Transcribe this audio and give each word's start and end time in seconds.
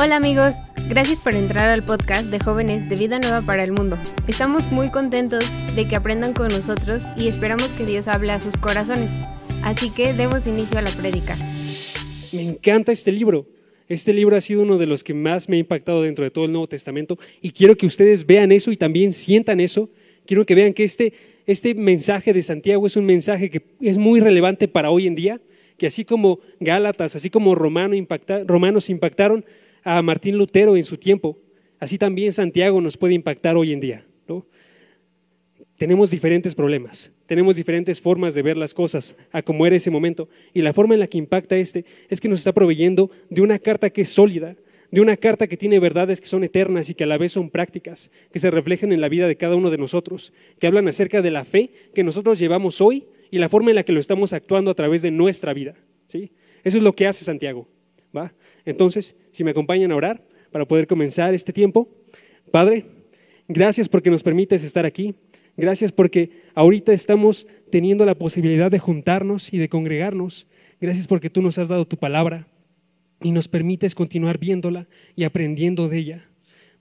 Hola 0.00 0.16
amigos, 0.16 0.54
gracias 0.88 1.18
por 1.20 1.34
entrar 1.34 1.68
al 1.68 1.84
podcast 1.84 2.26
de 2.26 2.38
jóvenes 2.38 2.88
de 2.88 2.96
Vida 2.96 3.18
Nueva 3.18 3.42
para 3.42 3.64
el 3.64 3.72
Mundo. 3.72 3.98
Estamos 4.26 4.70
muy 4.70 4.90
contentos 4.90 5.44
de 5.74 5.88
que 5.88 5.96
aprendan 5.96 6.32
con 6.32 6.48
nosotros 6.48 7.02
y 7.16 7.28
esperamos 7.28 7.68
que 7.72 7.84
Dios 7.84 8.08
hable 8.08 8.32
a 8.32 8.40
sus 8.40 8.56
corazones. 8.56 9.10
Así 9.62 9.90
que 9.90 10.12
demos 10.12 10.46
inicio 10.46 10.78
a 10.78 10.82
la 10.82 10.90
prédica. 10.90 11.36
Me 12.32 12.42
encanta 12.42 12.92
este 12.92 13.12
libro. 13.12 13.46
Este 13.88 14.12
libro 14.12 14.36
ha 14.36 14.40
sido 14.40 14.62
uno 14.62 14.78
de 14.78 14.86
los 14.86 15.02
que 15.02 15.14
más 15.14 15.48
me 15.48 15.56
ha 15.56 15.60
impactado 15.60 16.02
dentro 16.02 16.24
de 16.24 16.30
todo 16.30 16.44
el 16.44 16.52
Nuevo 16.52 16.66
Testamento 16.66 17.18
y 17.40 17.52
quiero 17.52 17.76
que 17.76 17.86
ustedes 17.86 18.26
vean 18.26 18.52
eso 18.52 18.70
y 18.70 18.76
también 18.76 19.12
sientan 19.12 19.60
eso. 19.60 19.88
Quiero 20.26 20.44
que 20.44 20.54
vean 20.54 20.74
que 20.74 20.84
este, 20.84 21.12
este 21.46 21.74
mensaje 21.74 22.32
de 22.32 22.42
Santiago 22.42 22.86
es 22.86 22.96
un 22.96 23.06
mensaje 23.06 23.48
que 23.48 23.62
es 23.80 23.96
muy 23.96 24.20
relevante 24.20 24.68
para 24.68 24.90
hoy 24.90 25.06
en 25.06 25.14
día, 25.14 25.40
que 25.78 25.86
así 25.86 26.04
como 26.04 26.40
Gálatas, 26.60 27.16
así 27.16 27.30
como 27.30 27.54
Romanos 27.54 28.90
impactaron 28.90 29.44
a 29.84 30.02
Martín 30.02 30.36
Lutero 30.36 30.76
en 30.76 30.84
su 30.84 30.98
tiempo, 30.98 31.38
así 31.78 31.96
también 31.96 32.32
Santiago 32.32 32.80
nos 32.80 32.98
puede 32.98 33.14
impactar 33.14 33.56
hoy 33.56 33.72
en 33.72 33.80
día. 33.80 34.04
Tenemos 35.78 36.10
diferentes 36.10 36.56
problemas, 36.56 37.12
tenemos 37.26 37.54
diferentes 37.54 38.00
formas 38.00 38.34
de 38.34 38.42
ver 38.42 38.56
las 38.56 38.74
cosas 38.74 39.16
a 39.30 39.42
como 39.42 39.64
era 39.64 39.76
ese 39.76 39.92
momento. 39.92 40.28
Y 40.52 40.62
la 40.62 40.72
forma 40.72 40.94
en 40.94 41.00
la 41.00 41.06
que 41.06 41.18
impacta 41.18 41.56
este 41.56 41.84
es 42.08 42.20
que 42.20 42.28
nos 42.28 42.40
está 42.40 42.52
proveyendo 42.52 43.12
de 43.30 43.42
una 43.42 43.60
carta 43.60 43.88
que 43.88 44.00
es 44.00 44.08
sólida, 44.08 44.56
de 44.90 45.00
una 45.00 45.16
carta 45.16 45.46
que 45.46 45.56
tiene 45.56 45.78
verdades 45.78 46.20
que 46.20 46.26
son 46.26 46.42
eternas 46.42 46.90
y 46.90 46.94
que 46.94 47.04
a 47.04 47.06
la 47.06 47.16
vez 47.16 47.30
son 47.30 47.48
prácticas, 47.48 48.10
que 48.32 48.40
se 48.40 48.50
reflejan 48.50 48.90
en 48.90 49.00
la 49.00 49.08
vida 49.08 49.28
de 49.28 49.36
cada 49.36 49.54
uno 49.54 49.70
de 49.70 49.78
nosotros, 49.78 50.32
que 50.58 50.66
hablan 50.66 50.88
acerca 50.88 51.22
de 51.22 51.30
la 51.30 51.44
fe 51.44 51.70
que 51.94 52.02
nosotros 52.02 52.40
llevamos 52.40 52.80
hoy 52.80 53.06
y 53.30 53.38
la 53.38 53.48
forma 53.48 53.70
en 53.70 53.76
la 53.76 53.82
que 53.82 53.92
lo 53.92 54.00
estamos 54.00 54.32
actuando 54.32 54.70
a 54.70 54.74
través 54.74 55.02
de 55.02 55.10
nuestra 55.10 55.52
vida. 55.52 55.74
¿sí? 56.06 56.32
Eso 56.64 56.78
es 56.78 56.82
lo 56.82 56.92
que 56.92 57.06
hace 57.06 57.24
Santiago. 57.24 57.68
¿va? 58.16 58.32
Entonces, 58.64 59.16
si 59.30 59.44
me 59.44 59.50
acompañan 59.50 59.92
a 59.92 59.96
orar 59.96 60.22
para 60.50 60.66
poder 60.66 60.86
comenzar 60.86 61.34
este 61.34 61.52
tiempo. 61.52 61.88
Padre, 62.50 62.84
gracias 63.46 63.88
porque 63.88 64.10
nos 64.10 64.22
permites 64.22 64.64
estar 64.64 64.86
aquí. 64.86 65.14
Gracias 65.56 65.90
porque 65.92 66.30
ahorita 66.54 66.92
estamos 66.92 67.46
teniendo 67.70 68.06
la 68.06 68.14
posibilidad 68.14 68.70
de 68.70 68.78
juntarnos 68.78 69.52
y 69.52 69.58
de 69.58 69.68
congregarnos. 69.68 70.46
Gracias 70.80 71.06
porque 71.06 71.30
tú 71.30 71.42
nos 71.42 71.58
has 71.58 71.68
dado 71.68 71.84
tu 71.86 71.96
palabra 71.96 72.46
y 73.20 73.32
nos 73.32 73.48
permites 73.48 73.94
continuar 73.94 74.38
viéndola 74.38 74.86
y 75.16 75.24
aprendiendo 75.24 75.88
de 75.88 75.98
ella. 75.98 76.28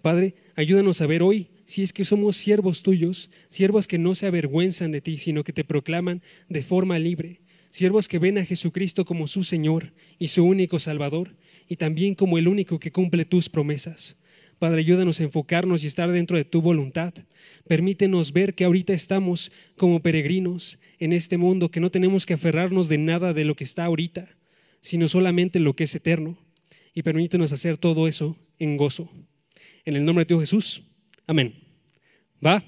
Padre, 0.03 0.35
ayúdanos 0.55 1.01
a 1.01 1.07
ver 1.07 1.23
hoy 1.23 1.49
si 1.67 1.83
es 1.83 1.91
que 1.91 2.05
somos 2.05 2.37
siervos 2.37 2.81
tuyos, 2.81 3.29
siervos 3.49 3.87
que 3.87 3.97
no 3.97 4.15
se 4.15 4.25
avergüenzan 4.25 4.91
de 4.91 5.01
ti, 5.01 5.17
sino 5.17 5.43
que 5.43 5.51
te 5.53 5.65
proclaman 5.65 6.23
de 6.47 6.63
forma 6.63 6.97
libre, 6.97 7.41
siervos 7.71 8.07
que 8.07 8.19
ven 8.19 8.37
a 8.37 8.45
Jesucristo 8.45 9.03
como 9.03 9.27
su 9.27 9.43
Señor 9.43 9.91
y 10.17 10.29
su 10.29 10.45
único 10.45 10.79
Salvador, 10.79 11.35
y 11.67 11.75
también 11.75 12.15
como 12.15 12.37
el 12.37 12.47
único 12.47 12.79
que 12.79 12.93
cumple 12.93 13.25
tus 13.25 13.49
promesas. 13.49 14.15
Padre, 14.59 14.79
ayúdanos 14.79 15.19
a 15.19 15.23
enfocarnos 15.23 15.83
y 15.83 15.87
estar 15.87 16.09
dentro 16.09 16.37
de 16.37 16.45
tu 16.45 16.61
voluntad. 16.61 17.13
Permítenos 17.67 18.31
ver 18.31 18.55
que 18.55 18.63
ahorita 18.63 18.93
estamos 18.93 19.51
como 19.75 19.99
peregrinos 19.99 20.79
en 20.99 21.11
este 21.11 21.37
mundo, 21.37 21.69
que 21.69 21.81
no 21.81 21.91
tenemos 21.91 22.25
que 22.25 22.33
aferrarnos 22.33 22.87
de 22.87 22.97
nada 22.97 23.33
de 23.33 23.43
lo 23.43 23.55
que 23.55 23.65
está 23.65 23.83
ahorita, 23.83 24.25
sino 24.79 25.09
solamente 25.09 25.59
lo 25.59 25.75
que 25.75 25.83
es 25.83 25.93
eterno. 25.93 26.37
Y 26.93 27.03
permítenos 27.03 27.51
hacer 27.51 27.77
todo 27.77 28.07
eso 28.07 28.37
en 28.57 28.77
gozo. 28.77 29.11
En 29.83 29.97
el 29.97 30.05
nombre 30.05 30.23
de 30.23 30.29
Dios 30.29 30.39
Jesús. 30.39 30.86
Amén. 31.27 31.53
¿Va? 32.43 32.63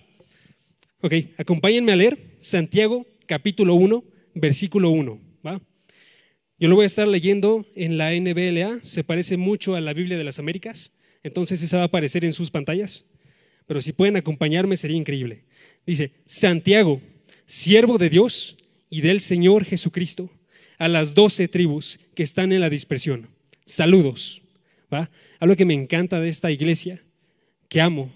Ok, 0.99 1.13
acompáñenme 1.37 1.93
a 1.93 1.95
leer 1.95 2.35
Santiago 2.41 3.07
capítulo 3.25 3.75
1, 3.75 4.03
versículo 4.35 4.89
1. 4.89 5.17
¿Va? 5.47 5.61
Yo 6.57 6.67
lo 6.67 6.75
voy 6.75 6.83
a 6.83 6.87
estar 6.87 7.07
leyendo 7.07 7.65
en 7.73 7.97
la 7.97 8.11
NBLA, 8.11 8.81
se 8.83 9.05
parece 9.05 9.37
mucho 9.37 9.75
a 9.75 9.81
la 9.81 9.93
Biblia 9.93 10.17
de 10.17 10.25
las 10.25 10.39
Américas, 10.39 10.91
entonces 11.23 11.61
esa 11.61 11.77
va 11.77 11.83
a 11.83 11.85
aparecer 11.85 12.25
en 12.25 12.33
sus 12.33 12.51
pantallas, 12.51 13.05
pero 13.65 13.79
si 13.79 13.93
pueden 13.93 14.17
acompañarme 14.17 14.75
sería 14.75 14.97
increíble. 14.97 15.45
Dice, 15.85 16.11
Santiago, 16.25 17.01
siervo 17.45 17.97
de 17.97 18.09
Dios 18.09 18.57
y 18.89 18.99
del 18.99 19.21
Señor 19.21 19.63
Jesucristo, 19.63 20.29
a 20.77 20.89
las 20.89 21.13
doce 21.13 21.47
tribus 21.47 22.01
que 22.13 22.23
están 22.23 22.51
en 22.51 22.59
la 22.59 22.69
dispersión. 22.69 23.29
Saludos. 23.63 24.41
¿va? 24.93 25.09
Algo 25.39 25.55
que 25.55 25.65
me 25.65 25.73
encanta 25.73 26.19
de 26.19 26.27
esta 26.27 26.51
iglesia, 26.51 27.01
que 27.69 27.79
amo, 27.79 28.11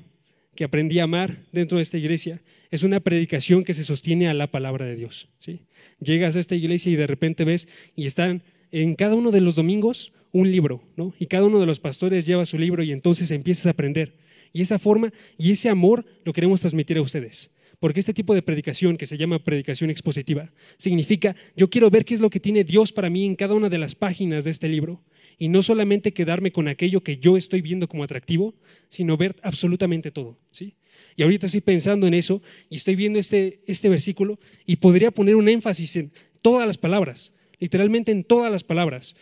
que 0.55 0.63
aprendí 0.63 0.99
a 0.99 1.03
amar 1.03 1.37
dentro 1.51 1.77
de 1.77 1.83
esta 1.83 1.97
iglesia, 1.97 2.41
es 2.71 2.83
una 2.83 2.99
predicación 2.99 3.63
que 3.63 3.73
se 3.73 3.83
sostiene 3.83 4.27
a 4.27 4.33
la 4.33 4.47
palabra 4.47 4.85
de 4.85 4.95
Dios. 4.95 5.29
¿sí? 5.39 5.61
Llegas 5.99 6.35
a 6.35 6.39
esta 6.39 6.55
iglesia 6.55 6.91
y 6.91 6.95
de 6.95 7.07
repente 7.07 7.43
ves 7.45 7.67
y 7.95 8.05
están 8.05 8.43
en 8.71 8.95
cada 8.95 9.15
uno 9.15 9.31
de 9.31 9.41
los 9.41 9.55
domingos 9.55 10.13
un 10.31 10.51
libro, 10.51 10.81
¿no? 10.97 11.13
Y 11.19 11.27
cada 11.27 11.45
uno 11.45 11.59
de 11.59 11.67
los 11.67 11.79
pastores 11.79 12.25
lleva 12.25 12.45
su 12.45 12.57
libro 12.57 12.81
y 12.83 12.91
entonces 12.91 13.29
empiezas 13.29 13.67
a 13.67 13.69
aprender. 13.69 14.15
Y 14.51 14.61
esa 14.61 14.79
forma 14.79 15.13
y 15.37 15.51
ese 15.51 15.69
amor 15.69 16.05
lo 16.25 16.33
queremos 16.33 16.61
transmitir 16.61 16.97
a 16.97 17.01
ustedes. 17.01 17.51
Porque 17.79 17.99
este 17.99 18.13
tipo 18.13 18.33
de 18.33 18.41
predicación, 18.41 18.97
que 18.97 19.05
se 19.05 19.17
llama 19.17 19.43
predicación 19.43 19.89
expositiva, 19.89 20.51
significa 20.77 21.35
yo 21.55 21.69
quiero 21.69 21.89
ver 21.89 22.05
qué 22.05 22.13
es 22.13 22.21
lo 22.21 22.29
que 22.29 22.39
tiene 22.39 22.63
Dios 22.63 22.91
para 22.91 23.09
mí 23.09 23.25
en 23.25 23.35
cada 23.35 23.53
una 23.53 23.69
de 23.69 23.77
las 23.77 23.93
páginas 23.93 24.43
de 24.45 24.51
este 24.51 24.69
libro. 24.69 25.03
Y 25.43 25.49
no 25.49 25.61
solamente 25.61 26.13
quedarme 26.13 26.53
con 26.53 26.69
aquello 26.69 27.03
que 27.03 27.17
yo 27.17 27.35
estoy 27.35 27.59
viendo 27.59 27.89
como 27.89 28.05
atractivo, 28.05 28.53
sino 28.87 29.17
ver 29.17 29.35
absolutamente 29.41 30.09
todo. 30.09 30.37
¿sí? 30.51 30.75
Y 31.17 31.23
ahorita 31.23 31.47
estoy 31.47 31.59
pensando 31.59 32.07
en 32.07 32.13
eso 32.13 32.41
y 32.69 32.77
estoy 32.77 32.95
viendo 32.95 33.19
este, 33.19 33.59
este 33.67 33.89
versículo 33.89 34.39
y 34.65 34.77
podría 34.77 35.11
poner 35.11 35.35
un 35.35 35.49
énfasis 35.49 35.97
en 35.97 36.13
todas 36.41 36.65
las 36.65 36.77
palabras, 36.77 37.33
literalmente 37.59 38.13
en 38.13 38.23
todas 38.23 38.49
las 38.49 38.63
palabras. 38.63 39.17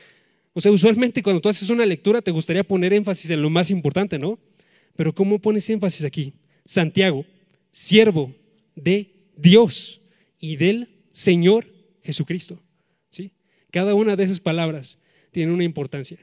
O 0.54 0.62
sea, 0.62 0.72
usualmente 0.72 1.24
cuando 1.24 1.42
tú 1.42 1.50
haces 1.50 1.72
una 1.72 1.88
lectura 1.88 2.22
te 2.22 2.30
gustaría 2.30 2.64
poner 2.64 2.94
énfasis 2.94 3.32
en 3.32 3.42
lo 3.42 3.50
más 3.50 3.72
importante, 3.72 4.20
¿no? 4.20 4.38
Pero 4.96 5.16
¿cómo 5.16 5.40
pones 5.40 5.68
énfasis 5.72 6.06
aquí? 6.06 6.34
Santiago, 6.66 7.26
siervo 7.72 8.32
de 8.76 9.10
Dios 9.38 10.02
y 10.40 10.58
del 10.58 10.88
Señor 11.12 11.66
Jesucristo. 12.04 12.62
¿Sí? 13.10 13.32
Cada 13.72 13.96
una 13.96 14.16
de 14.16 14.26
esas 14.26 14.40
palabras 14.40 15.00
tiene 15.32 15.52
una 15.52 15.64
importancia 15.64 16.18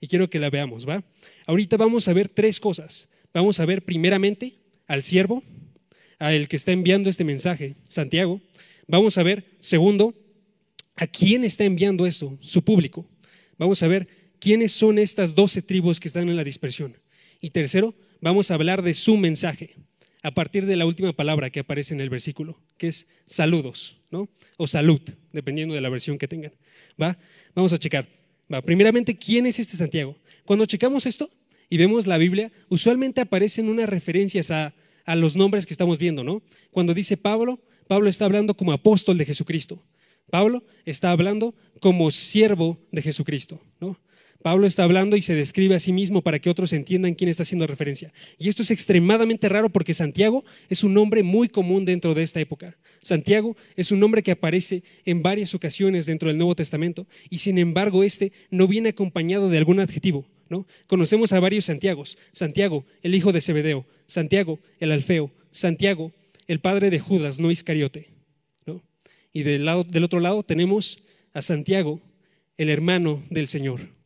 y 0.00 0.06
quiero 0.06 0.30
que 0.30 0.38
la 0.38 0.50
veamos, 0.50 0.88
¿va? 0.88 1.04
Ahorita 1.46 1.76
vamos 1.76 2.08
a 2.08 2.12
ver 2.12 2.28
tres 2.28 2.58
cosas. 2.58 3.08
Vamos 3.34 3.60
a 3.60 3.66
ver 3.66 3.84
primeramente 3.84 4.54
al 4.86 5.04
siervo, 5.04 5.42
a 6.18 6.32
el 6.32 6.48
que 6.48 6.56
está 6.56 6.72
enviando 6.72 7.10
este 7.10 7.24
mensaje, 7.24 7.76
Santiago. 7.86 8.40
Vamos 8.88 9.18
a 9.18 9.22
ver, 9.22 9.44
segundo, 9.60 10.14
a 10.96 11.06
quién 11.06 11.44
está 11.44 11.64
enviando 11.64 12.06
esto, 12.06 12.36
su 12.40 12.64
público. 12.64 13.06
Vamos 13.58 13.82
a 13.82 13.88
ver 13.88 14.08
quiénes 14.38 14.72
son 14.72 14.98
estas 14.98 15.34
doce 15.34 15.62
tribus 15.62 16.00
que 16.00 16.08
están 16.08 16.28
en 16.28 16.36
la 16.36 16.44
dispersión. 16.44 16.96
Y 17.40 17.50
tercero, 17.50 17.94
vamos 18.20 18.50
a 18.50 18.54
hablar 18.54 18.82
de 18.82 18.94
su 18.94 19.16
mensaje, 19.16 19.76
a 20.22 20.32
partir 20.32 20.66
de 20.66 20.76
la 20.76 20.86
última 20.86 21.12
palabra 21.12 21.50
que 21.50 21.60
aparece 21.60 21.94
en 21.94 22.00
el 22.00 22.10
versículo, 22.10 22.58
que 22.76 22.88
es 22.88 23.06
saludos, 23.26 23.98
¿no? 24.10 24.28
O 24.56 24.66
salud, 24.66 25.00
dependiendo 25.32 25.74
de 25.74 25.80
la 25.80 25.88
versión 25.88 26.18
que 26.18 26.28
tengan. 26.28 26.52
¿Va? 27.00 27.16
Vamos 27.54 27.72
a 27.72 27.78
checar. 27.78 28.06
Primeramente, 28.64 29.16
¿quién 29.16 29.46
es 29.46 29.58
este 29.58 29.76
Santiago? 29.76 30.16
Cuando 30.44 30.66
checamos 30.66 31.06
esto, 31.06 31.30
y 31.70 31.76
vemos 31.76 32.08
la 32.08 32.18
Biblia, 32.18 32.50
usualmente 32.68 33.20
aparecen 33.20 33.68
unas 33.68 33.88
referencias 33.88 34.50
a, 34.50 34.74
los 35.16 35.34
nombres 35.34 35.66
que 35.66 35.74
estamos 35.74 35.98
viendo, 35.98 36.22
¿no? 36.22 36.40
Cuando 36.70 36.94
dice 36.94 37.16
Pablo, 37.16 37.58
Pablo 37.88 38.08
está 38.08 38.26
hablando 38.26 38.54
como 38.54 38.72
apóstol 38.72 39.18
de 39.18 39.24
Jesucristo. 39.24 39.82
Pablo 40.30 40.62
está 40.84 41.10
hablando 41.10 41.52
como 41.80 42.12
siervo 42.12 42.78
de 42.92 43.02
Jesucristo, 43.02 43.60
¿no? 43.80 43.98
Pablo 44.42 44.66
está 44.66 44.84
hablando 44.84 45.16
y 45.16 45.22
se 45.22 45.34
describe 45.34 45.74
a 45.74 45.80
sí 45.80 45.92
mismo 45.92 46.22
para 46.22 46.38
que 46.38 46.48
otros 46.48 46.72
entiendan 46.72 47.14
quién 47.14 47.28
está 47.28 47.42
haciendo 47.42 47.66
referencia. 47.66 48.12
Y 48.38 48.48
esto 48.48 48.62
es 48.62 48.70
extremadamente 48.70 49.48
raro 49.48 49.68
porque 49.68 49.92
Santiago 49.92 50.44
es 50.68 50.82
un 50.82 50.94
nombre 50.94 51.22
muy 51.22 51.48
común 51.48 51.84
dentro 51.84 52.14
de 52.14 52.22
esta 52.22 52.40
época. 52.40 52.76
Santiago 53.02 53.56
es 53.76 53.92
un 53.92 54.00
nombre 54.00 54.22
que 54.22 54.32
aparece 54.32 54.82
en 55.04 55.22
varias 55.22 55.54
ocasiones 55.54 56.06
dentro 56.06 56.28
del 56.28 56.38
Nuevo 56.38 56.54
Testamento 56.54 57.06
y 57.28 57.38
sin 57.38 57.58
embargo 57.58 58.02
este 58.02 58.32
no 58.50 58.66
viene 58.66 58.90
acompañado 58.90 59.50
de 59.50 59.58
algún 59.58 59.80
adjetivo. 59.80 60.26
Conocemos 60.86 61.32
a 61.32 61.40
varios 61.40 61.66
Santiagos. 61.66 62.18
Santiago, 62.32 62.84
el 63.02 63.14
hijo 63.14 63.32
de 63.32 63.40
Zebedeo. 63.40 63.86
Santiago, 64.06 64.58
el 64.80 64.90
Alfeo. 64.90 65.30
Santiago, 65.50 66.12
el 66.46 66.60
padre 66.60 66.90
de 66.90 66.98
Judas, 66.98 67.38
no 67.38 67.50
Iscariote. 67.50 68.08
Y 69.32 69.44
del, 69.44 69.64
lado, 69.64 69.84
del 69.84 70.02
otro 70.02 70.18
lado 70.18 70.42
tenemos 70.42 70.98
a 71.32 71.42
Santiago, 71.42 72.00
el 72.56 72.68
hermano 72.68 73.22
del 73.30 73.46
Señor. 73.46 73.99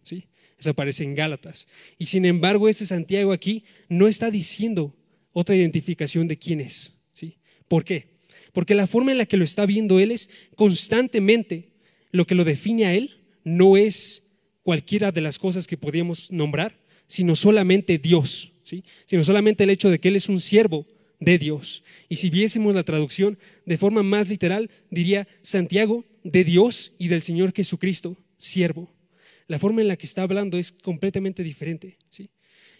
Aparece 0.66 1.04
en 1.04 1.14
Gálatas. 1.14 1.66
Y 1.98 2.06
sin 2.06 2.24
embargo, 2.24 2.68
este 2.68 2.86
Santiago 2.86 3.32
aquí 3.32 3.64
no 3.88 4.08
está 4.08 4.30
diciendo 4.30 4.94
otra 5.32 5.56
identificación 5.56 6.28
de 6.28 6.38
quién 6.38 6.60
es. 6.60 6.92
¿sí? 7.14 7.36
¿Por 7.68 7.84
qué? 7.84 8.14
Porque 8.52 8.74
la 8.74 8.86
forma 8.86 9.12
en 9.12 9.18
la 9.18 9.26
que 9.26 9.36
lo 9.36 9.44
está 9.44 9.66
viendo 9.66 9.98
él 9.98 10.12
es 10.12 10.30
constantemente 10.54 11.72
lo 12.12 12.26
que 12.26 12.34
lo 12.34 12.44
define 12.44 12.86
a 12.86 12.94
él 12.94 13.20
no 13.42 13.76
es 13.76 14.22
cualquiera 14.62 15.12
de 15.12 15.20
las 15.20 15.38
cosas 15.38 15.66
que 15.66 15.76
podríamos 15.76 16.30
nombrar, 16.32 16.78
sino 17.06 17.36
solamente 17.36 17.98
Dios, 17.98 18.52
¿sí? 18.64 18.82
sino 19.06 19.22
solamente 19.22 19.64
el 19.64 19.70
hecho 19.70 19.90
de 19.90 19.98
que 19.98 20.08
Él 20.08 20.16
es 20.16 20.28
un 20.28 20.40
siervo 20.40 20.86
de 21.20 21.38
Dios. 21.38 21.84
Y 22.08 22.16
si 22.16 22.30
viésemos 22.30 22.74
la 22.74 22.82
traducción 22.82 23.38
de 23.66 23.76
forma 23.76 24.02
más 24.02 24.28
literal, 24.28 24.70
diría 24.90 25.28
Santiago 25.42 26.04
de 26.22 26.44
Dios 26.44 26.92
y 26.98 27.08
del 27.08 27.22
Señor 27.22 27.52
Jesucristo, 27.52 28.16
siervo. 28.38 28.93
La 29.46 29.58
forma 29.58 29.82
en 29.82 29.88
la 29.88 29.96
que 29.96 30.06
está 30.06 30.22
hablando 30.22 30.58
es 30.58 30.72
completamente 30.72 31.42
diferente. 31.42 31.98
¿sí? 32.10 32.30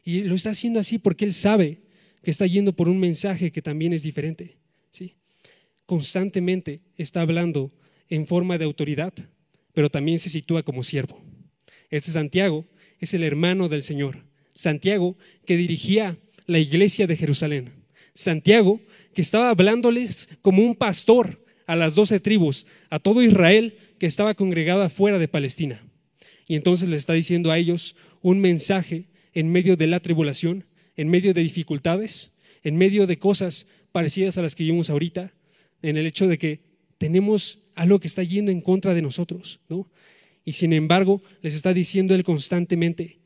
Y 0.05 0.23
lo 0.23 0.35
está 0.35 0.51
haciendo 0.51 0.81
así 0.81 0.99
porque 0.99 1.25
Él 1.25 1.35
sabe 1.35 1.81
que 2.23 2.31
está 2.31 2.47
yendo 2.47 2.73
por 2.73 2.89
un 2.89 2.99
mensaje 2.99 3.53
que 3.53 3.63
también 3.63 3.93
es 3.93 4.03
diferente. 4.03 4.57
¿sí? 4.91 5.15
Constantemente 5.87 6.81
está 6.97 7.21
hablando 7.21 7.73
en 8.09 8.27
forma 8.27 8.59
de 8.59 8.65
autoridad, 8.65 9.13
pero 9.73 9.91
también 9.91 10.19
se 10.19 10.31
sitúa 10.31 10.63
como 10.63 10.83
siervo. 10.83 11.21
Este 11.91 12.11
Santiago 12.11 12.67
es 13.01 13.15
el 13.15 13.23
hermano 13.23 13.69
del 13.69 13.83
Señor. 13.83 14.25
Santiago 14.55 15.17
que 15.47 15.57
dirigía 15.57 16.17
la 16.47 16.59
iglesia 16.59 17.07
de 17.07 17.17
Jerusalén. 17.17 17.73
Santiago 18.15 18.81
que 19.13 19.23
estaba 19.23 19.51
hablándoles 19.51 20.29
como 20.43 20.63
un 20.63 20.75
pastor 20.75 21.45
a 21.67 21.77
las 21.77 21.95
doce 21.95 22.21
tribus, 22.21 22.67
a 22.91 22.99
todo 22.99 23.23
Israel 23.23 23.77
que 23.99 24.07
estaba 24.07 24.35
congregado 24.35 24.83
afuera 24.83 25.19
de 25.19 25.29
Palestina. 25.29 25.84
Y 26.47 26.57
entonces 26.57 26.89
le 26.89 26.97
está 26.97 27.13
diciendo 27.13 27.51
a 27.51 27.59
ellos 27.59 27.97
un 28.23 28.41
mensaje 28.41 29.07
en 29.33 29.51
medio 29.51 29.77
de 29.77 29.87
la 29.87 30.01
tribulación, 30.01 30.65
en 30.97 31.09
medio 31.09 31.35
de 31.35 31.43
dificultades, 31.43 32.33
en 32.63 32.77
medio 32.77 33.07
de 33.07 33.19
cosas 33.19 33.67
parecidas 33.93 34.39
a 34.39 34.43
las 34.43 34.55
que 34.55 34.65
vimos 34.65 34.91
ahorita, 34.91 35.33
en 35.83 35.97
el 35.97 36.07
hecho 36.07 36.27
de 36.27 36.39
que 36.39 36.61
tenemos 36.99 37.59
algo 37.75 38.01
que 38.01 38.07
está 38.07 38.23
yendo 38.23 38.51
en 38.51 38.61
contra 38.61 38.95
de 38.95 39.03
nosotros, 39.03 39.61
¿no? 39.69 39.89
Y 40.45 40.53
sin 40.53 40.73
embargo, 40.73 41.23
les 41.43 41.55
está 41.55 41.73
diciendo 41.73 42.15
él 42.15 42.25
constantemente, 42.25 43.19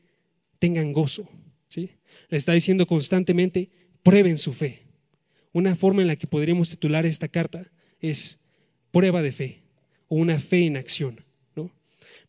tengan 0.57 0.93
gozo, 0.93 1.29
¿sí? 1.69 1.91
Les 2.29 2.41
está 2.41 2.53
diciendo 2.53 2.87
constantemente, 2.87 3.69
prueben 4.03 4.37
su 4.37 4.53
fe. 4.53 4.83
Una 5.51 5.75
forma 5.75 6.01
en 6.01 6.07
la 6.07 6.15
que 6.15 6.27
podríamos 6.27 6.69
titular 6.69 7.05
esta 7.05 7.27
carta 7.27 7.69
es 7.99 8.39
prueba 8.91 9.21
de 9.21 9.31
fe 9.31 9.61
o 10.07 10.15
una 10.15 10.39
fe 10.39 10.65
en 10.65 10.77
acción. 10.77 11.23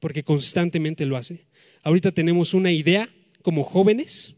Porque 0.00 0.24
constantemente 0.24 1.06
lo 1.06 1.16
hace. 1.16 1.46
Ahorita 1.82 2.10
tenemos 2.10 2.54
una 2.54 2.72
idea 2.72 3.08
como 3.42 3.64
jóvenes 3.64 4.34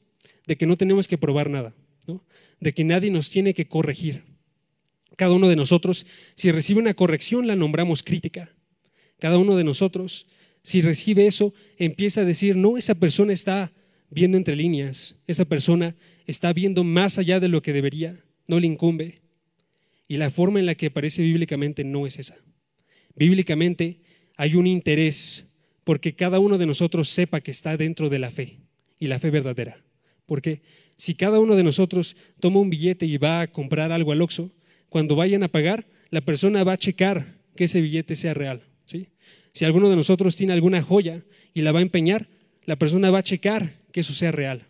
de 0.47 0.56
que 0.56 0.67
no 0.67 0.76
tenemos 0.76 1.09
que 1.09 1.19
probar 1.19 1.49
nada, 1.49 1.73
¿no? 2.06 2.23
de 2.61 2.73
que 2.75 2.85
nadie 2.85 3.11
nos 3.11 3.31
tiene 3.31 3.55
que 3.55 3.67
corregir. 3.67 4.23
Cada 5.17 5.32
uno 5.32 5.49
de 5.49 5.56
nosotros, 5.56 6.06
si 6.35 6.50
recibe 6.50 6.81
una 6.81 6.94
corrección, 6.94 7.47
la 7.47 7.56
nombramos 7.56 8.03
crítica. 8.03 8.50
Cada 9.19 9.38
uno 9.38 9.56
de 9.56 9.64
nosotros, 9.64 10.26
si 10.62 10.81
recibe 10.81 11.26
eso, 11.26 11.55
empieza 11.79 12.23
a 12.23 12.25
decir, 12.25 12.56
no, 12.56 12.76
esa 12.76 12.94
persona 12.94 13.32
está 13.32 13.73
viendo 14.11 14.37
entre 14.37 14.56
líneas, 14.56 15.17
esa 15.26 15.44
persona 15.44 15.94
está 16.26 16.53
viendo 16.53 16.85
más 16.85 17.19
allá 17.19 17.41
de 17.41 17.49
lo 17.49 17.62
que 17.62 17.73
debería, 17.73 18.17
no 18.49 18.61
le 18.61 18.67
incumbe. 18.67 19.20
Y 20.09 20.17
la 20.17 20.31
forma 20.31 20.61
en 20.61 20.67
la 20.67 20.75
que 20.75 20.87
aparece 20.87 21.23
bíblicamente 21.23 21.85
no 21.85 22.06
es 22.06 22.19
esa. 22.19 22.37
Bíblicamente 23.14 24.00
hay 24.37 24.55
un 24.55 24.67
interés 24.67 25.47
porque 25.84 26.14
cada 26.14 26.38
uno 26.38 26.58
de 26.58 26.67
nosotros 26.67 27.08
sepa 27.08 27.40
que 27.40 27.50
está 27.50 27.76
dentro 27.76 28.08
de 28.08 28.19
la 28.19 28.31
fe 28.31 28.58
y 28.99 29.06
la 29.06 29.19
fe 29.19 29.31
verdadera. 29.31 29.82
Porque 30.26 30.62
si 30.96 31.14
cada 31.14 31.40
uno 31.40 31.56
de 31.56 31.64
nosotros 31.64 32.17
toma 32.40 32.61
un 32.61 32.70
billete 32.70 33.06
y 33.06 33.17
va 33.19 33.40
a 33.40 33.46
comprar 33.49 33.90
algo 33.93 34.12
al 34.12 34.23
Oxxo, 34.23 34.52
cuando 34.88 35.17
vayan 35.17 35.43
a 35.43 35.49
pagar, 35.49 35.87
la 36.11 36.20
persona 36.20 36.62
va 36.64 36.75
a 36.75 36.79
checar 36.79 37.38
que 37.56 37.64
ese 37.64 37.81
billete 37.81 38.14
sea 38.14 38.34
real. 38.34 38.62
¿sí? 38.87 39.08
Si 39.52 39.64
alguno 39.64 39.90
de 39.90 39.96
nosotros 39.96 40.37
tiene 40.37 40.52
alguna 40.52 40.82
joya 40.82 41.25
y 41.55 41.62
la 41.62 41.73
va 41.73 41.81
a 41.81 41.82
empeñar, 41.82 42.28
la 42.64 42.76
persona 42.76 43.11
va 43.11 43.19
a 43.19 43.23
checar 43.23 43.75
que 43.90 44.00
eso 44.00 44.12
sea 44.12 44.31
real. 44.31 44.62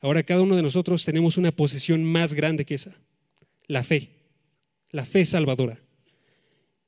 Ahora 0.00 0.24
cada 0.24 0.42
uno 0.42 0.56
de 0.56 0.62
nosotros 0.62 1.04
tenemos 1.04 1.38
una 1.38 1.52
posesión 1.52 2.04
más 2.04 2.34
grande 2.34 2.64
que 2.64 2.74
esa, 2.74 2.96
la 3.66 3.82
fe, 3.82 4.10
la 4.90 5.04
fe 5.04 5.24
salvadora. 5.24 5.80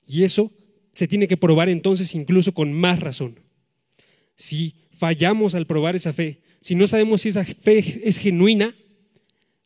Y 0.07 0.25
eso 0.25 0.51
se 0.95 1.09
tiene 1.09 1.29
que 1.29 1.37
probar 1.37 1.69
entonces 1.69 2.15
incluso 2.15 2.55
con 2.55 2.73
más 2.73 3.01
razón. 3.01 3.41
Si 4.37 4.75
fallamos 4.91 5.55
al 5.55 5.67
probar 5.67 5.97
esa 5.97 6.13
fe, 6.13 6.41
si 6.61 6.75
no 6.75 6.87
sabemos 6.87 7.23
si 7.23 7.29
esa 7.29 7.45
fe 7.45 8.03
es 8.05 8.19
genuina, 8.19 8.75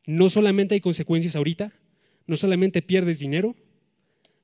no 0.07 0.29
solamente 0.31 0.75
hay 0.75 0.81
consecuencias 0.81 1.37
ahorita, 1.37 1.73
no 2.27 2.37
solamente 2.37 2.83
pierdes 2.83 3.19
dinero, 3.19 3.55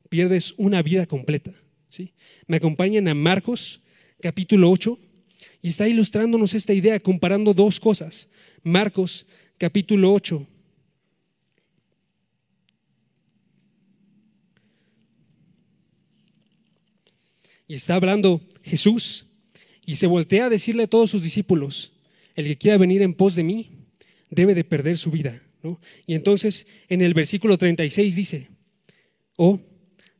pierdes 0.08 0.54
una 0.56 0.82
vida 0.82 1.06
completa. 1.06 1.52
¿sí? 1.88 2.12
Me 2.46 2.58
acompañan 2.58 3.08
a 3.08 3.14
Marcos 3.14 3.82
capítulo 4.20 4.70
8 4.70 4.98
y 5.62 5.68
está 5.68 5.88
ilustrándonos 5.88 6.54
esta 6.54 6.72
idea 6.74 7.00
comparando 7.00 7.54
dos 7.54 7.80
cosas. 7.80 8.28
Marcos 8.62 9.26
capítulo 9.58 10.12
8. 10.12 10.46
Y 17.66 17.74
está 17.74 17.94
hablando 17.94 18.42
Jesús 18.62 19.26
y 19.86 19.96
se 19.96 20.06
voltea 20.06 20.46
a 20.46 20.50
decirle 20.50 20.84
a 20.84 20.88
todos 20.88 21.10
sus 21.10 21.22
discípulos, 21.22 21.92
el 22.34 22.46
que 22.46 22.58
quiera 22.58 22.78
venir 22.78 23.02
en 23.02 23.14
pos 23.14 23.34
de 23.34 23.44
mí 23.44 23.70
debe 24.30 24.54
de 24.54 24.64
perder 24.64 24.98
su 24.98 25.10
vida. 25.10 25.40
Y 26.06 26.14
entonces 26.14 26.66
en 26.88 27.00
el 27.00 27.14
versículo 27.14 27.56
36 27.56 28.16
dice, 28.16 28.48
oh, 29.36 29.60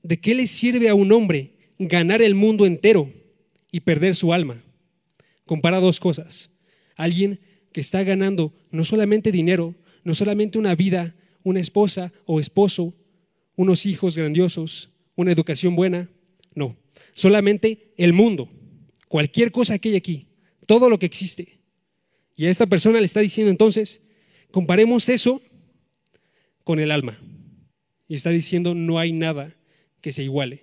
¿de 0.02 0.20
qué 0.20 0.35
le 0.35 0.46
sirve 0.46 0.88
a 0.88 0.94
un 0.94 1.12
hombre 1.12 1.52
ganar 1.79 2.23
el 2.23 2.35
mundo 2.35 2.67
entero 2.67 3.12
y 3.70 3.81
perder 3.81 4.14
su 4.14 4.32
alma? 4.32 4.62
Compara 5.44 5.81
dos 5.81 6.00
cosas. 6.00 6.50
Alguien 6.97 7.40
que 7.73 7.81
está 7.81 8.02
ganando 8.05 8.55
no 8.70 8.85
solamente 8.85 9.32
dinero, 9.32 9.75
no 10.05 10.14
solamente 10.14 10.58
una 10.58 10.75
vida, 10.75 11.14
una 11.43 11.61
esposa 11.61 12.12
o 12.25 12.40
esposo, 12.40 12.94
unos 13.56 13.85
hijos 13.85 14.17
grandiosos, 14.17 14.90
una 15.17 15.32
educación 15.32 15.76
buena, 15.76 16.08
no, 16.54 16.76
solamente 17.12 17.92
el 17.96 18.12
mundo, 18.12 18.50
cualquier 19.08 19.52
cosa 19.52 19.78
que 19.78 19.90
hay 19.90 19.96
aquí, 19.96 20.26
todo 20.66 20.88
lo 20.88 20.98
que 20.98 21.06
existe. 21.06 21.58
Y 22.36 22.46
a 22.46 22.50
esta 22.50 22.66
persona 22.66 22.98
le 22.98 23.04
está 23.04 23.20
diciendo 23.20 23.50
entonces, 23.50 24.02
comparemos 24.50 25.08
eso 25.08 25.40
con 26.64 26.80
el 26.80 26.90
alma. 26.90 27.18
Y 28.08 28.14
está 28.14 28.30
diciendo, 28.30 28.74
no 28.74 28.98
hay 28.98 29.12
nada 29.12 29.56
que 30.00 30.12
se 30.12 30.22
iguale, 30.22 30.62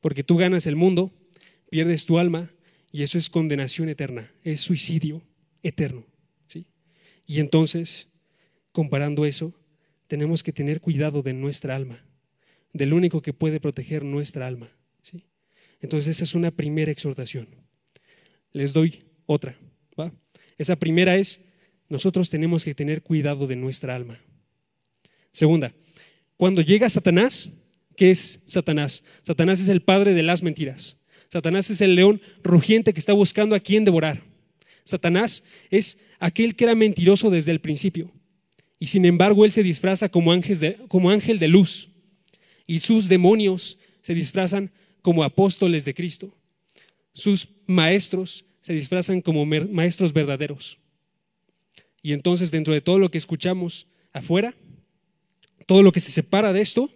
porque 0.00 0.22
tú 0.22 0.36
ganas 0.36 0.66
el 0.66 0.76
mundo, 0.76 1.12
pierdes 1.70 2.06
tu 2.06 2.18
alma, 2.18 2.50
y 2.92 3.02
eso 3.02 3.18
es 3.18 3.30
condenación 3.30 3.88
eterna, 3.88 4.30
es 4.44 4.60
suicidio 4.60 5.22
eterno. 5.62 6.04
¿sí? 6.46 6.66
Y 7.26 7.40
entonces, 7.40 8.08
comparando 8.72 9.26
eso, 9.26 9.54
tenemos 10.06 10.42
que 10.42 10.52
tener 10.52 10.80
cuidado 10.80 11.22
de 11.22 11.32
nuestra 11.32 11.76
alma, 11.76 12.04
del 12.72 12.92
único 12.92 13.20
que 13.22 13.32
puede 13.32 13.60
proteger 13.60 14.04
nuestra 14.04 14.46
alma. 14.46 14.70
Entonces, 15.80 16.16
esa 16.16 16.24
es 16.24 16.34
una 16.34 16.50
primera 16.50 16.90
exhortación. 16.90 17.48
Les 18.52 18.72
doy 18.72 19.04
otra. 19.26 19.56
Esa 20.58 20.76
primera 20.76 21.16
es, 21.16 21.40
nosotros 21.88 22.28
tenemos 22.28 22.64
que 22.64 22.74
tener 22.74 23.02
cuidado 23.02 23.46
de 23.46 23.54
nuestra 23.54 23.94
alma. 23.94 24.18
Segunda, 25.32 25.72
cuando 26.36 26.62
llega 26.62 26.88
Satanás, 26.88 27.50
¿qué 27.96 28.10
es 28.10 28.40
Satanás? 28.46 29.04
Satanás 29.22 29.60
es 29.60 29.68
el 29.68 29.82
padre 29.82 30.14
de 30.14 30.24
las 30.24 30.42
mentiras. 30.42 30.96
Satanás 31.28 31.70
es 31.70 31.80
el 31.80 31.94
león 31.94 32.20
rugiente 32.42 32.92
que 32.92 33.00
está 33.00 33.12
buscando 33.12 33.54
a 33.54 33.60
quien 33.60 33.84
devorar. 33.84 34.22
Satanás 34.84 35.44
es 35.70 35.98
aquel 36.18 36.56
que 36.56 36.64
era 36.64 36.74
mentiroso 36.74 37.30
desde 37.30 37.52
el 37.52 37.60
principio. 37.60 38.10
Y 38.80 38.88
sin 38.88 39.04
embargo, 39.04 39.44
él 39.44 39.52
se 39.52 39.62
disfraza 39.62 40.08
como 40.08 40.32
ángel 40.32 41.38
de 41.38 41.48
luz. 41.48 41.90
Y 42.66 42.80
sus 42.80 43.08
demonios 43.08 43.78
se 44.02 44.14
disfrazan 44.14 44.72
como 45.02 45.24
apóstoles 45.24 45.84
de 45.84 45.94
Cristo. 45.94 46.34
Sus 47.12 47.48
maestros 47.66 48.44
se 48.60 48.74
disfrazan 48.74 49.20
como 49.20 49.46
maestros 49.46 50.12
verdaderos. 50.12 50.78
Y 52.02 52.12
entonces, 52.12 52.50
dentro 52.50 52.74
de 52.74 52.80
todo 52.80 52.98
lo 52.98 53.10
que 53.10 53.18
escuchamos 53.18 53.86
afuera, 54.12 54.54
todo 55.66 55.82
lo 55.82 55.92
que 55.92 56.00
se 56.00 56.10
separa 56.10 56.52
de 56.52 56.60
esto, 56.60 56.90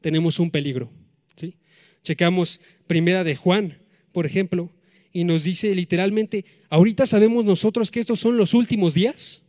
tenemos 0.00 0.38
un 0.38 0.50
peligro. 0.50 0.90
¿sí? 1.36 1.56
Checamos 2.02 2.60
primera 2.86 3.24
de 3.24 3.36
Juan, 3.36 3.78
por 4.12 4.26
ejemplo, 4.26 4.70
y 5.12 5.24
nos 5.24 5.44
dice 5.44 5.74
literalmente, 5.74 6.44
ahorita 6.68 7.06
sabemos 7.06 7.44
nosotros 7.44 7.90
que 7.90 8.00
estos 8.00 8.18
son 8.18 8.36
los 8.36 8.54
últimos 8.54 8.94
días 8.94 9.42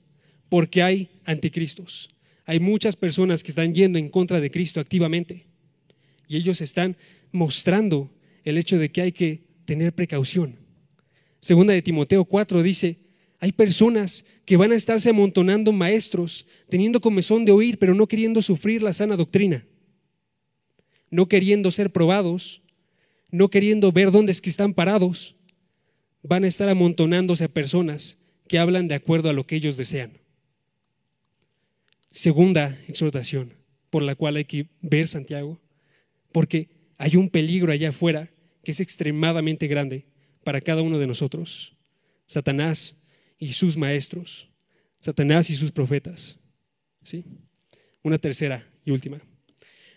porque 0.49 0.83
hay 0.83 1.09
anticristos. 1.23 2.09
Hay 2.45 2.59
muchas 2.59 2.95
personas 2.95 3.43
que 3.43 3.51
están 3.51 3.73
yendo 3.73 3.97
en 3.97 4.09
contra 4.09 4.41
de 4.41 4.51
Cristo 4.51 4.79
activamente 4.79 5.45
y 6.27 6.35
ellos 6.35 6.61
están 6.61 6.97
mostrando 7.33 8.09
el 8.45 8.57
hecho 8.57 8.77
de 8.77 8.89
que 8.89 9.01
hay 9.01 9.11
que 9.11 9.43
tener 9.65 9.93
precaución. 9.93 10.55
Segunda 11.41 11.73
de 11.73 11.81
Timoteo 11.81 12.23
4 12.23 12.63
dice, 12.63 12.99
hay 13.39 13.51
personas 13.51 14.23
que 14.45 14.55
van 14.55 14.71
a 14.71 14.75
estarse 14.75 15.09
amontonando 15.09 15.73
maestros, 15.73 16.45
teniendo 16.69 17.01
comezón 17.01 17.43
de 17.43 17.51
oír, 17.51 17.77
pero 17.79 17.93
no 17.93 18.07
queriendo 18.07 18.41
sufrir 18.41 18.81
la 18.81 18.93
sana 18.93 19.17
doctrina, 19.17 19.65
no 21.09 21.27
queriendo 21.27 21.69
ser 21.69 21.91
probados, 21.91 22.61
no 23.29 23.49
queriendo 23.49 23.91
ver 23.91 24.11
dónde 24.11 24.31
es 24.31 24.39
que 24.39 24.49
están 24.49 24.73
parados, 24.73 25.35
van 26.21 26.45
a 26.45 26.47
estar 26.47 26.69
amontonándose 26.69 27.43
a 27.43 27.49
personas 27.49 28.17
que 28.47 28.59
hablan 28.59 28.87
de 28.87 28.95
acuerdo 28.95 29.29
a 29.29 29.33
lo 29.33 29.45
que 29.45 29.57
ellos 29.57 29.75
desean. 29.75 30.19
Segunda 32.11 32.79
exhortación 32.87 33.53
por 33.89 34.03
la 34.03 34.15
cual 34.15 34.37
hay 34.37 34.45
que 34.45 34.67
ver 34.81 35.07
Santiago, 35.07 35.59
porque 36.31 36.69
hay 36.97 37.15
un 37.15 37.29
peligro 37.29 37.71
allá 37.71 37.89
afuera 37.89 38.29
que 38.63 38.71
es 38.71 38.79
extremadamente 38.79 39.67
grande, 39.67 40.05
para 40.43 40.61
cada 40.61 40.81
uno 40.81 40.99
de 40.99 41.07
nosotros. 41.07 41.73
Satanás 42.27 42.97
y 43.37 43.53
sus 43.53 43.77
maestros, 43.77 44.49
Satanás 45.01 45.49
y 45.49 45.55
sus 45.55 45.71
profetas. 45.71 46.37
¿Sí? 47.03 47.25
Una 48.01 48.17
tercera 48.17 48.65
y 48.85 48.91
última. 48.91 49.21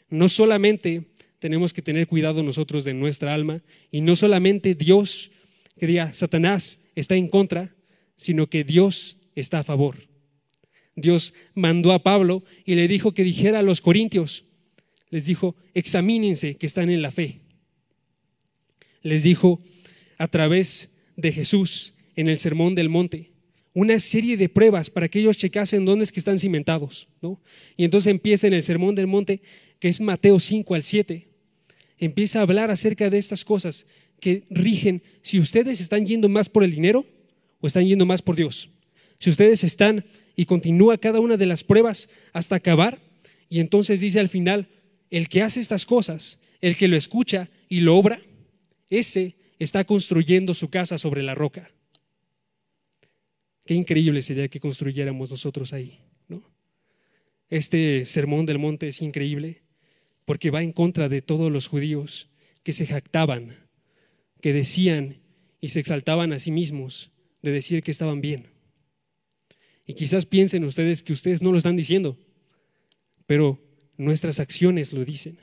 No 0.09 0.29
solamente 0.29 1.05
tenemos 1.38 1.73
que 1.73 1.83
tener 1.83 2.07
cuidado 2.07 2.43
nosotros 2.43 2.85
de 2.85 2.95
nuestra 2.95 3.35
alma 3.35 3.62
y 3.91 4.00
no 4.00 4.17
solamente 4.17 4.75
Dios 4.75 5.31
que 5.79 5.87
diga 5.87 6.12
Satanás 6.12 6.81
está 6.95 7.17
en 7.17 7.29
contra, 7.29 7.75
sino 8.17 8.49
que 8.49 8.65
Dios 8.65 9.19
está 9.35 9.61
a 9.61 9.65
favor. 9.65 9.97
Dios 10.95 11.35
mandó 11.55 11.93
a 11.93 12.03
Pablo 12.03 12.43
y 12.65 12.75
le 12.75 12.88
dijo 12.88 13.12
que 13.12 13.23
dijera 13.23 13.59
a 13.59 13.62
los 13.62 13.81
corintios, 13.83 14.46
les 15.10 15.26
dijo, 15.26 15.56
examínense 15.75 16.56
que 16.56 16.66
están 16.66 16.90
en 16.90 17.02
la 17.02 17.10
fe. 17.10 17.40
Les 19.02 19.22
dijo 19.22 19.60
a 20.18 20.28
través 20.28 20.90
de 21.16 21.32
Jesús 21.32 21.94
en 22.16 22.28
el 22.28 22.38
Sermón 22.38 22.75
del 22.75 22.88
Monte, 22.88 23.30
una 23.72 24.00
serie 24.00 24.36
de 24.36 24.48
pruebas 24.48 24.88
para 24.88 25.08
que 25.08 25.20
ellos 25.20 25.36
checasen 25.36 25.84
dónde 25.84 26.04
es 26.04 26.12
que 26.12 26.20
están 26.20 26.38
cimentados. 26.38 27.08
¿no? 27.20 27.40
Y 27.76 27.84
entonces 27.84 28.10
empieza 28.10 28.46
en 28.46 28.54
el 28.54 28.62
Sermón 28.62 28.94
del 28.94 29.06
Monte, 29.06 29.42
que 29.78 29.88
es 29.88 30.00
Mateo 30.00 30.40
5 30.40 30.75
al 30.75 30.82
7, 30.82 31.28
empieza 31.98 32.38
a 32.38 32.42
hablar 32.42 32.70
acerca 32.70 33.10
de 33.10 33.18
estas 33.18 33.44
cosas 33.44 33.86
que 34.20 34.44
rigen 34.48 35.02
si 35.22 35.38
ustedes 35.38 35.80
están 35.80 36.06
yendo 36.06 36.28
más 36.28 36.48
por 36.48 36.64
el 36.64 36.70
dinero 36.70 37.04
o 37.60 37.66
están 37.66 37.86
yendo 37.86 38.06
más 38.06 38.22
por 38.22 38.36
Dios. 38.36 38.70
Si 39.18 39.30
ustedes 39.30 39.64
están 39.64 40.04
y 40.36 40.46
continúa 40.46 40.98
cada 40.98 41.20
una 41.20 41.36
de 41.36 41.46
las 41.46 41.64
pruebas 41.64 42.08
hasta 42.32 42.56
acabar, 42.56 42.98
y 43.48 43.60
entonces 43.60 44.00
dice 44.00 44.20
al 44.20 44.28
final, 44.28 44.68
el 45.10 45.28
que 45.28 45.42
hace 45.42 45.60
estas 45.60 45.86
cosas, 45.86 46.38
el 46.60 46.76
que 46.76 46.88
lo 46.88 46.96
escucha 46.96 47.48
y 47.68 47.80
lo 47.80 47.96
obra, 47.96 48.20
ese 48.88 49.36
está 49.58 49.84
construyendo 49.84 50.54
su 50.54 50.68
casa 50.68 50.98
sobre 50.98 51.22
la 51.22 51.34
roca. 51.34 51.70
Qué 53.64 53.75
increíble 53.75 54.22
sería 54.22 54.48
que 54.48 54.60
construyéramos 54.60 55.30
nosotros 55.30 55.72
ahí, 55.72 55.98
¿no? 56.28 56.42
Este 57.48 58.04
sermón 58.04 58.46
del 58.46 58.58
monte 58.58 58.88
es 58.88 59.02
increíble 59.02 59.62
porque 60.25 60.50
va 60.50 60.62
en 60.62 60.72
contra 60.72 61.08
de 61.08 61.22
todos 61.22 61.50
los 61.50 61.68
judíos 61.68 62.28
que 62.62 62.72
se 62.72 62.86
jactaban, 62.86 63.56
que 64.40 64.52
decían 64.52 65.20
y 65.60 65.70
se 65.70 65.80
exaltaban 65.80 66.32
a 66.32 66.38
sí 66.38 66.50
mismos 66.50 67.10
de 67.42 67.52
decir 67.52 67.82
que 67.82 67.90
estaban 67.90 68.20
bien. 68.20 68.48
Y 69.86 69.94
quizás 69.94 70.26
piensen 70.26 70.64
ustedes 70.64 71.02
que 71.02 71.12
ustedes 71.12 71.42
no 71.42 71.52
lo 71.52 71.58
están 71.58 71.76
diciendo, 71.76 72.16
pero 73.26 73.60
nuestras 73.97 74.41
acciones 74.41 74.93
lo 74.93 75.05
dicen. 75.05 75.38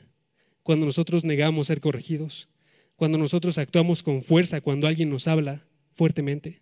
Cuando 0.64 0.86
nosotros 0.86 1.26
negamos 1.26 1.68
ser 1.68 1.82
corregidos, 1.82 2.48
cuando 2.96 3.18
nosotros 3.18 3.58
actuamos 3.58 4.04
con 4.04 4.22
fuerza, 4.22 4.62
cuando 4.62 4.88
alguien 4.88 5.10
nos 5.10 5.28
habla 5.28 5.66
fuertemente. 5.94 6.62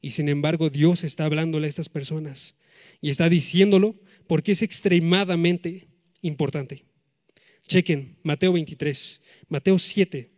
Y 0.00 0.10
sin 0.10 0.28
embargo 0.28 0.70
Dios 0.70 1.04
está 1.04 1.24
hablándole 1.26 1.66
a 1.66 1.68
estas 1.68 1.88
personas 1.88 2.56
y 3.00 3.10
está 3.10 3.28
diciéndolo 3.28 3.96
porque 4.26 4.52
es 4.52 4.62
extremadamente 4.62 5.88
importante. 6.22 6.84
Chequen 7.66 8.16
Mateo 8.22 8.52
23, 8.52 9.20
Mateo 9.48 9.78
7, 9.78 10.30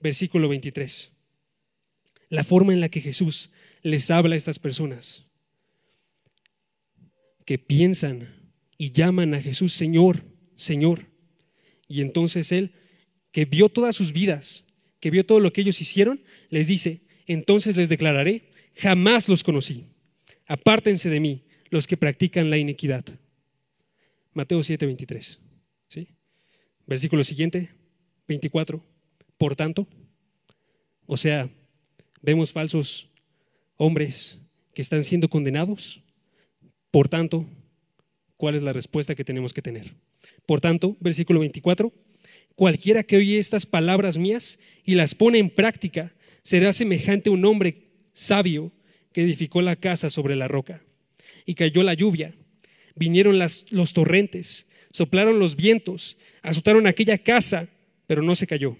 versículo 0.00 0.48
23. 0.48 1.12
La 2.28 2.44
forma 2.44 2.74
en 2.74 2.80
la 2.80 2.88
que 2.88 3.00
Jesús 3.00 3.50
les 3.82 4.10
habla 4.10 4.34
a 4.34 4.38
estas 4.38 4.58
personas 4.58 5.24
que 7.44 7.58
piensan 7.58 8.35
y 8.78 8.92
llaman 8.92 9.34
a 9.34 9.40
Jesús 9.40 9.72
Señor, 9.72 10.24
Señor. 10.54 11.06
Y 11.88 12.00
entonces 12.00 12.52
Él, 12.52 12.72
que 13.32 13.44
vio 13.44 13.68
todas 13.68 13.94
sus 13.96 14.12
vidas, 14.12 14.64
que 15.00 15.10
vio 15.10 15.24
todo 15.24 15.40
lo 15.40 15.52
que 15.52 15.60
ellos 15.60 15.80
hicieron, 15.80 16.20
les 16.50 16.66
dice, 16.66 17.02
entonces 17.26 17.76
les 17.76 17.88
declararé 17.88 18.50
jamás 18.76 19.28
los 19.28 19.42
conocí. 19.42 19.86
Apártense 20.46 21.10
de 21.10 21.20
mí 21.20 21.44
los 21.70 21.86
que 21.86 21.96
practican 21.96 22.50
la 22.50 22.58
iniquidad. 22.58 23.04
Mateo 24.32 24.62
7, 24.62 24.86
23. 24.86 25.38
¿sí? 25.88 26.08
Versículo 26.86 27.24
siguiente, 27.24 27.70
24. 28.28 28.82
Por 29.38 29.56
tanto, 29.56 29.86
o 31.06 31.16
sea, 31.16 31.48
vemos 32.22 32.52
falsos 32.52 33.08
hombres 33.76 34.38
que 34.74 34.82
están 34.82 35.04
siendo 35.04 35.28
condenados. 35.28 36.02
Por 36.90 37.08
tanto, 37.08 37.46
¿cuál 38.36 38.54
es 38.54 38.62
la 38.62 38.72
respuesta 38.72 39.14
que 39.14 39.24
tenemos 39.24 39.52
que 39.54 39.62
tener? 39.62 39.94
Por 40.46 40.60
tanto, 40.60 40.96
versículo 41.00 41.40
24, 41.40 41.92
cualquiera 42.54 43.02
que 43.02 43.16
oye 43.16 43.38
estas 43.38 43.66
palabras 43.66 44.18
mías 44.18 44.58
y 44.84 44.94
las 44.94 45.14
pone 45.14 45.38
en 45.38 45.50
práctica 45.50 46.12
será 46.42 46.72
semejante 46.72 47.28
a 47.28 47.32
un 47.32 47.44
hombre 47.44 47.82
sabio 48.12 48.72
que 49.12 49.22
edificó 49.22 49.62
la 49.62 49.76
casa 49.76 50.10
sobre 50.10 50.36
la 50.36 50.48
roca. 50.48 50.82
Y 51.44 51.54
cayó 51.54 51.82
la 51.82 51.94
lluvia, 51.94 52.34
vinieron 52.94 53.38
los 53.38 53.92
torrentes, 53.92 54.66
soplaron 54.90 55.38
los 55.38 55.56
vientos, 55.56 56.18
azotaron 56.42 56.86
aquella 56.86 57.18
casa, 57.18 57.68
pero 58.06 58.22
no 58.22 58.34
se 58.34 58.46
cayó, 58.46 58.76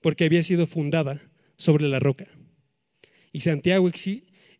porque 0.00 0.24
había 0.24 0.42
sido 0.42 0.66
fundada 0.66 1.22
sobre 1.56 1.88
la 1.88 2.00
roca. 2.00 2.26
Y 3.32 3.40
Santiago 3.40 3.90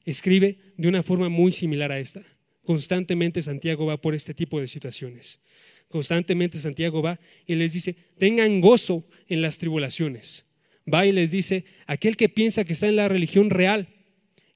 escribe 0.04 0.58
de 0.76 0.88
una 0.88 1.02
forma 1.02 1.28
muy 1.28 1.52
similar 1.52 1.92
a 1.92 1.98
esta. 1.98 2.22
Constantemente 2.64 3.42
Santiago 3.42 3.86
va 3.86 4.00
por 4.00 4.14
este 4.14 4.34
tipo 4.34 4.60
de 4.60 4.68
situaciones. 4.68 5.40
Constantemente 5.88 6.58
Santiago 6.58 7.02
va 7.02 7.18
y 7.46 7.54
les 7.54 7.72
dice, 7.72 7.94
tengan 8.18 8.60
gozo 8.60 9.04
en 9.28 9.42
las 9.42 9.58
tribulaciones. 9.58 10.46
Va 10.92 11.06
y 11.06 11.12
les 11.12 11.30
dice, 11.30 11.64
aquel 11.86 12.16
que 12.16 12.28
piensa 12.28 12.64
que 12.64 12.72
está 12.72 12.88
en 12.88 12.96
la 12.96 13.08
religión 13.08 13.50
real, 13.50 13.88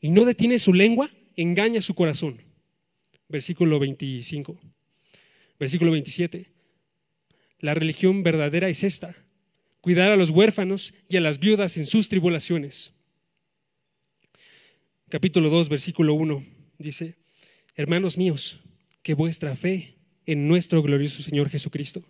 y 0.01 0.11
no 0.11 0.25
detiene 0.25 0.59
su 0.59 0.73
lengua, 0.73 1.11
engaña 1.37 1.83
su 1.83 1.95
corazón. 1.95 2.41
Versículo 3.29 3.79
25. 3.79 4.59
Versículo 5.59 5.91
27. 5.91 6.47
La 7.61 7.75
religión 7.75 8.23
verdadera 8.23 8.69
es 8.69 8.85
esta, 8.85 9.17
cuidar 9.81 10.13
a 10.13 10.17
los 10.17 10.31
huérfanos 10.31 10.95
y 11.09 11.17
a 11.17 11.21
las 11.21 11.39
viudas 11.39 11.77
en 11.77 11.87
sus 11.87 12.09
tribulaciones. 12.09 12.93
Capítulo 15.09 15.51
2, 15.51 15.69
versículo 15.69 16.15
1 16.15 16.45
dice, 16.79 17.17
hermanos 17.77 18.19
míos, 18.19 18.59
que 19.03 19.15
vuestra 19.15 19.55
fe 19.55 19.95
en 20.25 20.49
nuestro 20.49 20.83
glorioso 20.83 21.23
Señor 21.23 21.49
Jesucristo. 21.49 22.03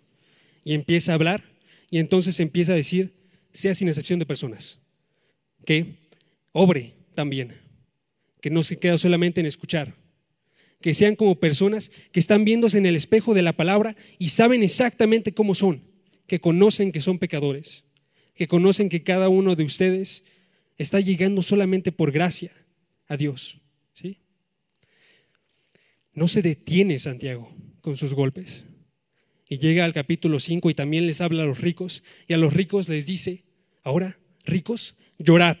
Y 0.63 0.73
empieza 0.73 1.11
a 1.11 1.15
hablar 1.15 1.43
y 1.91 1.99
entonces 1.99 2.39
empieza 2.39 2.73
a 2.73 2.75
decir, 2.75 3.13
sea 3.51 3.75
sin 3.75 3.87
excepción 3.87 4.19
de 4.19 4.25
personas, 4.25 4.79
que 5.65 5.95
obre 6.51 6.93
también 7.13 7.67
que 8.41 8.49
no 8.49 8.63
se 8.63 8.79
queda 8.79 8.97
solamente 8.97 9.41
en 9.41 9.47
escuchar, 9.47 9.95
que 10.81 10.93
sean 10.93 11.15
como 11.15 11.39
personas 11.39 11.91
que 12.11 12.19
están 12.19 12.45
viéndose 12.45 12.77
en 12.77 12.85
el 12.85 12.95
espejo 12.95 13.33
de 13.33 13.41
la 13.41 13.53
palabra 13.53 13.95
y 14.19 14.29
saben 14.29 14.63
exactamente 14.63 15.33
cómo 15.33 15.55
son, 15.55 15.81
que 16.27 16.39
conocen 16.39 16.91
que 16.91 17.01
son 17.01 17.19
pecadores, 17.19 17.83
que 18.35 18.47
conocen 18.47 18.89
que 18.89 19.03
cada 19.03 19.29
uno 19.29 19.55
de 19.55 19.63
ustedes 19.63 20.23
está 20.77 20.99
llegando 20.99 21.41
solamente 21.41 21.91
por 21.91 22.11
gracia 22.11 22.51
a 23.07 23.17
Dios. 23.17 23.59
No 26.17 26.27
se 26.27 26.41
detiene 26.41 26.97
Santiago 26.97 27.53
con 27.81 27.95
sus 27.95 28.15
golpes. 28.15 28.63
Y 29.47 29.59
llega 29.59 29.85
al 29.85 29.93
capítulo 29.93 30.39
5 30.39 30.71
y 30.71 30.73
también 30.73 31.05
les 31.05 31.21
habla 31.21 31.43
a 31.43 31.45
los 31.45 31.61
ricos 31.61 32.03
y 32.27 32.33
a 32.33 32.37
los 32.37 32.53
ricos 32.53 32.89
les 32.89 33.05
dice, 33.05 33.43
ahora, 33.83 34.17
ricos, 34.43 34.95
llorad, 35.19 35.57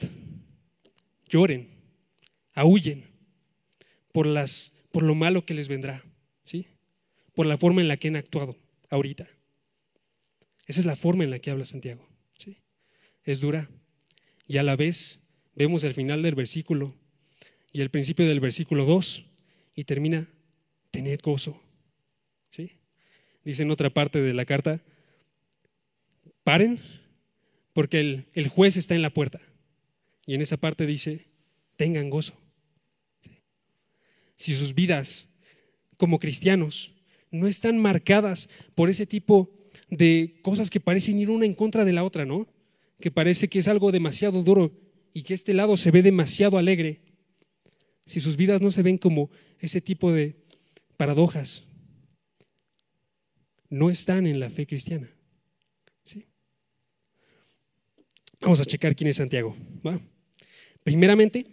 lloren 1.29 1.77
aúllen 2.57 3.03
por, 4.11 4.25
las, 4.25 4.73
por 4.91 5.03
lo 5.03 5.13
malo 5.13 5.45
que 5.45 5.53
les 5.53 5.67
vendrá, 5.67 6.03
¿sí? 6.43 6.65
por 7.35 7.45
la 7.45 7.59
forma 7.59 7.81
en 7.81 7.87
la 7.87 7.97
que 7.97 8.07
han 8.07 8.15
actuado 8.15 8.57
ahorita. 8.89 9.27
Esa 10.65 10.79
es 10.79 10.87
la 10.87 10.95
forma 10.95 11.23
en 11.23 11.29
la 11.29 11.37
que 11.37 11.51
habla 11.51 11.65
Santiago. 11.65 12.09
¿sí? 12.35 12.57
Es 13.23 13.41
dura. 13.41 13.69
Y 14.47 14.57
a 14.57 14.63
la 14.63 14.75
vez 14.75 15.19
vemos 15.53 15.83
el 15.83 15.93
final 15.93 16.23
del 16.23 16.33
versículo 16.33 16.95
y 17.71 17.81
el 17.81 17.91
principio 17.91 18.27
del 18.27 18.39
versículo 18.39 18.85
2 18.85 19.23
y 19.75 19.83
termina, 19.83 20.27
tened 20.91 21.19
gozo. 21.21 21.61
¿sí? 22.49 22.71
Dice 23.43 23.63
en 23.63 23.71
otra 23.71 23.89
parte 23.89 24.21
de 24.21 24.33
la 24.33 24.45
carta, 24.45 24.81
paren 26.43 26.79
porque 27.73 27.99
el, 27.99 28.25
el 28.33 28.47
juez 28.47 28.77
está 28.77 28.95
en 28.95 29.01
la 29.01 29.13
puerta. 29.13 29.39
Y 30.25 30.35
en 30.35 30.41
esa 30.41 30.57
parte 30.57 30.85
dice, 30.85 31.25
tengan 31.77 32.09
gozo 32.09 32.33
si 34.37 34.53
sus 34.53 34.73
vidas 34.73 35.27
como 35.97 36.19
cristianos 36.19 36.93
no 37.31 37.47
están 37.47 37.77
marcadas 37.77 38.49
por 38.75 38.89
ese 38.89 39.05
tipo 39.05 39.51
de 39.89 40.39
cosas 40.43 40.69
que 40.69 40.79
parecen 40.79 41.19
ir 41.19 41.29
una 41.29 41.45
en 41.45 41.53
contra 41.53 41.83
de 41.83 41.93
la 41.93 42.03
otra, 42.03 42.25
¿no? 42.25 42.47
Que 43.01 43.11
parece 43.11 43.47
que 43.47 43.59
es 43.59 43.67
algo 43.67 43.91
demasiado 43.91 44.43
duro 44.43 44.71
y 45.13 45.23
que 45.23 45.33
este 45.33 45.53
lado 45.53 45.75
se 45.75 45.91
ve 45.91 46.03
demasiado 46.03 46.57
alegre. 46.57 47.01
Si 48.05 48.19
sus 48.19 48.37
vidas 48.37 48.61
no 48.61 48.71
se 48.71 48.83
ven 48.83 48.97
como 48.97 49.29
ese 49.59 49.81
tipo 49.81 50.11
de 50.11 50.35
paradojas, 50.97 51.63
no 53.69 53.89
están 53.89 54.27
en 54.27 54.39
la 54.39 54.49
fe 54.49 54.65
cristiana. 54.65 55.09
¿sí? 56.03 56.25
Vamos 58.41 58.59
a 58.59 58.65
checar 58.65 58.95
quién 58.95 59.09
es 59.09 59.17
Santiago. 59.17 59.55
¿va? 59.85 59.99
Primeramente, 60.83 61.45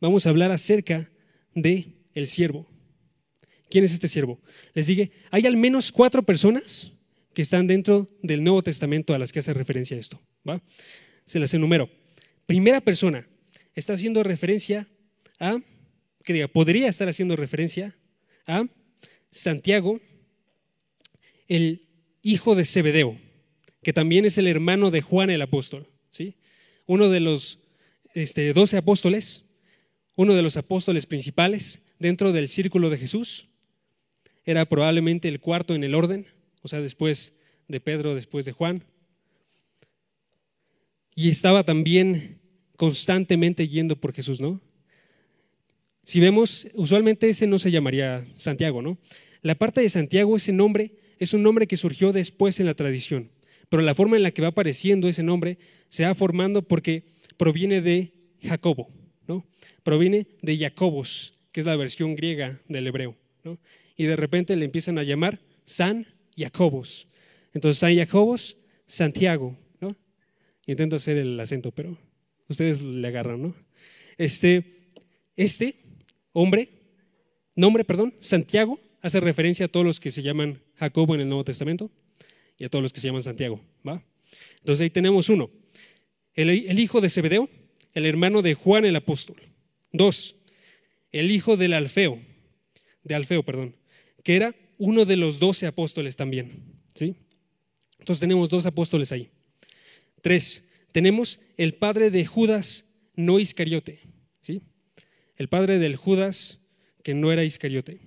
vamos 0.00 0.26
a 0.26 0.30
hablar 0.30 0.52
acerca 0.52 1.10
de 1.54 1.88
el 2.14 2.28
siervo. 2.28 2.66
¿Quién 3.68 3.84
es 3.84 3.92
este 3.92 4.08
siervo? 4.08 4.40
Les 4.74 4.86
dije, 4.86 5.10
hay 5.30 5.46
al 5.46 5.56
menos 5.56 5.90
cuatro 5.90 6.22
personas 6.22 6.92
que 7.34 7.42
están 7.42 7.66
dentro 7.66 8.08
del 8.22 8.44
Nuevo 8.44 8.62
Testamento 8.62 9.14
a 9.14 9.18
las 9.18 9.32
que 9.32 9.40
hace 9.40 9.52
referencia 9.52 9.96
esto. 9.96 10.20
¿va? 10.48 10.62
Se 11.26 11.38
las 11.38 11.52
enumero. 11.54 11.90
Primera 12.46 12.80
persona 12.80 13.26
está 13.74 13.94
haciendo 13.94 14.22
referencia 14.22 14.86
a, 15.40 15.58
que 16.22 16.32
diga, 16.32 16.48
podría 16.48 16.88
estar 16.88 17.08
haciendo 17.08 17.36
referencia 17.36 17.96
a 18.46 18.66
Santiago, 19.34 20.00
el 21.48 21.88
hijo 22.22 22.54
de 22.54 22.64
Zebedeo, 22.64 23.18
que 23.82 23.92
también 23.92 24.24
es 24.24 24.38
el 24.38 24.46
hermano 24.46 24.92
de 24.92 25.02
Juan 25.02 25.28
el 25.28 25.42
apóstol, 25.42 25.88
¿sí? 26.10 26.36
uno 26.86 27.08
de 27.08 27.18
los 27.18 27.58
este, 28.14 28.52
doce 28.52 28.76
apóstoles, 28.76 29.42
uno 30.14 30.34
de 30.34 30.42
los 30.42 30.56
apóstoles 30.56 31.06
principales 31.06 31.82
dentro 31.98 32.30
del 32.30 32.48
círculo 32.48 32.90
de 32.90 32.98
Jesús, 32.98 33.46
era 34.44 34.66
probablemente 34.66 35.26
el 35.26 35.40
cuarto 35.40 35.74
en 35.74 35.82
el 35.82 35.96
orden, 35.96 36.28
o 36.62 36.68
sea, 36.68 36.80
después 36.80 37.34
de 37.66 37.80
Pedro, 37.80 38.14
después 38.14 38.44
de 38.44 38.52
Juan, 38.52 38.84
y 41.16 41.28
estaba 41.28 41.64
también 41.64 42.40
constantemente 42.76 43.66
yendo 43.66 43.96
por 43.96 44.12
Jesús, 44.14 44.40
¿no? 44.40 44.60
Si 46.04 46.20
vemos, 46.20 46.68
usualmente 46.74 47.28
ese 47.28 47.46
no 47.46 47.58
se 47.58 47.70
llamaría 47.70 48.26
Santiago, 48.36 48.82
¿no? 48.82 48.98
La 49.42 49.54
parte 49.54 49.80
de 49.80 49.88
Santiago, 49.88 50.36
ese 50.36 50.52
nombre, 50.52 50.92
es 51.18 51.34
un 51.34 51.42
nombre 51.42 51.66
que 51.66 51.76
surgió 51.76 52.12
después 52.12 52.60
en 52.60 52.66
la 52.66 52.74
tradición, 52.74 53.30
pero 53.68 53.82
la 53.82 53.94
forma 53.94 54.16
en 54.16 54.22
la 54.22 54.30
que 54.30 54.42
va 54.42 54.48
apareciendo 54.48 55.08
ese 55.08 55.22
nombre 55.22 55.58
se 55.88 56.04
va 56.04 56.14
formando 56.14 56.62
porque 56.62 57.04
proviene 57.36 57.80
de 57.80 58.12
Jacobo, 58.42 58.90
¿no? 59.26 59.46
Proviene 59.82 60.26
de 60.42 60.58
Jacobos, 60.58 61.34
que 61.52 61.60
es 61.60 61.66
la 61.66 61.76
versión 61.76 62.14
griega 62.16 62.60
del 62.68 62.86
hebreo, 62.86 63.16
¿no? 63.42 63.58
Y 63.96 64.04
de 64.04 64.16
repente 64.16 64.56
le 64.56 64.64
empiezan 64.64 64.98
a 64.98 65.02
llamar 65.02 65.40
San 65.64 66.06
Jacobos. 66.36 67.08
Entonces, 67.52 67.78
San 67.78 67.96
Jacobos, 67.96 68.56
Santiago, 68.86 69.56
¿no? 69.80 69.96
Intento 70.66 70.96
hacer 70.96 71.18
el 71.18 71.38
acento, 71.40 71.70
pero 71.70 71.96
ustedes 72.48 72.82
le 72.82 73.06
agarran, 73.08 73.40
¿no? 73.40 73.54
Este, 74.18 74.64
este 75.36 75.76
hombre, 76.34 76.68
nombre, 77.54 77.84
perdón, 77.84 78.12
Santiago, 78.20 78.78
hace 79.00 79.20
referencia 79.20 79.66
a 79.66 79.68
todos 79.68 79.86
los 79.86 80.00
que 80.00 80.10
se 80.10 80.22
llaman 80.22 80.60
Jacobo 80.74 81.14
en 81.14 81.22
el 81.22 81.28
Nuevo 81.28 81.44
Testamento 81.44 81.90
y 82.58 82.64
a 82.64 82.68
todos 82.68 82.82
los 82.82 82.92
que 82.92 83.00
se 83.00 83.06
llaman 83.06 83.22
Santiago, 83.22 83.60
¿va? 83.86 84.02
Entonces 84.58 84.82
ahí 84.82 84.90
tenemos 84.90 85.28
uno, 85.28 85.50
el, 86.34 86.78
hijo 86.78 87.00
de 87.00 87.08
Zebedeo, 87.08 87.48
el 87.92 88.06
hermano 88.06 88.42
de 88.42 88.54
Juan 88.54 88.84
el 88.84 88.96
apóstol. 88.96 89.36
Dos, 89.92 90.34
el 91.12 91.30
hijo 91.30 91.56
del 91.56 91.74
Alfeo, 91.74 92.18
de 93.04 93.14
Alfeo, 93.14 93.42
perdón, 93.44 93.76
que 94.22 94.36
era 94.36 94.54
uno 94.78 95.04
de 95.04 95.16
los 95.16 95.38
doce 95.38 95.66
apóstoles 95.66 96.16
también, 96.16 96.64
¿sí? 96.94 97.14
Entonces 97.98 98.20
tenemos 98.20 98.50
dos 98.50 98.66
apóstoles 98.66 99.12
ahí. 99.12 99.30
Tres, 100.20 100.64
tenemos 100.90 101.40
el 101.56 101.74
padre 101.74 102.10
de 102.10 102.26
Judas, 102.26 102.86
no 103.14 103.38
Iscariote. 103.38 104.00
El 105.36 105.48
padre 105.48 105.78
del 105.78 105.96
Judas 105.96 106.60
que 107.02 107.14
no 107.14 107.30
era 107.30 107.44
Iscariote. 107.44 108.00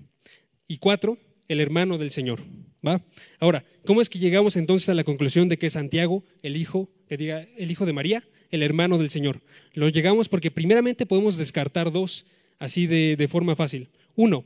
Y 0.68 0.78
cuatro, 0.78 1.18
el 1.48 1.62
hermano 1.62 1.98
del 1.98 2.12
Señor, 2.12 2.40
¿va? 2.86 3.02
Ahora, 3.40 3.64
¿cómo 3.86 4.02
es 4.02 4.10
que 4.10 4.20
llegamos 4.20 4.56
entonces 4.58 4.90
a 4.90 4.94
la 4.94 5.04
conclusión 5.04 5.48
de 5.48 5.58
que 5.58 5.70
Santiago, 5.70 6.24
el 6.42 6.58
hijo, 6.58 6.90
que 7.08 7.16
diga, 7.16 7.48
el 7.58 7.72
hijo 7.72 7.86
de 7.86 7.94
María, 7.94 8.24
el 8.50 8.64
hermano 8.64 8.98
del 8.98 9.10
Señor? 9.10 9.42
Lo 9.74 9.88
llegamos 9.88 10.28
porque 10.28 10.52
primeramente 10.52 11.06
podemos 11.06 11.38
descartar 11.38 11.92
dos 11.92 12.26
así 12.60 12.88
de, 12.88 13.16
de 13.16 13.28
forma 13.28 13.56
fácil. 13.56 13.90
Uno, 14.16 14.46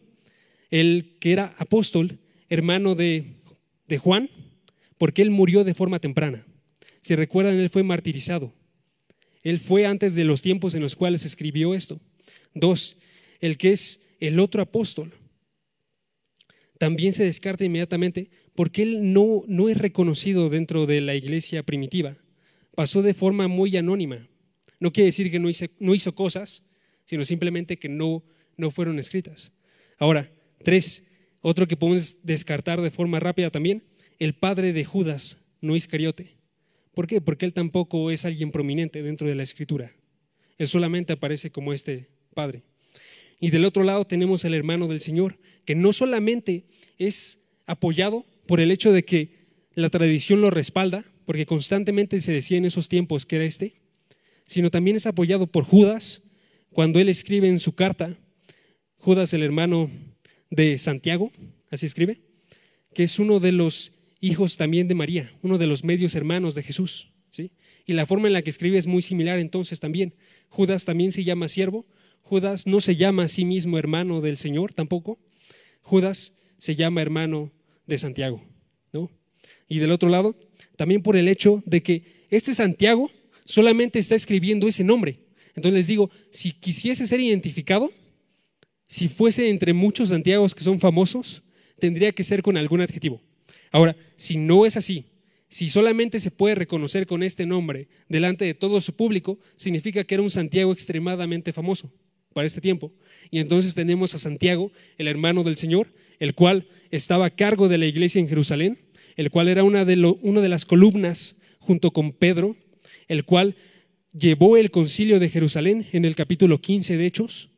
el 0.70 1.18
que 1.20 1.32
era 1.32 1.56
apóstol, 1.58 2.20
hermano 2.50 2.94
de, 2.94 3.38
de 3.88 3.98
Juan, 3.98 4.30
porque 4.98 5.22
él 5.22 5.32
murió 5.32 5.64
de 5.64 5.74
forma 5.74 6.00
temprana. 6.00 6.46
Si 7.02 7.16
recuerdan, 7.16 7.58
él 7.58 7.70
fue 7.70 7.84
martirizado. 7.84 8.54
Él 9.44 9.60
fue 9.60 9.88
antes 9.88 10.14
de 10.14 10.24
los 10.24 10.42
tiempos 10.42 10.76
en 10.76 10.82
los 10.82 10.96
cuales 10.96 11.26
escribió 11.26 11.74
esto. 11.74 12.00
Dos, 12.54 12.98
el 13.40 13.58
que 13.58 13.72
es 13.72 14.02
el 14.20 14.40
otro 14.40 14.62
apóstol. 14.62 15.14
También 16.78 17.14
se 17.14 17.24
descarta 17.24 17.64
inmediatamente 17.64 18.30
porque 18.56 18.84
él 18.84 19.14
no, 19.14 19.44
no 19.48 19.70
es 19.70 19.78
reconocido 19.78 20.50
dentro 20.50 20.86
de 20.86 21.02
la 21.02 21.16
iglesia 21.16 21.64
primitiva. 21.64 22.18
Pasó 22.76 23.02
de 23.02 23.14
forma 23.14 23.48
muy 23.48 23.76
anónima. 23.78 24.28
No 24.80 24.92
quiere 24.92 25.08
decir 25.08 25.30
que 25.30 25.40
no 25.40 25.50
hizo, 25.50 25.66
no 25.80 25.94
hizo 25.94 26.16
cosas, 26.16 26.64
sino 27.06 27.24
simplemente 27.26 27.78
que 27.78 27.90
no, 27.90 28.24
no 28.58 28.72
fueron 28.72 29.00
escritas. 29.00 29.52
Ahora, 29.98 30.32
tres, 30.64 31.06
otro 31.42 31.68
que 31.68 31.78
podemos 31.78 32.20
descartar 32.24 32.82
de 32.82 32.90
forma 32.90 33.20
rápida 33.20 33.52
también, 33.52 33.84
el 34.20 34.34
padre 34.34 34.74
de 34.74 34.86
Judas, 34.86 35.38
no 35.62 35.76
Iscariote. 35.76 36.36
¿Por 36.94 37.08
qué? 37.08 37.22
Porque 37.22 37.46
él 37.46 37.54
tampoco 37.54 38.12
es 38.12 38.26
alguien 38.26 38.52
prominente 38.52 39.02
dentro 39.02 39.28
de 39.28 39.36
la 39.36 39.44
escritura. 39.44 39.92
Él 40.58 40.68
solamente 40.68 41.14
aparece 41.14 41.52
como 41.52 41.74
este 41.74 42.10
padre. 42.34 42.64
Y 43.40 43.50
del 43.50 43.66
otro 43.66 43.84
lado 43.84 44.06
tenemos 44.06 44.46
al 44.46 44.54
hermano 44.54 44.88
del 44.88 45.02
Señor, 45.02 45.40
que 45.66 45.76
no 45.76 45.94
solamente 45.94 46.66
es 46.98 47.40
apoyado 47.66 48.26
por 48.46 48.62
el 48.62 48.72
hecho 48.72 48.92
de 48.92 49.04
que 49.04 49.42
la 49.74 49.90
tradición 49.90 50.42
lo 50.42 50.50
respalda, 50.50 51.06
porque 51.26 51.46
constantemente 51.46 52.20
se 52.22 52.34
decía 52.34 52.58
en 52.58 52.66
esos 52.66 52.90
tiempos 52.90 53.26
que 53.26 53.38
era 53.38 53.46
este, 53.46 53.76
sino 54.46 54.70
también 54.70 54.98
es 54.98 55.06
apoyado 55.06 55.48
por 55.48 55.64
Judas, 55.64 56.24
cuando 56.74 57.00
él 57.00 57.10
escribe 57.10 57.48
en 57.48 57.60
su 57.60 57.74
carta, 57.74 58.18
Judas 58.98 59.34
el 59.34 59.44
hermano 59.44 59.90
de 60.50 60.78
Santiago, 60.78 61.32
así 61.70 61.86
escribe, 61.86 62.22
que 62.94 63.04
es 63.04 63.18
uno 63.20 63.40
de 63.40 63.52
los 63.52 63.94
hijos 64.20 64.58
también 64.58 64.88
de 64.88 64.96
María, 64.96 65.32
uno 65.42 65.58
de 65.58 65.68
los 65.68 65.84
medios 65.84 66.16
hermanos 66.16 66.54
de 66.54 66.64
Jesús. 66.64 67.12
¿sí? 67.32 67.52
Y 67.86 67.94
la 67.94 68.06
forma 68.06 68.28
en 68.28 68.34
la 68.34 68.42
que 68.42 68.50
escribe 68.50 68.78
es 68.78 68.88
muy 68.88 69.02
similar 69.02 69.40
entonces 69.40 69.80
también. 69.80 70.14
Judas 70.50 70.86
también 70.86 71.12
se 71.12 71.24
llama 71.24 71.48
siervo, 71.48 71.86
Judas 72.32 72.66
no 72.66 72.80
se 72.80 72.96
llama 72.96 73.24
a 73.24 73.28
sí 73.28 73.44
mismo 73.44 73.78
hermano 73.78 74.22
del 74.22 74.38
Señor 74.38 74.72
tampoco, 74.72 75.20
Judas 75.82 76.32
se 76.60 76.78
llama 76.78 77.02
hermano 77.02 77.52
de 77.88 77.98
Santiago. 77.98 78.42
¿no? 78.94 79.12
Y 79.68 79.80
del 79.80 79.92
otro 79.92 80.08
lado, 80.08 80.38
también 80.78 81.04
por 81.04 81.18
el 81.18 81.28
hecho 81.28 81.62
de 81.66 81.84
que 81.84 82.26
este 82.30 82.56
Santiago 82.56 83.12
solamente 83.44 84.00
está 84.00 84.16
escribiendo 84.16 84.70
ese 84.70 84.86
nombre. 84.86 85.20
Entonces 85.56 85.74
les 85.74 85.88
digo, 85.88 86.10
si 86.30 86.54
quisiese 86.54 87.06
ser 87.06 87.20
identificado, 87.20 87.92
si 88.88 89.10
fuese 89.10 89.50
entre 89.50 89.74
muchos 89.74 90.08
Santiagos 90.08 90.56
que 90.56 90.64
son 90.64 90.80
famosos, 90.80 91.44
tendría 91.80 92.14
que 92.14 92.24
ser 92.24 92.44
con 92.44 92.56
algún 92.56 92.80
adjetivo. 92.80 93.22
Ahora, 93.74 93.98
si 94.16 94.38
no 94.38 94.66
es 94.66 94.78
así, 94.78 95.04
si 95.50 95.68
solamente 95.68 96.18
se 96.22 96.32
puede 96.32 96.56
reconocer 96.56 97.08
con 97.08 97.24
este 97.24 97.46
nombre 97.46 97.90
delante 98.08 98.46
de 98.46 98.54
todo 98.54 98.80
su 98.80 98.96
público, 98.96 99.38
significa 99.58 100.06
que 100.06 100.14
era 100.16 100.24
un 100.24 100.32
Santiago 100.32 100.72
extremadamente 100.72 101.52
famoso 101.52 101.92
para 102.34 102.48
este 102.48 102.62
tiempo. 102.62 102.92
Y 103.30 103.40
entonces 103.40 103.76
tenemos 103.76 104.16
a 104.16 104.20
Santiago, 104.20 104.72
el 104.98 105.08
hermano 105.08 105.44
del 105.44 105.58
Señor, 105.58 105.88
el 106.20 106.34
cual 106.34 106.68
estaba 106.92 107.28
a 107.28 107.30
cargo 107.30 107.68
de 107.68 107.78
la 107.78 107.86
iglesia 107.86 108.20
en 108.20 108.28
Jerusalén, 108.28 108.78
el 109.16 109.32
cual 109.32 109.48
era 109.48 109.64
una 109.64 109.86
de, 109.86 109.98
una 110.22 110.42
de 110.42 110.50
las 110.50 110.66
columnas 110.66 111.38
junto 111.60 111.92
con 111.92 112.12
Pedro, 112.12 112.56
el 113.08 113.26
cual 113.26 113.56
llevó 114.14 114.58
el 114.58 114.72
concilio 114.72 115.20
de 115.20 115.30
Jerusalén 115.30 115.88
en 115.92 116.06
el 116.06 116.16
capítulo 116.16 116.60
15 116.60 116.98
de 116.98 117.06
Hechos. 117.06 117.50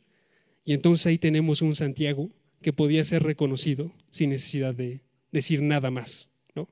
Y 0.66 0.74
entonces 0.74 1.08
ahí 1.08 1.18
tenemos 1.18 1.62
un 1.62 1.76
Santiago 1.76 2.30
que 2.62 2.74
podía 2.74 3.04
ser 3.04 3.24
reconocido 3.24 3.92
sin 4.10 4.30
necesidad 4.30 4.74
de 4.74 5.02
decir 5.32 5.62
nada 5.62 5.92
más. 5.92 6.30
¿no? 6.56 6.70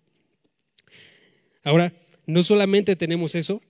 Ahora, 1.63 1.93
no 2.25 2.43
solamente 2.43 2.95
tenemos 2.95 3.35
eso, 3.35 3.61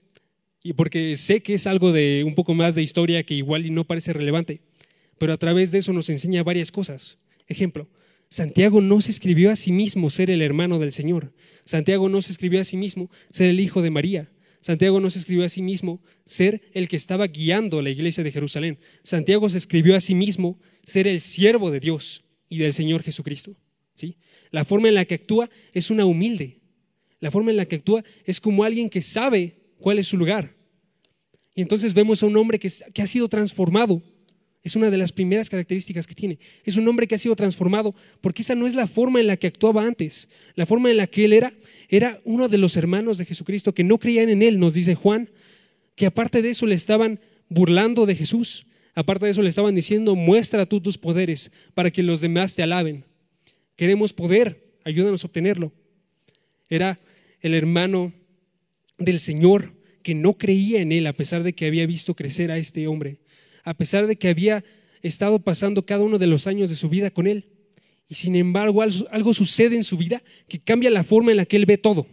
y 0.62 0.74
porque 0.74 1.16
sé 1.16 1.42
que 1.42 1.54
es 1.54 1.66
algo 1.66 1.92
de 1.92 2.24
un 2.24 2.34
poco 2.34 2.54
más 2.54 2.74
de 2.74 2.82
historia 2.82 3.22
que 3.22 3.34
igual 3.34 3.72
no 3.74 3.84
parece 3.84 4.12
relevante, 4.12 4.60
pero 5.18 5.32
a 5.32 5.36
través 5.36 5.72
de 5.72 5.78
eso 5.78 5.92
nos 5.92 6.08
enseña 6.08 6.42
varias 6.42 6.70
cosas. 6.70 7.18
Ejemplo, 7.48 7.88
Santiago 8.28 8.80
no 8.80 9.00
se 9.00 9.10
escribió 9.10 9.50
a 9.50 9.56
sí 9.56 9.72
mismo 9.72 10.08
ser 10.08 10.30
el 10.30 10.40
hermano 10.40 10.78
del 10.78 10.92
Señor. 10.92 11.32
Santiago 11.64 12.08
no 12.08 12.22
se 12.22 12.32
escribió 12.32 12.60
a 12.60 12.64
sí 12.64 12.76
mismo 12.76 13.10
ser 13.30 13.50
el 13.50 13.60
hijo 13.60 13.82
de 13.82 13.90
María. 13.90 14.32
Santiago 14.60 15.00
no 15.00 15.10
se 15.10 15.18
escribió 15.18 15.44
a 15.44 15.48
sí 15.48 15.60
mismo 15.60 16.00
ser 16.24 16.62
el 16.72 16.88
que 16.88 16.96
estaba 16.96 17.26
guiando 17.26 17.82
la 17.82 17.90
iglesia 17.90 18.22
de 18.22 18.32
Jerusalén. 18.32 18.78
Santiago 19.02 19.48
se 19.48 19.58
escribió 19.58 19.96
a 19.96 20.00
sí 20.00 20.14
mismo 20.14 20.58
ser 20.84 21.08
el 21.08 21.20
siervo 21.20 21.70
de 21.70 21.80
Dios 21.80 22.24
y 22.48 22.58
del 22.58 22.72
Señor 22.72 23.02
Jesucristo. 23.02 23.56
¿sí? 23.96 24.16
La 24.50 24.64
forma 24.64 24.88
en 24.88 24.94
la 24.94 25.04
que 25.04 25.16
actúa 25.16 25.50
es 25.72 25.90
una 25.90 26.06
humilde. 26.06 26.60
La 27.18 27.30
forma 27.30 27.50
en 27.50 27.56
la 27.56 27.66
que 27.66 27.76
actúa 27.76 28.04
es 28.24 28.40
como 28.40 28.64
alguien 28.64 28.88
que 28.88 29.02
sabe 29.02 29.61
cuál 29.82 29.98
es 29.98 30.06
su 30.06 30.16
lugar. 30.16 30.54
Y 31.54 31.60
entonces 31.60 31.92
vemos 31.92 32.22
a 32.22 32.26
un 32.26 32.36
hombre 32.38 32.58
que, 32.58 32.70
que 32.94 33.02
ha 33.02 33.06
sido 33.06 33.28
transformado. 33.28 34.00
Es 34.62 34.76
una 34.76 34.90
de 34.90 34.96
las 34.96 35.12
primeras 35.12 35.50
características 35.50 36.06
que 36.06 36.14
tiene. 36.14 36.38
Es 36.64 36.78
un 36.78 36.88
hombre 36.88 37.06
que 37.06 37.16
ha 37.16 37.18
sido 37.18 37.36
transformado 37.36 37.94
porque 38.22 38.40
esa 38.40 38.54
no 38.54 38.66
es 38.66 38.74
la 38.74 38.86
forma 38.86 39.20
en 39.20 39.26
la 39.26 39.36
que 39.36 39.48
actuaba 39.48 39.84
antes. 39.84 40.30
La 40.54 40.64
forma 40.64 40.90
en 40.90 40.96
la 40.96 41.06
que 41.06 41.26
él 41.26 41.34
era 41.34 41.52
era 41.90 42.18
uno 42.24 42.48
de 42.48 42.56
los 42.56 42.78
hermanos 42.78 43.18
de 43.18 43.26
Jesucristo 43.26 43.74
que 43.74 43.84
no 43.84 43.98
creían 43.98 44.30
en 44.30 44.40
él, 44.40 44.58
nos 44.58 44.72
dice 44.72 44.94
Juan 44.94 45.28
que 45.94 46.06
aparte 46.06 46.42
de 46.42 46.50
eso 46.50 46.66
le 46.66 46.74
estaban 46.74 47.20
burlando 47.48 48.06
de 48.06 48.14
Jesús, 48.14 48.66
aparte 48.94 49.26
de 49.26 49.32
eso 49.32 49.42
le 49.42 49.50
estaban 49.50 49.74
diciendo, 49.74 50.14
muestra 50.14 50.66
tú 50.66 50.80
tus 50.80 50.98
poderes 50.98 51.52
para 51.74 51.90
que 51.90 52.02
los 52.02 52.20
demás 52.20 52.54
te 52.54 52.62
alaben. 52.62 53.04
Queremos 53.76 54.12
poder, 54.12 54.64
ayúdanos 54.84 55.22
a 55.22 55.26
obtenerlo. 55.26 55.72
Era 56.68 56.98
el 57.40 57.54
hermano 57.54 58.12
del 59.04 59.20
Señor 59.20 59.74
que 60.02 60.14
no 60.14 60.34
creía 60.34 60.80
en 60.80 60.92
él 60.92 61.06
a 61.06 61.12
pesar 61.12 61.42
de 61.42 61.52
que 61.52 61.66
había 61.66 61.86
visto 61.86 62.14
crecer 62.14 62.50
a 62.50 62.58
este 62.58 62.86
hombre, 62.86 63.18
a 63.64 63.74
pesar 63.74 64.06
de 64.06 64.16
que 64.16 64.28
había 64.28 64.64
estado 65.02 65.38
pasando 65.38 65.86
cada 65.86 66.02
uno 66.02 66.18
de 66.18 66.26
los 66.26 66.46
años 66.46 66.70
de 66.70 66.76
su 66.76 66.88
vida 66.88 67.10
con 67.10 67.26
él. 67.26 67.46
Y 68.08 68.14
sin 68.16 68.36
embargo 68.36 68.82
algo 68.82 69.34
sucede 69.34 69.76
en 69.76 69.84
su 69.84 69.96
vida 69.96 70.22
que 70.48 70.58
cambia 70.58 70.90
la 70.90 71.04
forma 71.04 71.30
en 71.30 71.38
la 71.38 71.46
que 71.46 71.56
él 71.56 71.66
ve 71.66 71.78
todo. 71.78 72.06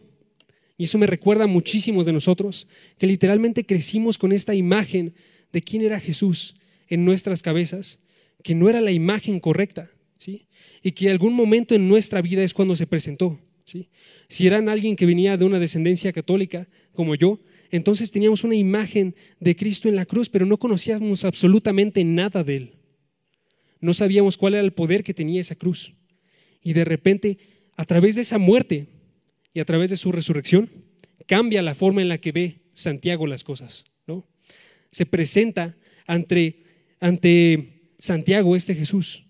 Y 0.77 0.85
eso 0.85 0.97
me 0.97 1.07
recuerda 1.07 1.43
a 1.43 1.47
muchísimos 1.47 2.05
de 2.05 2.13
nosotros, 2.13 2.67
que 2.97 3.05
literalmente 3.05 3.65
crecimos 3.65 4.17
con 4.17 4.31
esta 4.31 4.55
imagen 4.55 5.13
de 5.51 5.61
quién 5.61 5.81
era 5.81 5.99
Jesús 5.99 6.55
en 6.87 7.03
nuestras 7.03 7.41
cabezas, 7.41 7.99
que 8.43 8.55
no 8.55 8.69
era 8.69 8.79
la 8.79 8.91
imagen 8.91 9.41
correcta, 9.41 9.91
¿sí? 10.17 10.47
Y 10.81 10.93
que 10.93 11.09
algún 11.09 11.33
momento 11.33 11.75
en 11.75 11.89
nuestra 11.89 12.21
vida 12.21 12.43
es 12.43 12.53
cuando 12.53 12.77
se 12.77 12.87
presentó, 12.87 13.41
Si 14.27 14.47
eran 14.47 14.69
alguien 14.69 14.95
que 14.95 15.05
venía 15.05 15.37
de 15.37 15.45
una 15.45 15.59
descendencia 15.59 16.11
católica, 16.13 16.67
como 16.91 17.15
yo, 17.15 17.39
entonces 17.71 18.11
teníamos 18.11 18.43
una 18.43 18.55
imagen 18.55 19.15
de 19.39 19.55
Cristo 19.55 19.89
en 19.89 19.95
la 19.95 20.05
cruz, 20.05 20.29
pero 20.29 20.45
no 20.45 20.57
conocíamos 20.57 21.25
absolutamente 21.25 22.03
nada 22.03 22.43
de 22.43 22.57
Él. 22.57 22.73
No 23.79 23.93
sabíamos 23.93 24.37
cuál 24.37 24.55
era 24.55 24.63
el 24.63 24.73
poder 24.73 25.03
que 25.03 25.13
tenía 25.13 25.41
esa 25.41 25.55
cruz. 25.55 25.93
Y 26.61 26.73
de 26.73 26.83
repente, 26.83 27.37
a 27.77 27.85
través 27.85 28.15
de 28.15 28.21
esa 28.21 28.37
muerte 28.37 28.87
y 29.53 29.59
a 29.59 29.65
través 29.65 29.89
de 29.89 29.97
su 29.97 30.11
resurrección, 30.11 30.69
cambia 31.27 31.61
la 31.61 31.75
forma 31.75 32.01
en 32.01 32.09
la 32.09 32.17
que 32.17 32.31
ve 32.31 32.61
Santiago 32.73 33.27
las 33.27 33.43
cosas. 33.43 33.85
¿no? 34.07 34.27
Se 34.91 35.05
presenta 35.05 35.77
ante, 36.07 36.63
ante 36.99 37.93
Santiago 37.99 38.55
este 38.55 38.75
Jesús, 38.75 39.25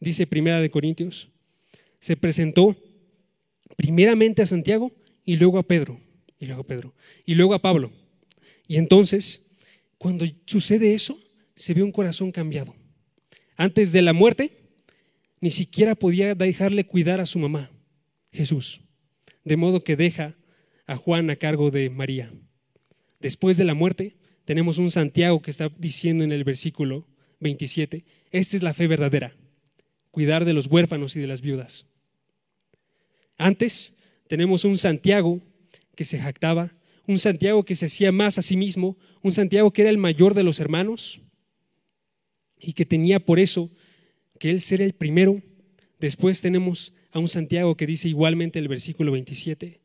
dice 0.00 0.26
Primera 0.26 0.60
de 0.60 0.70
Corintios. 0.70 1.28
Se 2.00 2.16
presentó 2.16 2.76
primeramente 3.76 4.42
a 4.42 4.46
Santiago 4.46 4.92
y 5.24 5.36
luego 5.36 5.58
a 5.58 5.62
Pedro, 5.62 6.00
y 6.38 6.46
luego 6.46 6.62
a 6.62 6.66
Pedro, 6.66 6.94
y 7.26 7.34
luego 7.34 7.54
a 7.54 7.62
Pablo. 7.62 7.92
Y 8.66 8.76
entonces, 8.76 9.42
cuando 9.98 10.26
sucede 10.46 10.94
eso, 10.94 11.18
se 11.54 11.74
ve 11.74 11.82
un 11.82 11.92
corazón 11.92 12.32
cambiado. 12.32 12.74
Antes 13.56 13.92
de 13.92 14.02
la 14.02 14.12
muerte, 14.12 14.58
ni 15.40 15.50
siquiera 15.50 15.94
podía 15.94 16.34
dejarle 16.34 16.86
cuidar 16.86 17.20
a 17.20 17.26
su 17.26 17.38
mamá, 17.38 17.70
Jesús. 18.32 18.80
De 19.44 19.56
modo 19.56 19.84
que 19.84 19.96
deja 19.96 20.36
a 20.86 20.96
Juan 20.96 21.30
a 21.30 21.36
cargo 21.36 21.70
de 21.70 21.90
María. 21.90 22.32
Después 23.20 23.56
de 23.56 23.64
la 23.64 23.74
muerte, 23.74 24.16
tenemos 24.44 24.78
un 24.78 24.90
Santiago 24.90 25.42
que 25.42 25.50
está 25.50 25.70
diciendo 25.78 26.24
en 26.24 26.32
el 26.32 26.44
versículo 26.44 27.06
27, 27.40 28.04
esta 28.30 28.56
es 28.56 28.62
la 28.62 28.74
fe 28.74 28.86
verdadera, 28.86 29.36
cuidar 30.10 30.44
de 30.44 30.52
los 30.52 30.66
huérfanos 30.66 31.16
y 31.16 31.20
de 31.20 31.26
las 31.26 31.40
viudas. 31.40 31.86
Antes 33.42 33.94
tenemos 34.28 34.64
un 34.64 34.78
Santiago 34.78 35.40
que 35.96 36.04
se 36.04 36.20
jactaba, 36.20 36.72
un 37.08 37.18
Santiago 37.18 37.64
que 37.64 37.74
se 37.74 37.86
hacía 37.86 38.12
más 38.12 38.38
a 38.38 38.42
sí 38.42 38.56
mismo, 38.56 38.96
un 39.20 39.34
Santiago 39.34 39.72
que 39.72 39.82
era 39.82 39.90
el 39.90 39.98
mayor 39.98 40.34
de 40.34 40.44
los 40.44 40.60
hermanos, 40.60 41.20
y 42.60 42.74
que 42.74 42.86
tenía 42.86 43.18
por 43.18 43.40
eso 43.40 43.68
que 44.38 44.50
él 44.50 44.60
ser 44.60 44.80
el 44.80 44.92
primero. 44.92 45.42
Después 45.98 46.40
tenemos 46.40 46.94
a 47.10 47.18
un 47.18 47.26
Santiago 47.26 47.76
que 47.76 47.84
dice 47.84 48.08
igualmente 48.08 48.60
el 48.60 48.68
versículo 48.68 49.10
27, 49.10 49.80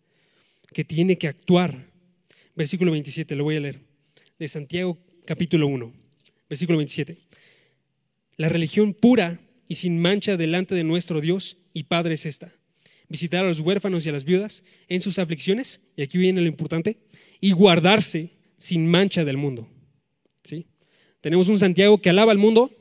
que 0.72 0.86
tiene 0.86 1.18
que 1.18 1.28
actuar. 1.28 1.90
Versículo 2.56 2.92
27, 2.92 3.36
lo 3.36 3.44
voy 3.44 3.56
a 3.56 3.62
leer. 3.62 3.80
De 4.38 4.48
Santiago 4.48 5.00
capítulo 5.26 5.66
1, 5.66 5.92
versículo 6.48 6.78
27. 6.78 7.18
La 8.36 8.50
religión 8.50 8.94
pura 8.94 9.40
y 9.68 9.76
sin 9.76 10.00
mancha 10.00 10.38
delante 10.38 10.76
de 10.76 10.84
nuestro 10.84 11.22
Dios 11.22 11.58
y 11.74 11.86
Padre 11.86 12.14
es 12.14 12.28
esta. 12.28 12.57
Visitar 13.10 13.46
a 13.46 13.48
los 13.48 13.62
huérfanos 13.62 14.06
y 14.06 14.10
a 14.10 14.12
las 14.12 14.26
viudas 14.26 14.64
en 14.90 15.02
sus 15.02 15.20
aflicciones, 15.20 15.82
y 15.96 16.02
aquí 16.02 16.18
viene 16.18 16.42
lo 16.42 16.48
importante, 16.48 16.98
y 17.40 17.52
guardarse 17.52 18.32
sin 18.58 18.88
mancha 18.88 19.24
del 19.24 19.38
mundo. 19.38 19.68
¿Sí? 20.44 20.68
Tenemos 21.22 21.48
un 21.48 21.60
Santiago 21.60 22.02
que 22.02 22.10
alaba 22.10 22.32
al 22.32 22.38
mundo, 22.38 22.72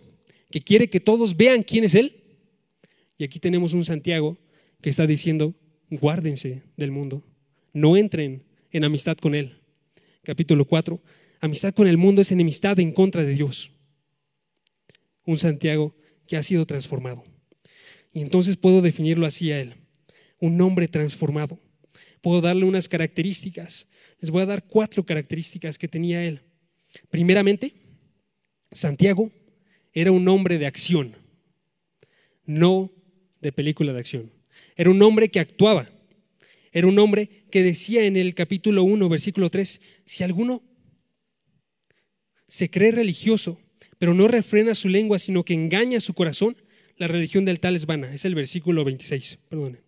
que 0.50 0.60
quiere 0.60 0.88
que 0.88 1.00
todos 1.00 1.36
vean 1.36 1.62
quién 1.62 1.84
es 1.84 1.94
Él. 1.94 2.16
Y 3.18 3.24
aquí 3.24 3.38
tenemos 3.38 3.72
un 3.72 3.84
Santiago 3.84 4.36
que 4.80 4.90
está 4.90 5.06
diciendo, 5.06 5.54
guárdense 5.90 6.62
del 6.76 6.90
mundo, 6.90 7.22
no 7.72 7.96
entren 7.96 8.42
en 8.72 8.84
amistad 8.84 9.16
con 9.16 9.34
Él. 9.34 9.58
Capítulo 10.22 10.64
4, 10.64 11.00
amistad 11.40 11.74
con 11.74 11.86
el 11.86 11.96
mundo 11.96 12.20
es 12.20 12.32
enemistad 12.32 12.78
en 12.80 12.92
contra 12.92 13.24
de 13.24 13.34
Dios. 13.34 13.70
Un 15.24 15.38
Santiago 15.38 15.94
que 16.26 16.36
ha 16.36 16.42
sido 16.42 16.66
transformado. 16.66 17.24
Y 18.12 18.20
entonces 18.20 18.56
puedo 18.56 18.82
definirlo 18.82 19.26
así 19.26 19.52
a 19.52 19.60
Él, 19.60 19.74
un 20.40 20.60
hombre 20.60 20.88
transformado. 20.88 21.58
Puedo 22.20 22.40
darle 22.40 22.64
unas 22.64 22.88
características. 22.88 23.86
Les 24.20 24.30
voy 24.30 24.42
a 24.42 24.46
dar 24.46 24.64
cuatro 24.64 25.04
características 25.04 25.78
que 25.78 25.88
tenía 25.88 26.24
Él. 26.24 26.40
Primeramente, 27.10 27.72
Santiago 28.72 29.30
era 29.92 30.12
un 30.12 30.28
hombre 30.28 30.58
de 30.58 30.66
acción, 30.66 31.16
no 32.44 32.92
de 33.40 33.52
película 33.52 33.92
de 33.92 34.00
acción. 34.00 34.30
Era 34.76 34.90
un 34.90 35.00
hombre 35.02 35.30
que 35.30 35.40
actuaba. 35.40 35.86
Era 36.72 36.86
un 36.86 36.98
hombre 36.98 37.44
que 37.50 37.62
decía 37.62 38.04
en 38.04 38.16
el 38.16 38.34
capítulo 38.34 38.84
1, 38.84 39.08
versículo 39.08 39.50
3, 39.50 39.80
si 40.04 40.24
alguno 40.24 40.62
se 42.48 42.70
cree 42.70 42.92
religioso, 42.92 43.58
pero 43.98 44.14
no 44.14 44.28
refrena 44.28 44.74
su 44.74 44.88
lengua, 44.88 45.18
sino 45.18 45.44
que 45.44 45.54
engaña 45.54 46.00
su 46.00 46.12
corazón, 46.12 46.56
la 46.98 47.06
religión 47.06 47.44
del 47.44 47.60
tal 47.60 47.76
es 47.76 47.86
vana. 47.86 48.12
Es 48.12 48.24
el 48.24 48.34
versículo 48.34 48.84
26, 48.84 49.38
perdón. 49.48 49.78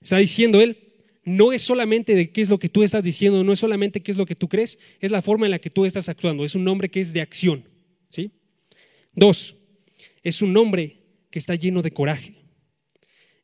Está 0.00 0.18
diciendo 0.18 0.60
él, 0.60 0.78
no 1.24 1.52
es 1.52 1.62
solamente 1.62 2.14
de 2.14 2.30
qué 2.30 2.40
es 2.40 2.48
lo 2.48 2.58
que 2.58 2.68
tú 2.68 2.82
estás 2.82 3.04
diciendo, 3.04 3.44
no 3.44 3.52
es 3.52 3.58
solamente 3.58 4.00
qué 4.00 4.10
es 4.10 4.16
lo 4.16 4.26
que 4.26 4.34
tú 4.34 4.48
crees, 4.48 4.78
es 5.00 5.10
la 5.10 5.22
forma 5.22 5.46
en 5.46 5.50
la 5.50 5.58
que 5.58 5.70
tú 5.70 5.84
estás 5.84 6.08
actuando. 6.08 6.44
Es 6.44 6.54
un 6.54 6.66
hombre 6.68 6.88
que 6.88 7.00
es 7.00 7.12
de 7.12 7.20
acción. 7.20 7.64
¿sí? 8.08 8.30
Dos, 9.14 9.56
es 10.22 10.42
un 10.42 10.56
hombre 10.56 10.98
que 11.30 11.38
está 11.38 11.54
lleno 11.54 11.82
de 11.82 11.90
coraje. 11.90 12.34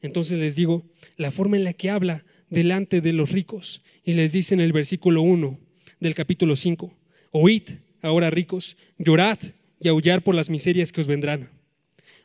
Entonces 0.01 0.39
les 0.39 0.57
digo, 0.57 0.85
la 1.17 1.31
forma 1.31 1.57
en 1.57 1.65
la 1.65 1.73
que 1.73 1.91
habla 1.91 2.25
delante 2.49 3.01
de 3.01 3.13
los 3.13 3.31
ricos, 3.31 3.83
y 4.05 4.13
les 4.13 4.33
dice 4.33 4.55
en 4.55 4.61
el 4.61 4.73
versículo 4.73 5.23
1 5.23 5.59
del 6.01 6.15
capítulo 6.15 6.57
5, 6.57 6.97
oíd 7.33 7.63
ahora 8.03 8.31
ricos, 8.31 8.77
llorad 8.99 9.39
y 9.81 9.89
aullar 9.89 10.23
por 10.23 10.35
las 10.35 10.49
miserias 10.49 10.93
que 10.93 11.01
os 11.01 11.07
vendrán. 11.07 11.51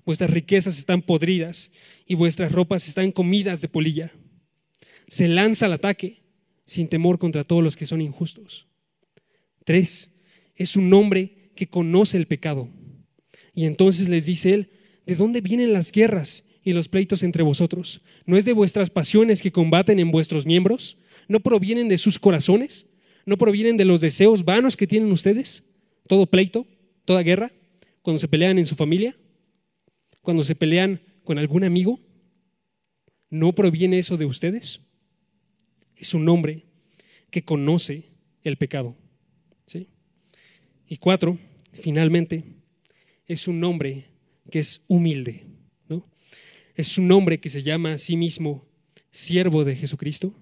Vuestras 0.06 0.30
riquezas 0.30 0.78
están 0.78 1.02
podridas 1.02 1.72
y 2.06 2.15
vuestras 2.15 2.52
ropas 2.52 2.88
están 2.88 3.12
comidas 3.12 3.62
de 3.62 3.67
polilla. 3.67 4.12
Se 5.12 5.28
lanza 5.28 5.65
al 5.65 5.74
ataque 5.74 6.21
sin 6.65 6.88
temor 6.88 7.19
contra 7.19 7.43
todos 7.43 7.62
los 7.62 7.76
que 7.76 7.86
son 7.86 8.00
injustos. 8.00 8.67
Tres, 9.65 10.10
es 10.56 10.78
un 10.78 10.93
hombre 10.93 11.52
que 11.54 11.67
conoce 11.67 12.15
el 12.15 12.28
pecado. 12.28 12.69
Y 13.54 13.65
entonces 13.65 14.08
les 14.08 14.26
dice 14.26 14.54
él, 14.54 14.69
¿de 15.06 15.17
dónde 15.17 15.41
vienen 15.41 15.74
las 15.74 15.91
guerras 15.91 16.45
y 16.63 16.71
los 16.71 16.88
pleitos 16.88 17.24
entre 17.24 17.43
vosotros? 17.43 18.02
¿No 18.26 18.38
es 18.38 18.45
de 18.45 18.54
vuestras 18.54 18.89
pasiones 18.89 19.41
que 19.41 19.52
combaten 19.52 20.00
en 20.00 20.12
vuestros 20.12 20.45
miembros? 20.45 20.97
¿No 21.28 21.41
provienen 21.41 21.89
de 21.89 21.97
sus 21.97 22.17
corazones? 22.17 22.88
¿No 23.26 23.38
provienen 23.38 23.76
de 23.76 23.84
los 23.84 24.00
deseos 24.00 24.45
vanos 24.45 24.78
que 24.78 24.88
tienen 24.88 25.12
ustedes? 25.12 25.65
Todo 26.08 26.26
pleito, 26.26 26.65
toda 27.04 27.21
guerra, 27.21 27.52
cuando 28.02 28.17
se 28.17 28.30
pelean 28.30 28.58
en 28.60 28.65
su 28.65 28.78
familia, 28.78 29.17
cuando 30.21 30.45
se 30.45 30.56
pelean 30.56 31.02
con 31.26 31.38
algún 31.38 31.65
amigo, 31.65 32.00
¿no 33.30 33.52
proviene 33.52 34.00
eso 34.00 34.15
de 34.15 34.24
ustedes? 34.24 34.80
Es 36.02 36.16
un 36.16 36.28
hombre 36.30 36.64
que 37.30 37.44
conoce 37.44 38.06
el 38.44 38.58
pecado. 38.58 38.98
¿sí? 39.68 39.88
Y 40.88 40.98
cuatro, 40.98 41.38
finalmente, 41.74 42.44
es 43.28 43.48
un 43.48 43.64
hombre 43.64 44.08
que 44.50 44.58
es 44.58 44.82
humilde. 44.88 45.46
¿no? 45.88 46.10
Es 46.76 46.98
un 46.98 47.12
hombre 47.12 47.40
que 47.40 47.50
se 47.50 47.62
llama 47.62 47.94
a 47.94 47.98
sí 48.00 48.18
mismo 48.18 48.66
siervo 49.12 49.64
de 49.64 49.76
Jesucristo. 49.76 50.34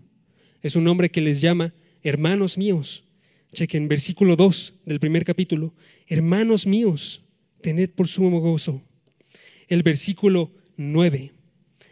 Es 0.61 0.77
un 0.77 0.87
hombre 0.87 1.11
que 1.11 1.19
les 1.19 1.41
llama 1.41 1.73
hermanos 2.03 2.57
míos. 2.57 3.03
Chequen, 3.51 3.89
versículo 3.89 4.37
2 4.37 4.75
del 4.85 5.01
primer 5.01 5.25
capítulo. 5.25 5.73
Hermanos 6.07 6.67
míos, 6.67 7.21
tened 7.61 7.89
por 7.89 8.07
sumo 8.07 8.39
gozo. 8.39 8.81
El 9.67 9.83
versículo 9.83 10.53
9, 10.77 11.33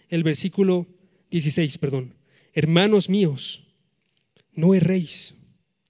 el 0.07 0.23
versículo 0.23 0.87
16, 1.31 1.77
perdón. 1.79 2.16
Hermanos 2.57 3.07
míos, 3.07 3.67
no 4.55 4.73
erréis. 4.73 5.35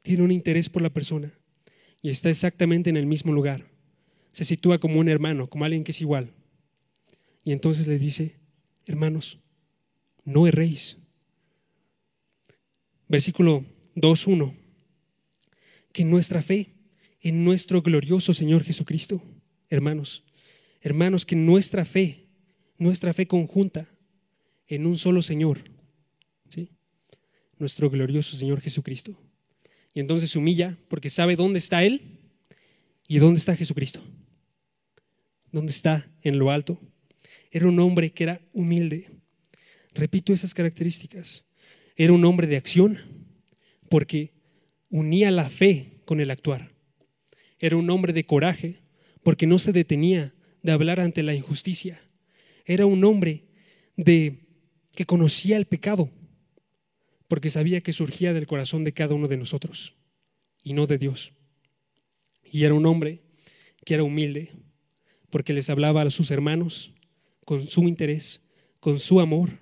Tiene 0.03 0.23
un 0.23 0.33
interés 0.33 0.67
por 0.67 0.81
la 0.81 0.89
persona 0.89 1.31
y 2.01 2.09
está 2.09 2.29
exactamente 2.29 2.89
en 2.89 2.97
el 2.97 3.05
mismo 3.05 3.31
lugar. 3.31 3.69
Se 4.33 4.43
sitúa 4.43 4.77
como 4.77 4.99
un 4.99 5.07
hermano, 5.07 5.49
como 5.49 5.63
alguien 5.63 5.85
que 5.85 5.91
es 5.91 6.01
igual. 6.01 6.33
Y 7.45 7.53
entonces 7.53 7.87
les 7.87 8.01
dice, 8.01 8.35
hermanos, 8.85 9.39
no 10.25 10.45
erréis. 10.45 10.97
Versículo 13.07 13.63
2.1, 13.95 14.53
que 15.93 16.03
nuestra 16.03 16.41
fe 16.41 16.73
en 17.21 17.45
nuestro 17.45 17.81
glorioso 17.81 18.33
Señor 18.33 18.65
Jesucristo, 18.65 19.23
hermanos, 19.69 20.25
hermanos, 20.81 21.25
que 21.25 21.37
nuestra 21.37 21.85
fe, 21.85 22.25
nuestra 22.77 23.13
fe 23.13 23.25
conjunta 23.25 23.87
en 24.67 24.85
un 24.85 24.97
solo 24.97 25.21
Señor. 25.21 25.76
Nuestro 27.59 27.89
glorioso 27.89 28.35
Señor 28.35 28.61
Jesucristo. 28.61 29.17
Y 29.93 29.99
entonces 29.99 30.31
se 30.31 30.37
humilla 30.37 30.77
porque 30.89 31.09
sabe 31.09 31.35
dónde 31.35 31.59
está 31.59 31.83
Él 31.83 32.19
y 33.07 33.19
dónde 33.19 33.39
está 33.39 33.55
Jesucristo. 33.55 34.01
¿Dónde 35.51 35.71
está 35.71 36.09
en 36.21 36.37
lo 36.37 36.51
alto? 36.51 36.79
Era 37.51 37.67
un 37.67 37.79
hombre 37.79 38.11
que 38.11 38.23
era 38.23 38.41
humilde. 38.53 39.09
Repito 39.93 40.33
esas 40.33 40.53
características. 40.53 41.45
Era 41.95 42.13
un 42.13 42.23
hombre 42.25 42.47
de 42.47 42.57
acción 42.57 42.99
porque 43.89 44.33
unía 44.89 45.31
la 45.31 45.49
fe 45.49 45.99
con 46.05 46.19
el 46.19 46.29
actuar. 46.29 46.71
Era 47.59 47.77
un 47.77 47.89
hombre 47.89 48.13
de 48.13 48.25
coraje 48.25 48.81
porque 49.23 49.47
no 49.47 49.57
se 49.57 49.71
detenía 49.71 50.33
de 50.61 50.71
hablar 50.71 50.99
ante 50.99 51.23
la 51.23 51.33
injusticia. 51.33 51.99
Era 52.65 52.85
un 52.85 53.03
hombre 53.03 53.45
de 53.95 54.47
que 54.93 55.05
conocía 55.05 55.57
el 55.57 55.65
pecado 55.65 56.11
porque 57.27 57.49
sabía 57.49 57.81
que 57.81 57.93
surgía 57.93 58.33
del 58.33 58.47
corazón 58.47 58.83
de 58.83 58.93
cada 58.93 59.15
uno 59.15 59.27
de 59.27 59.37
nosotros 59.37 59.95
y 60.63 60.73
no 60.73 60.87
de 60.87 60.97
Dios. 60.97 61.33
Y 62.43 62.63
era 62.63 62.73
un 62.73 62.85
hombre 62.85 63.21
que 63.85 63.93
era 63.93 64.03
humilde 64.03 64.51
porque 65.29 65.53
les 65.53 65.69
hablaba 65.69 66.01
a 66.01 66.09
sus 66.09 66.31
hermanos 66.31 66.93
con 67.45 67.67
su 67.67 67.87
interés, 67.87 68.41
con 68.79 68.99
su 68.99 69.19
amor, 69.19 69.59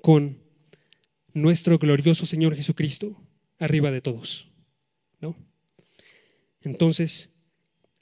con 0.00 0.38
nuestro 1.32 1.78
glorioso 1.78 2.26
Señor 2.26 2.54
Jesucristo 2.54 3.20
arriba 3.58 3.90
de 3.90 4.00
todos. 4.00 4.50
¿no? 5.20 5.36
Entonces, 6.60 7.30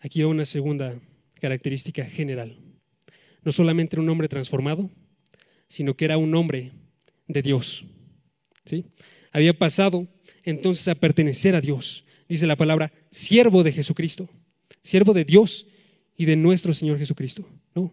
aquí 0.01 0.23
va 0.23 0.29
una 0.29 0.45
segunda 0.45 1.01
característica 1.41 2.05
general. 2.05 2.59
No 3.43 3.53
solamente 3.53 3.99
un 3.99 4.09
hombre 4.09 4.29
transformado, 4.29 4.91
sino 5.69 5.97
que 5.97 6.05
era 6.05 6.19
un 6.19 6.35
hombre 6.35 6.73
de 7.27 7.43
Dios. 7.43 7.87
Había 9.33 9.53
pasado 9.53 10.09
entonces 10.45 10.89
a 10.89 10.95
pertenecer 10.95 11.55
a 11.55 11.61
Dios. 11.61 12.05
Dice 12.29 12.47
la 12.47 12.57
palabra, 12.57 12.93
siervo 13.11 13.63
de 13.63 13.73
Jesucristo, 13.73 14.29
siervo 14.83 15.13
de 15.13 15.25
Dios 15.25 15.67
y 16.17 16.25
de 16.27 16.37
nuestro 16.37 16.73
Señor 16.73 16.99
Jesucristo. 16.99 17.49
¿no? 17.75 17.93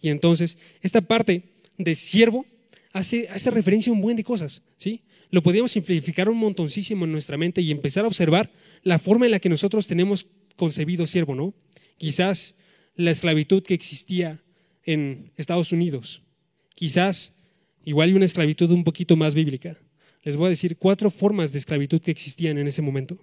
Y 0.00 0.08
entonces, 0.08 0.58
esta 0.82 1.00
parte 1.00 1.44
de 1.78 1.94
siervo 1.94 2.46
hace, 2.92 3.28
hace 3.28 3.50
referencia 3.50 3.90
a 3.90 3.94
un 3.94 4.02
buen 4.02 4.16
de 4.16 4.24
cosas. 4.24 4.62
¿sí? 4.76 5.02
Lo 5.30 5.42
podríamos 5.42 5.72
simplificar 5.72 6.28
un 6.28 6.38
montoncísimo 6.38 7.04
en 7.04 7.12
nuestra 7.12 7.36
mente 7.36 7.62
y 7.62 7.70
empezar 7.70 8.04
a 8.04 8.08
observar 8.08 8.50
la 8.82 8.98
forma 8.98 9.26
en 9.26 9.32
la 9.32 9.40
que 9.40 9.48
nosotros 9.48 9.86
tenemos 9.86 10.26
concebido 10.56 11.06
siervo, 11.06 11.34
¿no? 11.34 11.54
Quizás 11.96 12.56
la 12.96 13.10
esclavitud 13.10 13.62
que 13.62 13.74
existía 13.74 14.42
en 14.84 15.32
Estados 15.36 15.72
Unidos. 15.72 16.22
Quizás 16.74 17.36
igual 17.84 18.08
hay 18.08 18.14
una 18.14 18.24
esclavitud 18.24 18.70
un 18.70 18.84
poquito 18.84 19.16
más 19.16 19.34
bíblica. 19.34 19.78
Les 20.22 20.36
voy 20.36 20.46
a 20.46 20.50
decir 20.50 20.76
cuatro 20.76 21.10
formas 21.10 21.52
de 21.52 21.58
esclavitud 21.58 22.00
que 22.00 22.10
existían 22.10 22.58
en 22.58 22.68
ese 22.68 22.82
momento. 22.82 23.18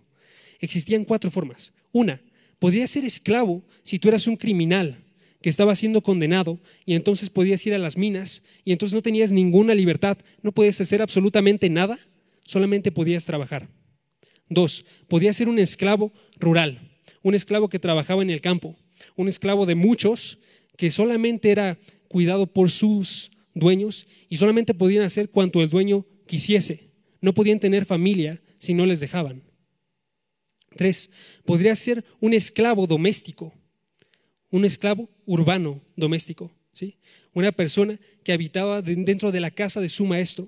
Existían 0.60 1.05
cuatro 1.05 1.29
formas. 1.29 1.73
Una, 1.91 2.21
podrías 2.60 2.89
ser 2.89 3.05
esclavo 3.05 3.63
si 3.83 3.99
tú 3.99 4.10
eras 4.10 4.27
un 4.27 4.36
criminal 4.36 5.03
que 5.41 5.49
estaba 5.49 5.75
siendo 5.75 6.01
condenado 6.01 6.60
y 6.86 6.95
entonces 6.95 7.29
podías 7.29 7.65
ir 7.67 7.73
a 7.73 7.77
las 7.77 7.97
minas 7.97 8.43
y 8.65 8.71
entonces 8.71 8.95
no 8.95 9.03
tenías 9.03 9.31
ninguna 9.31 9.75
libertad, 9.75 10.17
no 10.41 10.51
podías 10.51 10.81
hacer 10.81 11.01
absolutamente 11.01 11.69
nada, 11.69 11.99
solamente 12.43 12.91
podías 12.91 13.25
trabajar. 13.25 13.69
Dos, 14.49 14.86
podías 15.07 15.36
ser 15.36 15.49
un 15.49 15.60
esclavo 15.60 16.12
rural, 16.39 16.79
un 17.21 17.36
esclavo 17.36 17.69
que 17.69 17.79
trabajaba 17.79 18.23
en 18.23 18.29
el 18.29 18.41
campo, 18.41 18.75
un 19.15 19.27
esclavo 19.27 19.65
de 19.65 19.75
muchos 19.75 20.39
que 20.77 20.89
solamente 20.89 21.51
era 21.51 21.77
cuidado 22.07 22.47
por 22.47 22.71
sus 22.71 23.31
dueños 23.53 24.07
y 24.29 24.38
solamente 24.38 24.73
podían 24.73 25.03
hacer 25.03 25.29
cuanto 25.29 25.62
el 25.62 25.69
dueño 25.69 26.05
quisiese. 26.25 26.87
No 27.21 27.34
podían 27.34 27.60
tener 27.60 27.86
familia 27.86 28.41
si 28.60 28.73
no 28.73 28.86
les 28.86 28.99
dejaban. 28.99 29.43
Tres, 30.75 31.10
podría 31.45 31.75
ser 31.75 32.06
un 32.19 32.34
esclavo 32.34 32.88
doméstico, 32.88 33.53
un 34.51 34.65
esclavo 34.65 35.10
urbano 35.25 35.82
doméstico, 35.95 36.51
¿sí? 36.73 36.97
una 37.34 37.51
persona 37.51 37.99
que 38.23 38.34
habitaba 38.34 38.82
dentro 38.82 39.32
de 39.32 39.39
la 39.39 39.51
casa 39.51 39.82
de 39.82 39.89
su 39.89 40.06
maestro. 40.06 40.47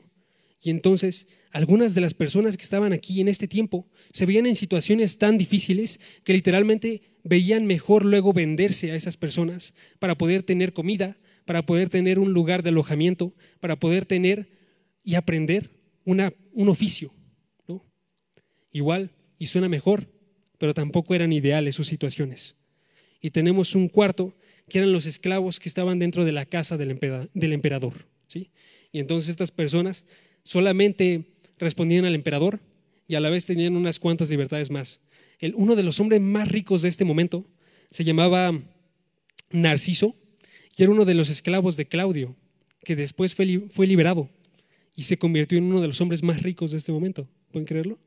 Y 0.62 0.70
entonces 0.70 1.28
algunas 1.52 1.96
de 1.96 2.02
las 2.02 2.14
personas 2.14 2.58
que 2.58 2.64
estaban 2.64 2.94
aquí 2.94 3.22
en 3.22 3.28
este 3.28 3.48
tiempo 3.48 3.88
se 4.14 4.26
veían 4.26 4.46
en 4.46 4.56
situaciones 4.56 5.18
tan 5.18 5.38
difíciles 5.38 6.00
que 6.24 6.34
literalmente 6.34 7.02
veían 7.24 7.66
mejor 7.66 8.06
luego 8.06 8.34
venderse 8.34 8.92
a 8.92 8.96
esas 8.96 9.18
personas 9.18 9.74
para 9.98 10.16
poder 10.18 10.44
tener 10.44 10.74
comida, 10.74 11.18
para 11.46 11.66
poder 11.66 11.90
tener 11.90 12.20
un 12.20 12.34
lugar 12.34 12.62
de 12.62 12.70
alojamiento, 12.70 13.34
para 13.60 13.80
poder 13.80 14.06
tener 14.06 14.50
y 15.04 15.16
aprender 15.16 15.79
una, 16.06 16.34
un 16.54 16.70
oficio. 16.70 17.12
¿no? 17.68 17.86
Igual, 18.72 19.12
y 19.38 19.48
suena 19.48 19.70
mejor, 19.70 20.08
pero 20.58 20.74
tampoco 20.74 21.16
eran 21.16 21.34
ideales 21.34 21.76
sus 21.76 21.88
situaciones. 21.88 22.56
Y 23.22 23.32
tenemos 23.32 23.76
un 23.76 23.90
cuarto 23.90 24.36
que 24.70 24.78
eran 24.78 24.94
los 24.94 25.06
esclavos 25.06 25.60
que 25.60 25.70
estaban 25.70 26.00
dentro 26.00 26.26
de 26.26 26.32
la 26.32 26.46
casa 26.46 26.78
del 26.78 27.54
emperador. 27.54 28.06
¿sí? 28.28 28.52
Y 28.92 29.00
entonces 29.00 29.30
estas 29.30 29.52
personas 29.52 30.06
solamente 30.44 31.26
respondían 31.58 32.06
al 32.06 32.16
emperador 32.16 32.60
y 33.08 33.16
a 33.16 33.20
la 33.20 33.30
vez 33.30 33.46
tenían 33.46 33.76
unas 33.76 34.00
cuantas 34.00 34.30
libertades 34.30 34.70
más. 34.70 35.00
El, 35.40 35.56
uno 35.56 35.76
de 35.76 35.84
los 35.84 36.00
hombres 36.00 36.22
más 36.22 36.48
ricos 36.48 36.82
de 36.82 36.90
este 36.90 37.06
momento 37.06 37.46
se 37.90 38.04
llamaba 38.04 38.58
Narciso 39.52 40.16
y 40.78 40.84
era 40.84 40.92
uno 40.92 41.06
de 41.06 41.14
los 41.14 41.30
esclavos 41.30 41.76
de 41.76 41.88
Claudio, 41.88 42.36
que 42.84 42.96
después 42.96 43.36
fue, 43.36 43.64
fue 43.70 43.88
liberado 43.88 44.30
y 45.00 45.04
se 45.04 45.18
convirtió 45.18 45.58
en 45.58 45.64
uno 45.64 45.80
de 45.80 45.88
los 45.88 46.02
hombres 46.02 46.24
más 46.24 46.44
ricos 46.44 46.72
de 46.72 46.78
este 46.78 46.92
momento. 46.92 47.26
¿Pueden 47.54 47.66
creerlo? 47.66 47.98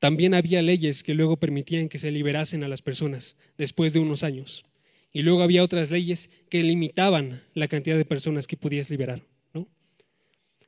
También 0.00 0.34
había 0.34 0.62
leyes 0.62 1.04
que 1.04 1.14
luego 1.14 1.36
permitían 1.36 1.88
que 1.88 2.00
se 2.00 2.10
liberasen 2.10 2.64
a 2.64 2.68
las 2.68 2.82
personas 2.82 3.36
después 3.56 3.92
de 3.92 4.00
unos 4.00 4.24
años. 4.24 4.64
Y 5.12 5.22
luego 5.22 5.44
había 5.44 5.62
otras 5.62 5.92
leyes 5.92 6.28
que 6.48 6.64
limitaban 6.64 7.40
la 7.54 7.68
cantidad 7.68 7.96
de 7.96 8.04
personas 8.04 8.48
que 8.48 8.56
podías 8.56 8.90
liberar. 8.90 9.22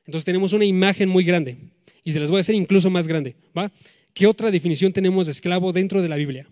Entonces 0.07 0.25
tenemos 0.25 0.53
una 0.53 0.67
imagen 0.67 1.09
muy 1.09 1.25
grande 1.25 1.57
y 2.05 2.13
se 2.13 2.21
las 2.21 2.31
voy 2.31 2.39
a 2.39 2.43
hacer 2.43 2.55
incluso 2.55 2.89
más 2.89 3.09
grande. 3.09 3.35
¿va? 3.59 3.73
¿Qué 4.15 4.29
otra 4.29 4.53
definición 4.53 4.93
tenemos 4.93 5.27
de 5.27 5.33
esclavo 5.33 5.73
dentro 5.73 6.01
de 6.01 6.09
la 6.09 6.15
Biblia? 6.15 6.47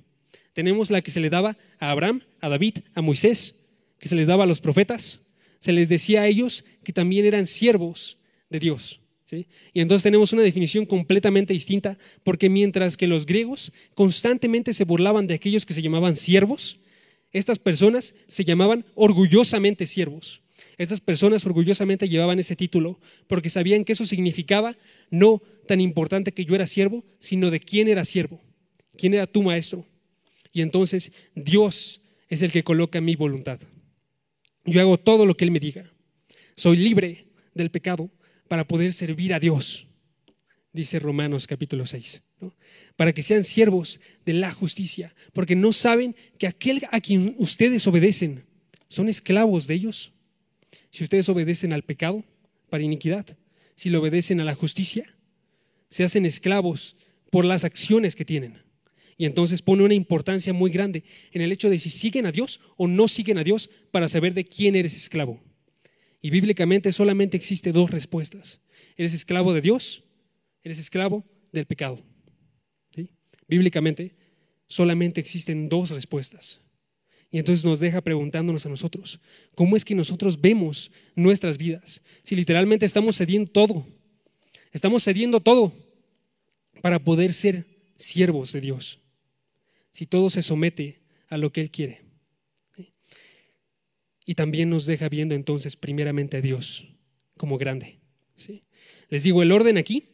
Tenemos 0.54 0.90
la 0.90 1.02
que 1.02 1.12
se 1.12 1.20
le 1.20 1.30
daba 1.30 1.56
a 1.78 1.92
Abraham, 1.92 2.22
a 2.40 2.48
David, 2.48 2.78
a 2.94 3.00
Moisés, 3.00 3.54
que 4.00 4.08
se 4.08 4.16
les 4.16 4.26
daba 4.26 4.42
a 4.42 4.48
los 4.48 4.60
profetas. 4.60 5.20
Se 5.60 5.72
les 5.72 5.88
decía 5.88 6.22
a 6.22 6.26
ellos 6.26 6.64
que 6.82 6.92
también 6.92 7.26
eran 7.26 7.46
siervos 7.46 8.16
de 8.50 8.58
Dios. 8.58 9.00
¿sí? 9.24 9.46
Y 9.72 9.80
entonces 9.80 10.02
tenemos 10.02 10.32
una 10.32 10.42
definición 10.42 10.84
completamente 10.84 11.54
distinta, 11.54 11.96
porque 12.24 12.50
mientras 12.50 12.96
que 12.96 13.06
los 13.06 13.24
griegos 13.24 13.72
constantemente 13.94 14.74
se 14.74 14.84
burlaban 14.84 15.26
de 15.26 15.34
aquellos 15.34 15.64
que 15.64 15.74
se 15.74 15.82
llamaban 15.82 16.16
siervos, 16.16 16.78
estas 17.32 17.58
personas 17.58 18.14
se 18.26 18.44
llamaban 18.44 18.84
orgullosamente 18.94 19.86
siervos. 19.86 20.42
Estas 20.76 21.00
personas 21.00 21.44
orgullosamente 21.46 22.08
llevaban 22.08 22.38
ese 22.38 22.56
título 22.56 22.98
porque 23.26 23.50
sabían 23.50 23.84
que 23.84 23.92
eso 23.92 24.04
significaba 24.04 24.76
no 25.10 25.42
tan 25.66 25.80
importante 25.80 26.32
que 26.32 26.44
yo 26.44 26.54
era 26.54 26.66
siervo, 26.66 27.04
sino 27.18 27.50
de 27.50 27.60
quién 27.60 27.86
era 27.86 28.04
siervo, 28.04 28.40
quién 28.96 29.14
era 29.14 29.26
tu 29.26 29.42
maestro. 29.42 29.86
Y 30.52 30.62
entonces 30.62 31.12
Dios 31.34 32.00
es 32.28 32.42
el 32.42 32.50
que 32.50 32.64
coloca 32.64 33.00
mi 33.00 33.14
voluntad. 33.14 33.60
Yo 34.64 34.80
hago 34.80 34.98
todo 34.98 35.26
lo 35.26 35.36
que 35.36 35.44
Él 35.44 35.50
me 35.50 35.60
diga. 35.60 35.90
Soy 36.56 36.76
libre 36.76 37.26
del 37.54 37.70
pecado 37.70 38.10
para 38.50 38.66
poder 38.66 38.92
servir 38.92 39.32
a 39.32 39.38
Dios, 39.38 39.86
dice 40.72 40.98
Romanos 40.98 41.46
capítulo 41.46 41.86
6. 41.86 42.20
Para 42.96 43.12
que 43.12 43.22
sean 43.22 43.44
siervos 43.44 44.00
de 44.26 44.32
la 44.32 44.50
justicia, 44.50 45.14
porque 45.32 45.54
no 45.54 45.72
saben 45.72 46.16
que 46.36 46.48
aquel 46.48 46.82
a 46.90 47.00
quien 47.00 47.36
ustedes 47.38 47.86
obedecen 47.86 48.42
son 48.88 49.08
esclavos 49.08 49.68
de 49.68 49.74
ellos 49.74 50.12
si 50.90 51.04
ustedes 51.04 51.28
obedecen 51.28 51.72
al 51.72 51.84
pecado 51.84 52.24
para 52.70 52.82
iniquidad, 52.82 53.38
si 53.76 53.88
le 53.88 53.98
obedecen 53.98 54.40
a 54.40 54.44
la 54.44 54.56
justicia, 54.56 55.14
se 55.88 56.02
hacen 56.02 56.26
esclavos 56.26 56.96
por 57.30 57.44
las 57.44 57.62
acciones 57.62 58.16
que 58.16 58.24
tienen. 58.24 58.64
Y 59.16 59.26
entonces 59.26 59.62
pone 59.62 59.84
una 59.84 59.94
importancia 59.94 60.52
muy 60.52 60.72
grande 60.72 61.04
en 61.30 61.42
el 61.42 61.52
hecho 61.52 61.70
de 61.70 61.78
si 61.78 61.90
siguen 61.90 62.26
a 62.26 62.32
Dios 62.32 62.58
o 62.76 62.88
no 62.88 63.06
siguen 63.06 63.38
a 63.38 63.44
Dios 63.44 63.70
para 63.92 64.08
saber 64.08 64.34
de 64.34 64.44
quién 64.44 64.74
eres 64.74 64.96
esclavo. 64.96 65.40
Y 66.22 66.30
bíblicamente 66.30 66.92
solamente 66.92 67.36
existe 67.36 67.72
dos 67.72 67.90
respuestas. 67.90 68.60
¿Eres 68.96 69.14
esclavo 69.14 69.52
de 69.54 69.60
Dios? 69.60 70.04
¿Eres 70.62 70.78
esclavo 70.78 71.24
del 71.52 71.66
pecado? 71.66 72.02
Bíblicamente 73.48 74.14
solamente 74.68 75.20
existen 75.20 75.68
dos 75.68 75.90
respuestas. 75.90 76.60
Y 77.32 77.38
entonces 77.38 77.64
nos 77.64 77.80
deja 77.80 78.00
preguntándonos 78.00 78.64
a 78.64 78.68
nosotros, 78.68 79.20
¿cómo 79.54 79.76
es 79.76 79.84
que 79.84 79.94
nosotros 79.94 80.40
vemos 80.40 80.92
nuestras 81.16 81.58
vidas? 81.58 82.02
Si 82.22 82.36
literalmente 82.36 82.86
estamos 82.86 83.16
cediendo 83.16 83.50
todo, 83.50 83.86
estamos 84.72 85.02
cediendo 85.02 85.40
todo 85.40 85.72
para 86.80 87.00
poder 87.00 87.32
ser 87.32 87.66
siervos 87.96 88.52
de 88.52 88.60
Dios, 88.60 89.00
si 89.92 90.06
todo 90.06 90.30
se 90.30 90.42
somete 90.42 91.00
a 91.28 91.36
lo 91.36 91.52
que 91.52 91.60
Él 91.60 91.70
quiere. 91.70 92.09
Y 94.24 94.34
también 94.34 94.70
nos 94.70 94.86
deja 94.86 95.08
viendo 95.08 95.34
entonces 95.34 95.76
primeramente 95.76 96.36
a 96.36 96.40
Dios 96.40 96.88
como 97.36 97.58
grande. 97.58 97.98
¿sí? 98.36 98.62
Les 99.08 99.22
digo, 99.22 99.42
el 99.42 99.52
orden 99.52 99.78
aquí 99.78 100.04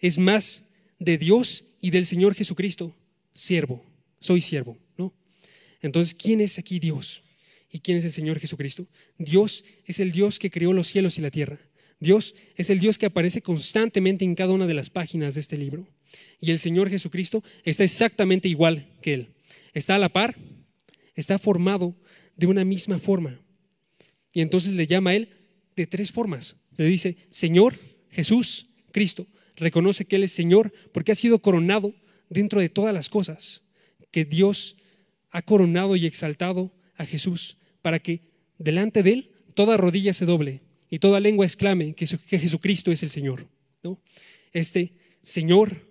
es 0.00 0.18
más 0.18 0.64
de 0.98 1.18
Dios 1.18 1.64
y 1.80 1.90
del 1.90 2.06
Señor 2.06 2.34
Jesucristo, 2.34 2.94
siervo, 3.34 3.84
soy 4.20 4.40
siervo, 4.40 4.78
¿no? 4.96 5.12
Entonces, 5.82 6.14
¿quién 6.14 6.40
es 6.40 6.58
aquí 6.58 6.78
Dios? 6.78 7.22
¿Y 7.70 7.80
quién 7.80 7.98
es 7.98 8.04
el 8.04 8.12
Señor 8.12 8.38
Jesucristo? 8.38 8.86
Dios 9.18 9.64
es 9.84 10.00
el 10.00 10.12
Dios 10.12 10.38
que 10.38 10.50
creó 10.50 10.72
los 10.72 10.86
cielos 10.86 11.18
y 11.18 11.20
la 11.20 11.30
tierra. 11.30 11.58
Dios 11.98 12.34
es 12.56 12.70
el 12.70 12.78
Dios 12.78 12.98
que 12.98 13.06
aparece 13.06 13.42
constantemente 13.42 14.24
en 14.24 14.34
cada 14.34 14.52
una 14.52 14.66
de 14.66 14.74
las 14.74 14.90
páginas 14.90 15.34
de 15.34 15.40
este 15.40 15.56
libro. 15.56 15.86
Y 16.40 16.50
el 16.50 16.58
Señor 16.58 16.90
Jesucristo 16.90 17.42
está 17.64 17.84
exactamente 17.84 18.48
igual 18.48 18.86
que 19.02 19.14
Él. 19.14 19.28
Está 19.72 19.96
a 19.96 19.98
la 19.98 20.08
par, 20.08 20.36
está 21.14 21.38
formado 21.38 21.94
de 22.36 22.46
una 22.46 22.64
misma 22.64 22.98
forma. 22.98 23.40
Y 24.36 24.42
entonces 24.42 24.74
le 24.74 24.86
llama 24.86 25.12
a 25.12 25.14
Él 25.14 25.30
de 25.76 25.86
tres 25.86 26.12
formas. 26.12 26.56
Le 26.76 26.84
dice, 26.84 27.16
Señor 27.30 27.78
Jesús, 28.10 28.66
Cristo. 28.92 29.26
Reconoce 29.56 30.04
que 30.04 30.16
Él 30.16 30.24
es 30.24 30.32
Señor 30.32 30.74
porque 30.92 31.10
ha 31.10 31.14
sido 31.14 31.38
coronado 31.38 31.94
dentro 32.28 32.60
de 32.60 32.68
todas 32.68 32.92
las 32.92 33.08
cosas. 33.08 33.62
Que 34.10 34.26
Dios 34.26 34.76
ha 35.30 35.40
coronado 35.40 35.96
y 35.96 36.04
exaltado 36.04 36.70
a 36.96 37.06
Jesús 37.06 37.56
para 37.80 37.98
que 37.98 38.20
delante 38.58 39.02
de 39.02 39.12
Él 39.12 39.30
toda 39.54 39.78
rodilla 39.78 40.12
se 40.12 40.26
doble 40.26 40.60
y 40.90 40.98
toda 40.98 41.18
lengua 41.18 41.46
exclame 41.46 41.94
que, 41.94 42.06
Jesucristo 42.06 42.92
es 42.92 43.02
el 43.02 43.08
Señor. 43.08 43.46
Este 44.52 44.92
Señor, 45.22 45.88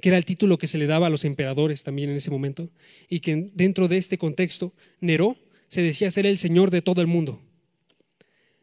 que 0.00 0.10
era 0.10 0.18
el 0.18 0.24
título 0.24 0.58
que 0.58 0.68
se 0.68 0.78
le 0.78 0.86
daba 0.86 1.08
a 1.08 1.10
los 1.10 1.24
emperadores 1.24 1.82
también 1.82 2.10
en 2.10 2.18
ese 2.18 2.30
momento, 2.30 2.70
y 3.08 3.18
que 3.18 3.50
dentro 3.52 3.88
de 3.88 3.96
este 3.96 4.16
contexto, 4.16 4.72
Neró 5.00 5.36
se 5.66 5.82
decía 5.82 6.08
ser 6.12 6.24
el 6.24 6.38
Señor 6.38 6.70
de 6.70 6.82
todo 6.82 7.00
el 7.00 7.08
mundo. 7.08 7.42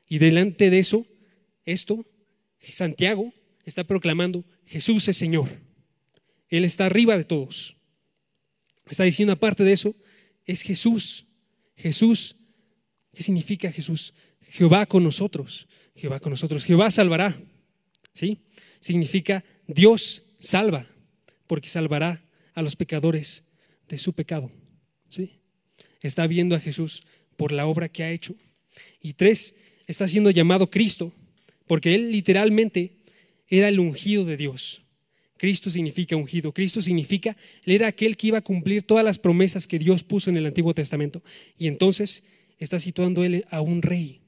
Y 0.08 0.20
delante 0.20 0.70
de 0.70 0.80
eso, 0.80 1.06
esto, 1.66 2.06
Santiago 2.60 3.34
está 3.66 3.84
proclamando, 3.84 4.44
Jesús 4.66 5.08
es 5.08 5.18
Señor. 5.18 5.50
Él 6.50 6.64
está 6.66 6.86
arriba 6.86 7.18
de 7.18 7.24
todos. 7.24 7.76
Está 8.90 9.04
diciendo 9.04 9.34
aparte 9.34 9.64
de 9.64 9.74
eso, 9.74 9.96
es 10.46 10.62
Jesús. 10.62 11.26
Jesús 11.76 12.36
¿Qué 13.16 13.24
significa 13.24 13.72
Jesús? 13.72 14.14
Jehová 14.42 14.86
con 14.86 15.04
nosotros. 15.04 15.68
Jehová 15.96 16.20
con 16.20 16.32
nosotros. 16.32 16.66
Jehová 16.66 16.92
salvará. 16.92 17.36
¿Sí? 18.14 18.40
Significa 18.82 19.44
Dios 19.68 20.24
salva, 20.38 20.86
porque 21.48 21.70
salvará 21.70 22.24
a 22.54 22.62
los 22.62 22.76
pecadores 22.76 23.44
de 23.88 23.98
su 23.98 24.14
pecado. 24.14 24.52
¿Sí? 25.10 25.40
Está 26.02 26.28
viendo 26.28 26.56
a 26.56 26.60
Jesús 26.60 27.04
por 27.38 27.54
la 27.54 27.66
obra 27.66 27.88
que 27.90 28.04
ha 28.04 28.12
hecho. 28.12 28.36
Y 29.02 29.14
tres, 29.14 29.56
está 29.88 30.08
siendo 30.08 30.32
llamado 30.32 30.70
Cristo, 30.70 31.14
porque 31.68 31.96
él 31.96 32.12
literalmente 32.12 32.94
era 33.48 33.70
el 33.70 33.80
ungido 33.80 34.26
de 34.26 34.38
Dios. 34.38 34.82
Cristo 35.38 35.70
significa 35.70 36.16
ungido. 36.16 36.54
Cristo 36.54 36.82
significa, 36.82 37.36
él 37.64 37.74
era 37.74 37.88
aquel 37.88 38.16
que 38.16 38.28
iba 38.28 38.38
a 38.38 38.44
cumplir 38.44 38.84
todas 38.84 39.04
las 39.04 39.20
promesas 39.20 39.68
que 39.68 39.80
Dios 39.80 40.04
puso 40.04 40.30
en 40.30 40.38
el 40.38 40.46
Antiguo 40.46 40.74
Testamento. 40.74 41.24
Y 41.58 41.68
entonces 41.68 42.24
está 42.58 42.80
situando 42.80 43.24
él 43.24 43.46
a 43.50 43.62
un 43.62 43.82
rey 43.82 44.22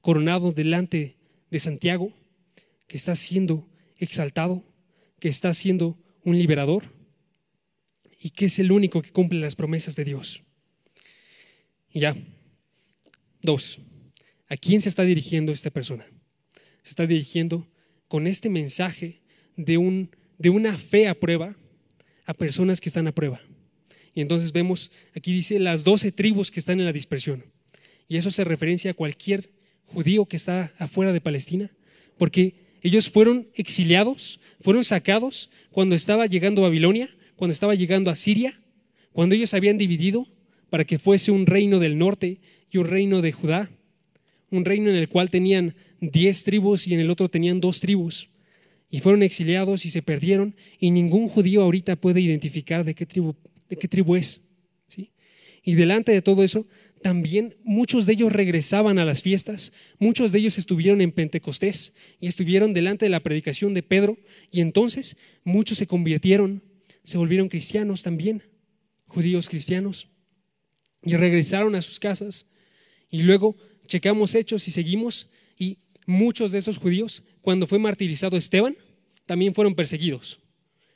coronado 0.00 0.52
delante 0.52 1.16
de 1.50 1.60
Santiago, 1.60 2.12
que 2.86 2.96
está 2.96 3.16
siendo 3.16 3.68
exaltado, 3.98 4.64
que 5.18 5.28
está 5.28 5.52
siendo 5.54 5.98
un 6.24 6.38
liberador 6.38 6.84
y 8.20 8.30
que 8.30 8.46
es 8.46 8.58
el 8.58 8.70
único 8.70 9.02
que 9.02 9.10
cumple 9.10 9.40
las 9.40 9.56
promesas 9.56 9.96
de 9.96 10.04
Dios. 10.04 10.42
Ya, 11.92 12.16
dos, 13.42 13.80
¿a 14.52 14.56
quién 14.58 14.82
se 14.82 14.90
está 14.90 15.02
dirigiendo 15.02 15.50
esta 15.50 15.70
persona? 15.70 16.04
Se 16.82 16.90
está 16.90 17.06
dirigiendo 17.06 17.66
con 18.06 18.26
este 18.26 18.50
mensaje 18.50 19.22
de, 19.56 19.78
un, 19.78 20.10
de 20.36 20.50
una 20.50 20.76
fe 20.76 21.08
a 21.08 21.14
prueba 21.14 21.56
a 22.26 22.34
personas 22.34 22.78
que 22.78 22.90
están 22.90 23.06
a 23.06 23.12
prueba. 23.12 23.40
Y 24.14 24.20
entonces 24.20 24.52
vemos, 24.52 24.92
aquí 25.16 25.32
dice 25.32 25.58
las 25.58 25.84
doce 25.84 26.12
tribus 26.12 26.50
que 26.50 26.60
están 26.60 26.80
en 26.80 26.84
la 26.84 26.92
dispersión. 26.92 27.46
Y 28.08 28.18
eso 28.18 28.30
se 28.30 28.44
referencia 28.44 28.90
a 28.90 28.94
cualquier 28.94 29.48
judío 29.86 30.26
que 30.26 30.36
está 30.36 30.70
afuera 30.78 31.14
de 31.14 31.22
Palestina, 31.22 31.70
porque 32.18 32.54
ellos 32.82 33.08
fueron 33.08 33.48
exiliados, 33.54 34.38
fueron 34.60 34.84
sacados 34.84 35.48
cuando 35.70 35.94
estaba 35.94 36.26
llegando 36.26 36.60
Babilonia, 36.60 37.08
cuando 37.36 37.52
estaba 37.52 37.74
llegando 37.74 38.10
a 38.10 38.16
Siria, 38.16 38.60
cuando 39.12 39.34
ellos 39.34 39.54
habían 39.54 39.78
dividido 39.78 40.26
para 40.68 40.84
que 40.84 40.98
fuese 40.98 41.30
un 41.30 41.46
reino 41.46 41.78
del 41.78 41.96
norte 41.96 42.42
y 42.70 42.76
un 42.76 42.86
reino 42.86 43.22
de 43.22 43.32
Judá, 43.32 43.70
un 44.52 44.64
reino 44.64 44.90
en 44.90 44.96
el 44.96 45.08
cual 45.08 45.30
tenían 45.30 45.74
diez 46.00 46.44
tribus 46.44 46.86
y 46.86 46.94
en 46.94 47.00
el 47.00 47.10
otro 47.10 47.28
tenían 47.28 47.60
dos 47.60 47.80
tribus. 47.80 48.28
Y 48.90 49.00
fueron 49.00 49.22
exiliados 49.22 49.86
y 49.86 49.90
se 49.90 50.02
perdieron 50.02 50.54
y 50.78 50.90
ningún 50.90 51.28
judío 51.28 51.62
ahorita 51.62 51.96
puede 51.96 52.20
identificar 52.20 52.84
de 52.84 52.94
qué 52.94 53.06
tribu, 53.06 53.34
de 53.68 53.76
qué 53.76 53.88
tribu 53.88 54.16
es. 54.16 54.40
¿sí? 54.86 55.10
Y 55.64 55.74
delante 55.74 56.12
de 56.12 56.22
todo 56.22 56.44
eso 56.44 56.66
también 57.00 57.56
muchos 57.64 58.06
de 58.06 58.12
ellos 58.12 58.32
regresaban 58.32 58.98
a 58.98 59.04
las 59.04 59.22
fiestas, 59.22 59.72
muchos 59.98 60.30
de 60.30 60.38
ellos 60.38 60.56
estuvieron 60.56 61.00
en 61.00 61.10
Pentecostés 61.10 61.94
y 62.20 62.28
estuvieron 62.28 62.74
delante 62.74 63.06
de 63.06 63.10
la 63.10 63.20
predicación 63.20 63.74
de 63.74 63.82
Pedro 63.82 64.16
y 64.50 64.60
entonces 64.60 65.16
muchos 65.42 65.78
se 65.78 65.86
convirtieron, 65.86 66.62
se 67.02 67.18
volvieron 67.18 67.48
cristianos 67.48 68.02
también, 68.02 68.42
judíos 69.06 69.48
cristianos, 69.48 70.08
y 71.02 71.16
regresaron 71.16 71.74
a 71.74 71.82
sus 71.82 71.98
casas 71.98 72.46
y 73.10 73.22
luego 73.22 73.56
checamos 73.92 74.34
hechos 74.34 74.66
y 74.68 74.70
seguimos 74.70 75.28
y 75.58 75.76
muchos 76.06 76.50
de 76.50 76.58
esos 76.60 76.78
judíos, 76.78 77.24
cuando 77.42 77.66
fue 77.66 77.78
martirizado 77.78 78.38
Esteban, 78.38 78.74
también 79.26 79.54
fueron 79.54 79.74
perseguidos. 79.74 80.40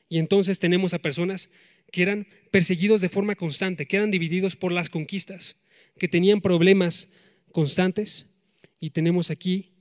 Y 0.08 0.16
entonces 0.16 0.58
tenemos 0.58 0.94
a 0.94 0.98
personas 0.98 1.50
que 1.92 2.00
eran 2.00 2.26
perseguidos 2.50 3.02
de 3.02 3.10
forma 3.10 3.34
constante, 3.34 3.86
que 3.86 3.98
eran 3.98 4.10
divididos 4.10 4.56
por 4.56 4.72
las 4.72 4.88
conquistas 4.88 5.56
que 5.98 6.08
tenían 6.08 6.40
problemas 6.40 7.10
constantes 7.52 8.28
y 8.80 8.90
tenemos 8.90 9.30
aquí 9.30 9.72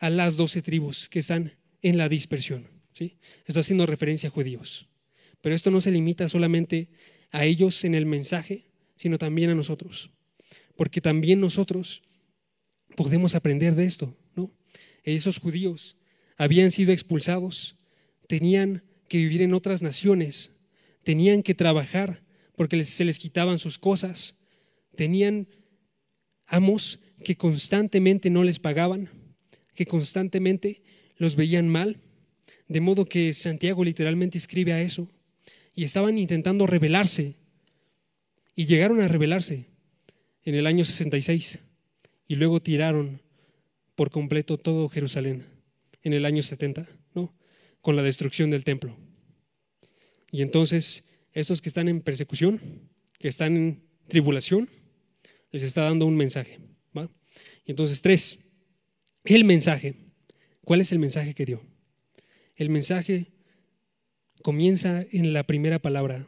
a 0.00 0.10
las 0.10 0.36
doce 0.36 0.60
tribus 0.60 1.08
que 1.08 1.20
están 1.20 1.52
en 1.80 1.96
la 1.96 2.08
dispersión. 2.08 2.66
¿sí? 2.92 3.18
Está 3.46 3.60
haciendo 3.60 3.86
referencia 3.86 4.30
a 4.30 4.32
judíos. 4.32 4.88
Pero 5.42 5.54
esto 5.54 5.70
no 5.70 5.80
se 5.80 5.92
limita 5.92 6.28
solamente 6.28 6.88
a 7.30 7.44
ellos 7.44 7.84
en 7.84 7.94
el 7.94 8.04
mensaje, 8.04 8.64
sino 8.96 9.16
también 9.16 9.50
a 9.50 9.54
nosotros. 9.54 10.10
Porque 10.74 11.00
también 11.00 11.40
nosotros 11.40 12.02
podemos 12.96 13.34
aprender 13.34 13.74
de 13.74 13.84
esto. 13.84 14.16
¿no? 14.34 14.50
Esos 15.02 15.38
judíos 15.38 15.96
habían 16.36 16.70
sido 16.70 16.92
expulsados, 16.92 17.76
tenían 18.26 18.82
que 19.08 19.18
vivir 19.18 19.42
en 19.42 19.54
otras 19.54 19.82
naciones, 19.82 20.52
tenían 21.04 21.42
que 21.42 21.54
trabajar 21.54 22.22
porque 22.56 22.82
se 22.84 23.04
les 23.04 23.18
quitaban 23.18 23.58
sus 23.58 23.78
cosas, 23.78 24.36
tenían 24.96 25.48
amos 26.46 27.00
que 27.24 27.36
constantemente 27.36 28.30
no 28.30 28.44
les 28.44 28.58
pagaban, 28.58 29.08
que 29.74 29.86
constantemente 29.86 30.82
los 31.16 31.36
veían 31.36 31.68
mal, 31.68 31.98
de 32.68 32.80
modo 32.80 33.04
que 33.04 33.32
Santiago 33.32 33.84
literalmente 33.84 34.38
escribe 34.38 34.72
a 34.72 34.82
eso, 34.82 35.08
y 35.74 35.84
estaban 35.84 36.18
intentando 36.18 36.66
rebelarse, 36.66 37.34
y 38.54 38.66
llegaron 38.66 39.00
a 39.00 39.08
rebelarse 39.08 39.66
en 40.44 40.54
el 40.54 40.66
año 40.66 40.84
66, 40.84 41.58
y 42.34 42.36
luego 42.36 42.60
tiraron 42.60 43.22
por 43.94 44.10
completo 44.10 44.58
todo 44.58 44.88
Jerusalén 44.88 45.46
en 46.02 46.14
el 46.14 46.24
año 46.24 46.42
70, 46.42 46.88
¿no? 47.14 47.32
con 47.80 47.94
la 47.94 48.02
destrucción 48.02 48.50
del 48.50 48.64
templo. 48.64 48.96
Y 50.32 50.42
entonces, 50.42 51.04
estos 51.30 51.62
que 51.62 51.68
están 51.68 51.86
en 51.86 52.00
persecución, 52.00 52.60
que 53.20 53.28
están 53.28 53.56
en 53.56 53.84
tribulación, 54.08 54.68
les 55.52 55.62
está 55.62 55.82
dando 55.82 56.06
un 56.06 56.16
mensaje. 56.16 56.58
Y 57.66 57.70
entonces, 57.70 58.02
tres, 58.02 58.40
el 59.22 59.44
mensaje. 59.44 59.94
¿Cuál 60.62 60.80
es 60.80 60.90
el 60.90 60.98
mensaje 60.98 61.34
que 61.34 61.46
dio? 61.46 61.62
El 62.56 62.68
mensaje 62.68 63.28
comienza 64.42 65.06
en 65.12 65.32
la 65.32 65.44
primera 65.44 65.78
palabra, 65.78 66.26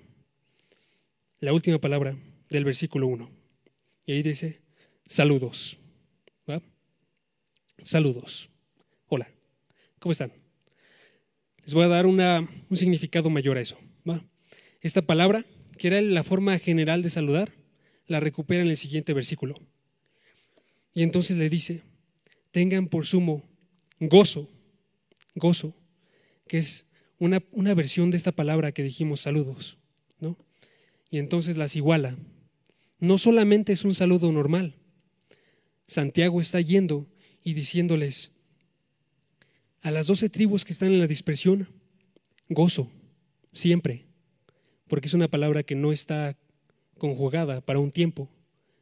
la 1.40 1.52
última 1.52 1.80
palabra 1.80 2.16
del 2.48 2.64
versículo 2.64 3.08
1. 3.08 3.28
Y 4.06 4.12
ahí 4.12 4.22
dice, 4.22 4.60
saludos. 5.04 5.80
Saludos. 7.82 8.50
Hola, 9.08 9.28
¿cómo 9.98 10.12
están? 10.12 10.32
Les 11.64 11.74
voy 11.74 11.84
a 11.84 11.88
dar 11.88 12.06
una, 12.06 12.48
un 12.68 12.76
significado 12.76 13.30
mayor 13.30 13.58
a 13.58 13.60
eso. 13.60 13.78
Esta 14.80 15.02
palabra, 15.02 15.44
que 15.78 15.88
era 15.88 16.00
la 16.00 16.22
forma 16.22 16.58
general 16.58 17.02
de 17.02 17.10
saludar, 17.10 17.50
la 18.06 18.20
recupera 18.20 18.62
en 18.62 18.68
el 18.68 18.76
siguiente 18.76 19.12
versículo. 19.12 19.54
Y 20.94 21.02
entonces 21.02 21.36
le 21.36 21.48
dice, 21.48 21.82
tengan 22.52 22.86
por 22.86 23.04
sumo 23.04 23.42
gozo, 23.98 24.48
gozo, 25.34 25.74
que 26.46 26.58
es 26.58 26.86
una, 27.18 27.42
una 27.50 27.74
versión 27.74 28.10
de 28.10 28.16
esta 28.16 28.32
palabra 28.32 28.72
que 28.72 28.84
dijimos 28.84 29.20
saludos, 29.20 29.78
¿no? 30.20 30.38
Y 31.10 31.18
entonces 31.18 31.56
las 31.56 31.74
iguala. 31.74 32.16
No 33.00 33.18
solamente 33.18 33.72
es 33.72 33.84
un 33.84 33.94
saludo 33.94 34.30
normal. 34.30 34.76
Santiago 35.86 36.40
está 36.40 36.60
yendo 36.60 37.06
y 37.46 37.54
diciéndoles 37.54 38.32
a 39.80 39.92
las 39.92 40.08
doce 40.08 40.28
tribus 40.28 40.64
que 40.64 40.72
están 40.72 40.88
en 40.88 40.98
la 40.98 41.06
dispersión, 41.06 41.68
gozo, 42.48 42.90
siempre, 43.52 44.04
porque 44.88 45.06
es 45.06 45.14
una 45.14 45.28
palabra 45.28 45.62
que 45.62 45.76
no 45.76 45.92
está 45.92 46.36
conjugada 46.98 47.60
para 47.60 47.78
un 47.78 47.92
tiempo, 47.92 48.28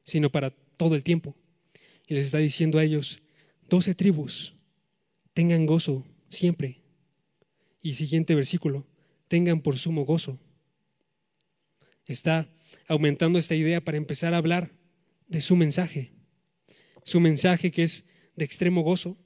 sino 0.03 0.31
para 0.31 0.49
todo 0.49 0.95
el 0.95 1.05
tiempo. 1.05 1.37
Y 2.07 2.15
les 2.15 2.25
está 2.25 2.39
diciendo 2.39 2.79
a 2.79 2.85
ellos, 2.85 3.23
doce 3.69 3.95
tribus, 3.95 4.55
tengan 5.35 5.67
gozo 5.67 6.03
siempre. 6.31 6.81
Y 7.83 7.97
siguiente 7.97 8.35
versículo, 8.35 8.87
tengan 9.29 9.61
por 9.61 9.77
sumo 9.77 10.07
gozo. 10.07 10.39
Está 12.07 12.49
aumentando 12.89 13.39
esta 13.39 13.57
idea 13.57 13.85
para 13.85 13.99
empezar 13.99 14.33
a 14.33 14.39
hablar 14.39 14.73
de 15.29 15.43
su 15.43 15.55
mensaje. 15.55 16.13
Su 17.03 17.21
mensaje 17.21 17.71
que 17.71 17.83
es 17.83 18.07
de 18.37 18.45
extremo 18.45 18.83
gozo. 18.83 19.17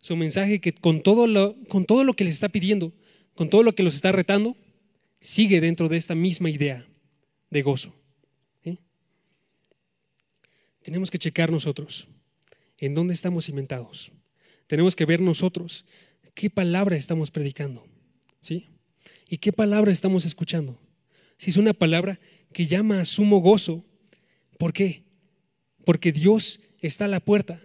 Su 0.00 0.16
mensaje 0.16 0.60
que 0.60 0.72
con 0.74 1.02
todo 1.02 1.26
lo, 1.26 1.56
con 1.68 1.86
todo 1.86 2.04
lo 2.04 2.14
que 2.14 2.24
les 2.24 2.34
está 2.34 2.48
pidiendo, 2.48 2.92
con 3.34 3.50
todo 3.50 3.62
lo 3.62 3.74
que 3.74 3.82
los 3.82 3.94
está 3.94 4.12
retando, 4.12 4.56
sigue 5.20 5.60
dentro 5.60 5.88
de 5.88 5.96
esta 5.96 6.14
misma 6.14 6.50
idea 6.50 6.86
de 7.50 7.62
gozo. 7.62 7.94
Tenemos 10.84 11.10
que 11.10 11.18
checar 11.18 11.50
nosotros 11.50 12.08
en 12.76 12.94
dónde 12.94 13.14
estamos 13.14 13.46
cimentados. 13.46 14.12
Tenemos 14.66 14.94
que 14.94 15.06
ver 15.06 15.18
nosotros 15.18 15.86
qué 16.34 16.50
palabra 16.50 16.94
estamos 16.94 17.30
predicando. 17.30 17.86
¿Sí? 18.42 18.68
¿Y 19.26 19.38
qué 19.38 19.50
palabra 19.50 19.90
estamos 19.90 20.26
escuchando? 20.26 20.78
Si 21.38 21.48
es 21.48 21.56
una 21.56 21.72
palabra 21.72 22.20
que 22.52 22.66
llama 22.66 23.00
a 23.00 23.06
sumo 23.06 23.38
gozo, 23.38 23.82
¿por 24.58 24.74
qué? 24.74 25.04
Porque 25.86 26.12
Dios 26.12 26.60
está 26.82 27.06
a 27.06 27.08
la 27.08 27.20
puerta, 27.20 27.62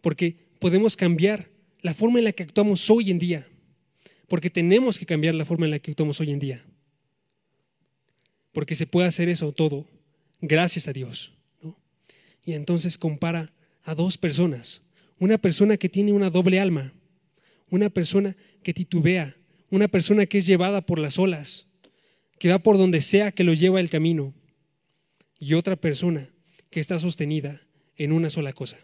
porque 0.00 0.36
podemos 0.58 0.96
cambiar 0.96 1.48
la 1.82 1.94
forma 1.94 2.18
en 2.18 2.24
la 2.24 2.32
que 2.32 2.42
actuamos 2.42 2.88
hoy 2.90 3.10
en 3.10 3.18
día, 3.18 3.46
porque 4.28 4.50
tenemos 4.50 4.98
que 4.98 5.06
cambiar 5.06 5.34
la 5.34 5.44
forma 5.44 5.66
en 5.66 5.72
la 5.72 5.78
que 5.78 5.90
actuamos 5.90 6.20
hoy 6.20 6.30
en 6.30 6.38
día, 6.38 6.64
porque 8.52 8.74
se 8.74 8.86
puede 8.86 9.08
hacer 9.08 9.28
eso 9.28 9.52
todo 9.52 9.86
gracias 10.40 10.88
a 10.88 10.92
Dios. 10.92 11.32
Y 12.44 12.52
entonces 12.54 12.98
compara 12.98 13.52
a 13.82 13.94
dos 13.94 14.16
personas. 14.16 14.82
Una 15.18 15.38
persona 15.38 15.76
que 15.76 15.88
tiene 15.88 16.12
una 16.12 16.30
doble 16.30 16.58
alma, 16.58 16.92
una 17.68 17.90
persona 17.90 18.36
que 18.62 18.74
titubea, 18.74 19.36
una 19.70 19.88
persona 19.88 20.26
que 20.26 20.38
es 20.38 20.46
llevada 20.46 20.80
por 20.80 20.98
las 20.98 21.18
olas, 21.18 21.66
que 22.38 22.48
va 22.48 22.58
por 22.58 22.78
donde 22.78 23.02
sea 23.02 23.32
que 23.32 23.44
lo 23.44 23.52
lleva 23.52 23.80
el 23.80 23.90
camino, 23.90 24.34
y 25.38 25.54
otra 25.54 25.76
persona 25.76 26.28
que 26.70 26.80
está 26.80 26.98
sostenida 26.98 27.62
en 27.96 28.12
una 28.12 28.30
sola 28.30 28.52
cosa. 28.52 28.78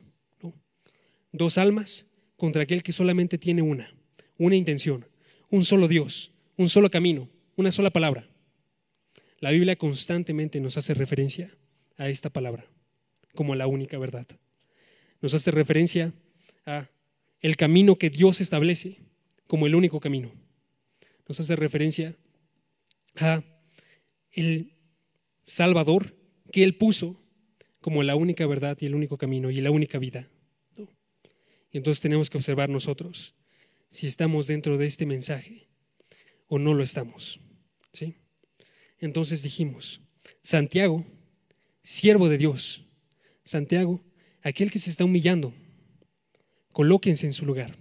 Dos 1.37 1.59
almas 1.59 2.07
contra 2.37 2.63
aquel 2.63 2.83
que 2.83 2.93
solamente 2.93 3.37
tiene 3.37 3.61
una, 3.61 3.95
una 4.39 4.57
intención, 4.57 5.07
un 5.51 5.67
solo 5.67 5.87
Dios, 5.87 6.33
un 6.57 6.71
solo 6.71 6.91
camino, 6.91 7.29
una 7.57 7.71
sola 7.71 7.91
palabra. 7.91 8.27
La 9.41 9.51
Biblia 9.51 9.77
constantemente 9.77 10.61
nos 10.61 10.79
hace 10.79 10.95
referencia 10.95 11.55
a 11.99 12.09
esta 12.09 12.31
palabra 12.31 12.65
como 13.35 13.55
la 13.55 13.67
única 13.67 13.99
verdad. 13.99 14.27
Nos 15.21 15.35
hace 15.35 15.51
referencia 15.51 16.15
a 16.65 16.89
el 17.41 17.57
camino 17.57 17.97
que 17.97 18.09
Dios 18.09 18.41
establece 18.41 18.97
como 19.47 19.67
el 19.67 19.75
único 19.75 20.01
camino. 20.01 20.33
Nos 21.29 21.39
hace 21.39 21.55
referencia 21.55 22.17
a 23.17 23.43
el 24.33 24.73
Salvador 25.43 26.17
que 26.51 26.65
Él 26.65 26.77
puso 26.77 27.21
como 27.83 28.03
la 28.03 28.17
única 28.17 28.47
verdad 28.47 28.79
y 28.81 28.87
el 28.87 28.95
único 28.95 29.19
camino 29.19 29.51
y 29.51 29.61
la 29.61 29.71
única 29.71 29.99
vida. 29.99 30.31
Entonces 31.77 32.01
tenemos 32.01 32.31
que 32.31 32.39
observar 32.39 32.71
nosotros 32.71 33.35
si 33.91 34.07
estamos 34.07 34.47
dentro 34.47 34.79
de 34.79 34.87
este 34.87 35.05
mensaje 35.05 35.69
o 36.49 36.59
no 36.59 36.73
lo 36.73 36.83
estamos. 36.83 37.39
¿sí? 37.93 38.15
Entonces 38.99 39.43
dijimos, 39.43 40.01
Santiago, 40.43 41.05
siervo 41.83 42.31
de 42.31 42.39
Dios, 42.39 42.87
Santiago, 43.45 44.03
aquel 44.43 44.71
que 44.71 44.79
se 44.79 44.89
está 44.89 45.05
humillando, 45.05 45.53
colóquense 46.73 47.27
en 47.27 47.35
su 47.35 47.45
lugar. 47.45 47.77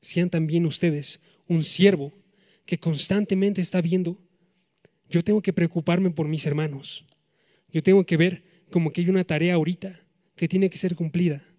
Sean 0.00 0.28
también 0.28 0.66
ustedes 0.66 1.20
un 1.46 1.62
siervo 1.62 2.12
que 2.66 2.78
constantemente 2.78 3.60
está 3.60 3.80
viendo, 3.80 4.18
yo 5.08 5.22
tengo 5.22 5.42
que 5.42 5.52
preocuparme 5.52 6.10
por 6.10 6.26
mis 6.26 6.44
hermanos. 6.44 7.04
Yo 7.68 7.84
tengo 7.84 8.04
que 8.04 8.16
ver 8.16 8.42
como 8.72 8.92
que 8.92 9.02
hay 9.02 9.10
una 9.10 9.22
tarea 9.22 9.54
ahorita 9.54 10.04
que 10.34 10.48
tiene 10.48 10.70
que 10.70 10.78
ser 10.78 10.96
cumplida. 10.96 11.51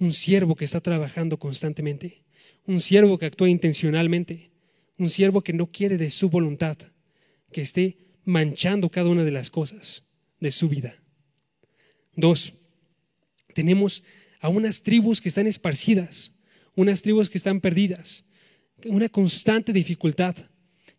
Un 0.00 0.12
siervo 0.12 0.56
que 0.56 0.64
está 0.64 0.80
trabajando 0.80 1.38
constantemente. 1.38 2.24
Un 2.66 2.80
siervo 2.80 3.18
que 3.18 3.26
actúa 3.26 3.48
intencionalmente. 3.48 4.50
Un 4.98 5.10
siervo 5.10 5.42
que 5.42 5.52
no 5.52 5.70
quiere 5.70 5.96
de 5.96 6.10
su 6.10 6.28
voluntad, 6.28 6.76
que 7.52 7.60
esté 7.60 7.98
manchando 8.24 8.90
cada 8.90 9.08
una 9.08 9.24
de 9.24 9.30
las 9.30 9.50
cosas 9.50 10.02
de 10.40 10.50
su 10.50 10.68
vida. 10.68 10.96
Dos, 12.16 12.54
tenemos 13.54 14.02
a 14.40 14.48
unas 14.48 14.82
tribus 14.82 15.20
que 15.20 15.28
están 15.28 15.46
esparcidas, 15.46 16.32
unas 16.74 17.02
tribus 17.02 17.28
que 17.28 17.38
están 17.38 17.60
perdidas, 17.60 18.24
una 18.84 19.08
constante 19.08 19.72
dificultad 19.72 20.36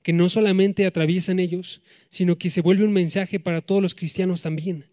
que 0.03 0.13
no 0.13 0.29
solamente 0.29 0.85
atraviesan 0.85 1.39
ellos, 1.39 1.81
sino 2.09 2.37
que 2.37 2.49
se 2.49 2.61
vuelve 2.61 2.83
un 2.83 2.93
mensaje 2.93 3.39
para 3.39 3.61
todos 3.61 3.81
los 3.81 3.95
cristianos 3.95 4.41
también. 4.41 4.85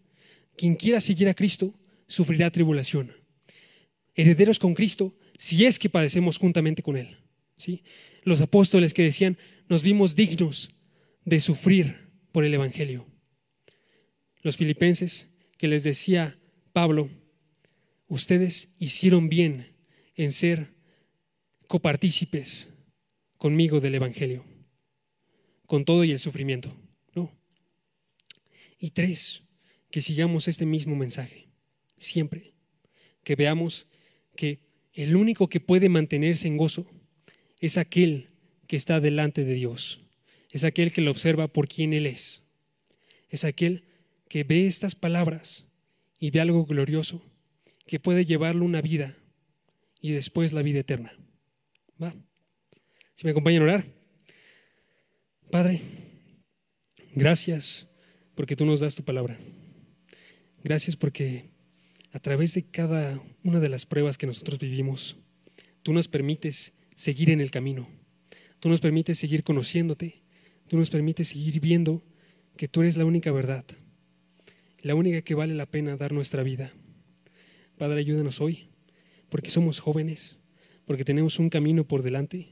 Quien 0.55 0.75
quiera 0.75 0.99
seguir 0.99 1.29
a 1.29 1.33
Cristo 1.33 1.73
sufrirá 2.07 2.51
tribulación. 2.51 3.18
Herederos 4.15 4.59
con 4.59 4.73
Cristo, 4.73 5.15
si 5.37 5.65
es 5.65 5.79
que 5.79 5.89
padecemos 5.89 6.37
juntamente 6.37 6.83
con 6.83 6.97
Él. 6.97 7.17
¿sí? 7.55 7.83
Los 8.23 8.41
apóstoles 8.41 8.93
que 8.93 9.03
decían, 9.03 9.37
nos 9.67 9.83
vimos 9.83 10.15
dignos 10.15 10.71
de 11.25 11.39
sufrir 11.39 12.09
por 12.31 12.43
el 12.43 12.53
Evangelio. 12.53 13.05
Los 14.41 14.57
filipenses 14.57 15.27
que 15.57 15.67
les 15.67 15.83
decía 15.83 16.39
Pablo, 16.73 17.09
ustedes 18.07 18.69
hicieron 18.79 19.29
bien 19.29 19.75
en 20.15 20.33
ser 20.33 20.73
copartícipes 21.67 22.69
conmigo 23.37 23.79
del 23.79 23.95
Evangelio, 23.95 24.43
con 25.65 25.85
todo 25.85 26.03
y 26.03 26.11
el 26.11 26.19
sufrimiento. 26.19 26.75
¿no? 27.13 27.31
Y 28.79 28.91
tres, 28.91 29.43
que 29.91 30.01
sigamos 30.01 30.47
este 30.47 30.65
mismo 30.65 30.95
mensaje, 30.95 31.47
siempre, 31.97 32.53
que 33.23 33.35
veamos 33.35 33.88
que 34.39 34.61
el 34.93 35.17
único 35.17 35.49
que 35.49 35.59
puede 35.59 35.89
mantenerse 35.89 36.47
en 36.47 36.55
gozo 36.55 36.89
es 37.59 37.77
aquel 37.77 38.29
que 38.67 38.77
está 38.77 39.01
delante 39.01 39.43
de 39.43 39.53
Dios, 39.53 39.99
es 40.49 40.63
aquel 40.63 40.93
que 40.93 41.01
lo 41.01 41.11
observa 41.11 41.47
por 41.47 41.67
quien 41.67 41.91
Él 41.91 42.05
es, 42.05 42.41
es 43.27 43.43
aquel 43.43 43.83
que 44.29 44.45
ve 44.45 44.65
estas 44.65 44.95
palabras 44.95 45.65
y 46.21 46.31
ve 46.31 46.39
algo 46.39 46.65
glorioso 46.65 47.21
que 47.85 47.99
puede 47.99 48.23
llevarlo 48.23 48.63
una 48.63 48.81
vida 48.81 49.17
y 49.99 50.13
después 50.13 50.53
la 50.53 50.61
vida 50.61 50.79
eterna. 50.79 51.11
¿Va? 52.01 52.15
Si 53.15 53.25
me 53.25 53.31
acompañan 53.31 53.63
a 53.63 53.65
orar. 53.65 53.85
Padre, 55.51 55.81
gracias 57.13 57.89
porque 58.35 58.55
tú 58.55 58.65
nos 58.65 58.79
das 58.79 58.95
tu 58.95 59.03
palabra. 59.03 59.37
Gracias 60.63 60.95
porque 60.95 61.49
a 62.11 62.19
través 62.19 62.53
de 62.53 62.63
cada 62.63 63.21
una 63.43 63.59
de 63.59 63.69
las 63.69 63.85
pruebas 63.85 64.17
que 64.17 64.27
nosotros 64.27 64.59
vivimos, 64.59 65.17
tú 65.83 65.93
nos 65.93 66.07
permites 66.07 66.73
seguir 66.95 67.29
en 67.29 67.41
el 67.41 67.51
camino. 67.51 67.87
Tú 68.59 68.69
nos 68.69 68.81
permites 68.81 69.17
seguir 69.17 69.43
conociéndote. 69.43 70.21
Tú 70.67 70.77
nos 70.77 70.89
permites 70.89 71.29
seguir 71.29 71.59
viendo 71.59 72.03
que 72.57 72.67
tú 72.67 72.81
eres 72.81 72.97
la 72.97 73.05
única 73.05 73.31
verdad 73.31 73.65
la 74.81 74.95
única 74.95 75.21
que 75.21 75.35
vale 75.35 75.55
la 75.55 75.65
pena 75.65 75.97
dar 75.97 76.13
nuestra 76.13 76.43
vida. 76.43 76.71
Padre, 77.77 77.99
ayúdanos 77.99 78.41
hoy, 78.41 78.67
porque 79.29 79.49
somos 79.49 79.79
jóvenes, 79.79 80.37
porque 80.85 81.05
tenemos 81.05 81.39
un 81.39 81.49
camino 81.49 81.87
por 81.87 82.01
delante 82.01 82.49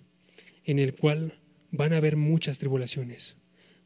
en 0.64 0.80
el 0.80 0.94
cual 0.94 1.40
van 1.72 1.94
a 1.94 1.98
haber 1.98 2.18
muchas 2.18 2.60
tribulaciones, 2.60 3.38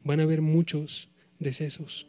van 0.02 0.20
a 0.20 0.24
haber 0.24 0.40
muchos 0.40 1.08
decesos, 1.38 2.08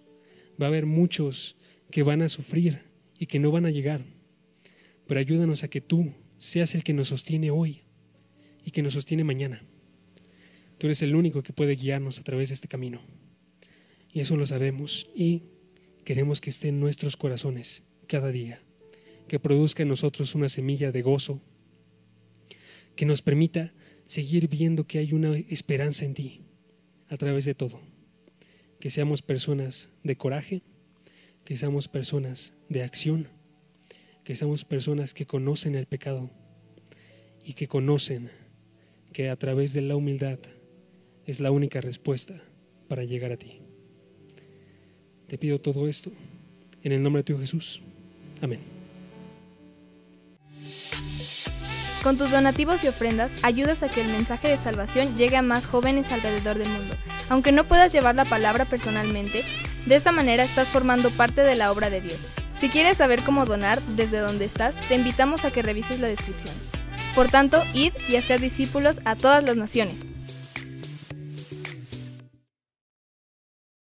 va 0.61 0.65
a 0.65 0.69
haber 0.69 0.85
muchos 0.85 1.55
que 1.91 2.03
van 2.03 2.21
a 2.21 2.29
sufrir 2.29 2.81
y 3.23 3.25
que 3.25 3.39
no 3.39 3.51
van 3.51 3.65
a 3.65 3.71
llegar. 3.71 4.03
Pero 5.07 5.17
ayúdanos 5.17 5.63
a 5.63 5.69
que 5.69 5.79
tú 5.79 6.11
seas 6.39 6.75
el 6.75 6.83
que 6.83 6.91
nos 6.91 7.07
sostiene 7.07 7.51
hoy 7.51 7.83
y 8.65 8.71
que 8.71 8.81
nos 8.81 8.95
sostiene 8.95 9.23
mañana. 9.23 9.63
Tú 10.77 10.87
eres 10.87 11.01
el 11.03 11.15
único 11.15 11.41
que 11.41 11.53
puede 11.53 11.77
guiarnos 11.77 12.19
a 12.19 12.23
través 12.23 12.49
de 12.49 12.55
este 12.55 12.67
camino. 12.67 12.99
Y 14.11 14.19
eso 14.19 14.35
lo 14.35 14.45
sabemos. 14.45 15.09
Y 15.15 15.43
queremos 16.03 16.41
que 16.41 16.49
esté 16.49 16.67
en 16.67 16.81
nuestros 16.81 17.15
corazones 17.15 17.83
cada 18.07 18.29
día, 18.29 18.61
que 19.29 19.39
produzca 19.39 19.83
en 19.83 19.89
nosotros 19.89 20.35
una 20.35 20.49
semilla 20.49 20.91
de 20.91 21.01
gozo, 21.01 21.39
que 22.97 23.05
nos 23.05 23.21
permita 23.21 23.73
seguir 24.03 24.49
viendo 24.49 24.85
que 24.85 24.99
hay 24.99 25.13
una 25.13 25.37
esperanza 25.37 26.03
en 26.03 26.13
ti 26.13 26.41
a 27.07 27.15
través 27.15 27.45
de 27.45 27.55
todo. 27.55 27.79
Que 28.81 28.89
seamos 28.89 29.21
personas 29.21 29.91
de 30.03 30.17
coraje, 30.17 30.61
que 31.45 31.57
seamos 31.57 31.87
personas 31.87 32.53
de 32.69 32.83
acción, 32.83 33.27
que 34.23 34.35
seamos 34.35 34.65
personas 34.65 35.13
que 35.13 35.25
conocen 35.25 35.75
el 35.75 35.85
pecado 35.85 36.29
y 37.43 37.53
que 37.53 37.67
conocen 37.67 38.29
que 39.11 39.29
a 39.29 39.35
través 39.35 39.73
de 39.73 39.81
la 39.81 39.95
humildad 39.95 40.39
es 41.25 41.39
la 41.39 41.51
única 41.51 41.81
respuesta 41.81 42.41
para 42.87 43.03
llegar 43.03 43.31
a 43.31 43.37
ti. 43.37 43.59
Te 45.27 45.37
pido 45.37 45.59
todo 45.59 45.87
esto 45.87 46.11
en 46.83 46.91
el 46.91 47.01
nombre 47.01 47.21
de 47.21 47.33
tu 47.33 47.39
Jesús. 47.39 47.81
Amén. 48.41 48.59
Con 52.03 52.17
tus 52.17 52.31
donativos 52.31 52.83
y 52.83 52.89
ofrendas 52.89 53.31
ayudas 53.43 53.81
a 53.81 53.87
que 53.87 54.01
el 54.01 54.09
mensaje 54.09 54.49
de 54.49 54.57
salvación 54.57 55.15
llegue 55.15 55.37
a 55.37 55.41
más 55.41 55.65
jóvenes 55.65 56.11
alrededor 56.11 56.57
del 56.57 56.67
mundo. 56.67 56.95
Aunque 57.29 57.53
no 57.53 57.63
puedas 57.63 57.93
llevar 57.93 58.15
la 58.15 58.25
palabra 58.25 58.65
personalmente, 58.65 59.41
de 59.85 59.95
esta 59.95 60.11
manera 60.11 60.43
estás 60.43 60.67
formando 60.67 61.09
parte 61.11 61.41
de 61.41 61.55
la 61.55 61.71
obra 61.71 61.89
de 61.89 62.01
Dios. 62.01 62.19
Si 62.59 62.69
quieres 62.69 62.97
saber 62.97 63.21
cómo 63.23 63.45
donar 63.45 63.81
desde 63.97 64.19
donde 64.19 64.45
estás, 64.45 64.75
te 64.87 64.95
invitamos 64.95 65.43
a 65.43 65.51
que 65.51 65.61
revises 65.61 65.99
la 65.99 66.07
descripción. 66.07 66.55
Por 67.15 67.27
tanto, 67.29 67.61
id 67.73 67.93
y 68.07 68.15
hacer 68.15 68.39
discípulos 68.39 69.01
a 69.05 69.15
todas 69.15 69.43
las 69.43 69.57
naciones. 69.57 70.12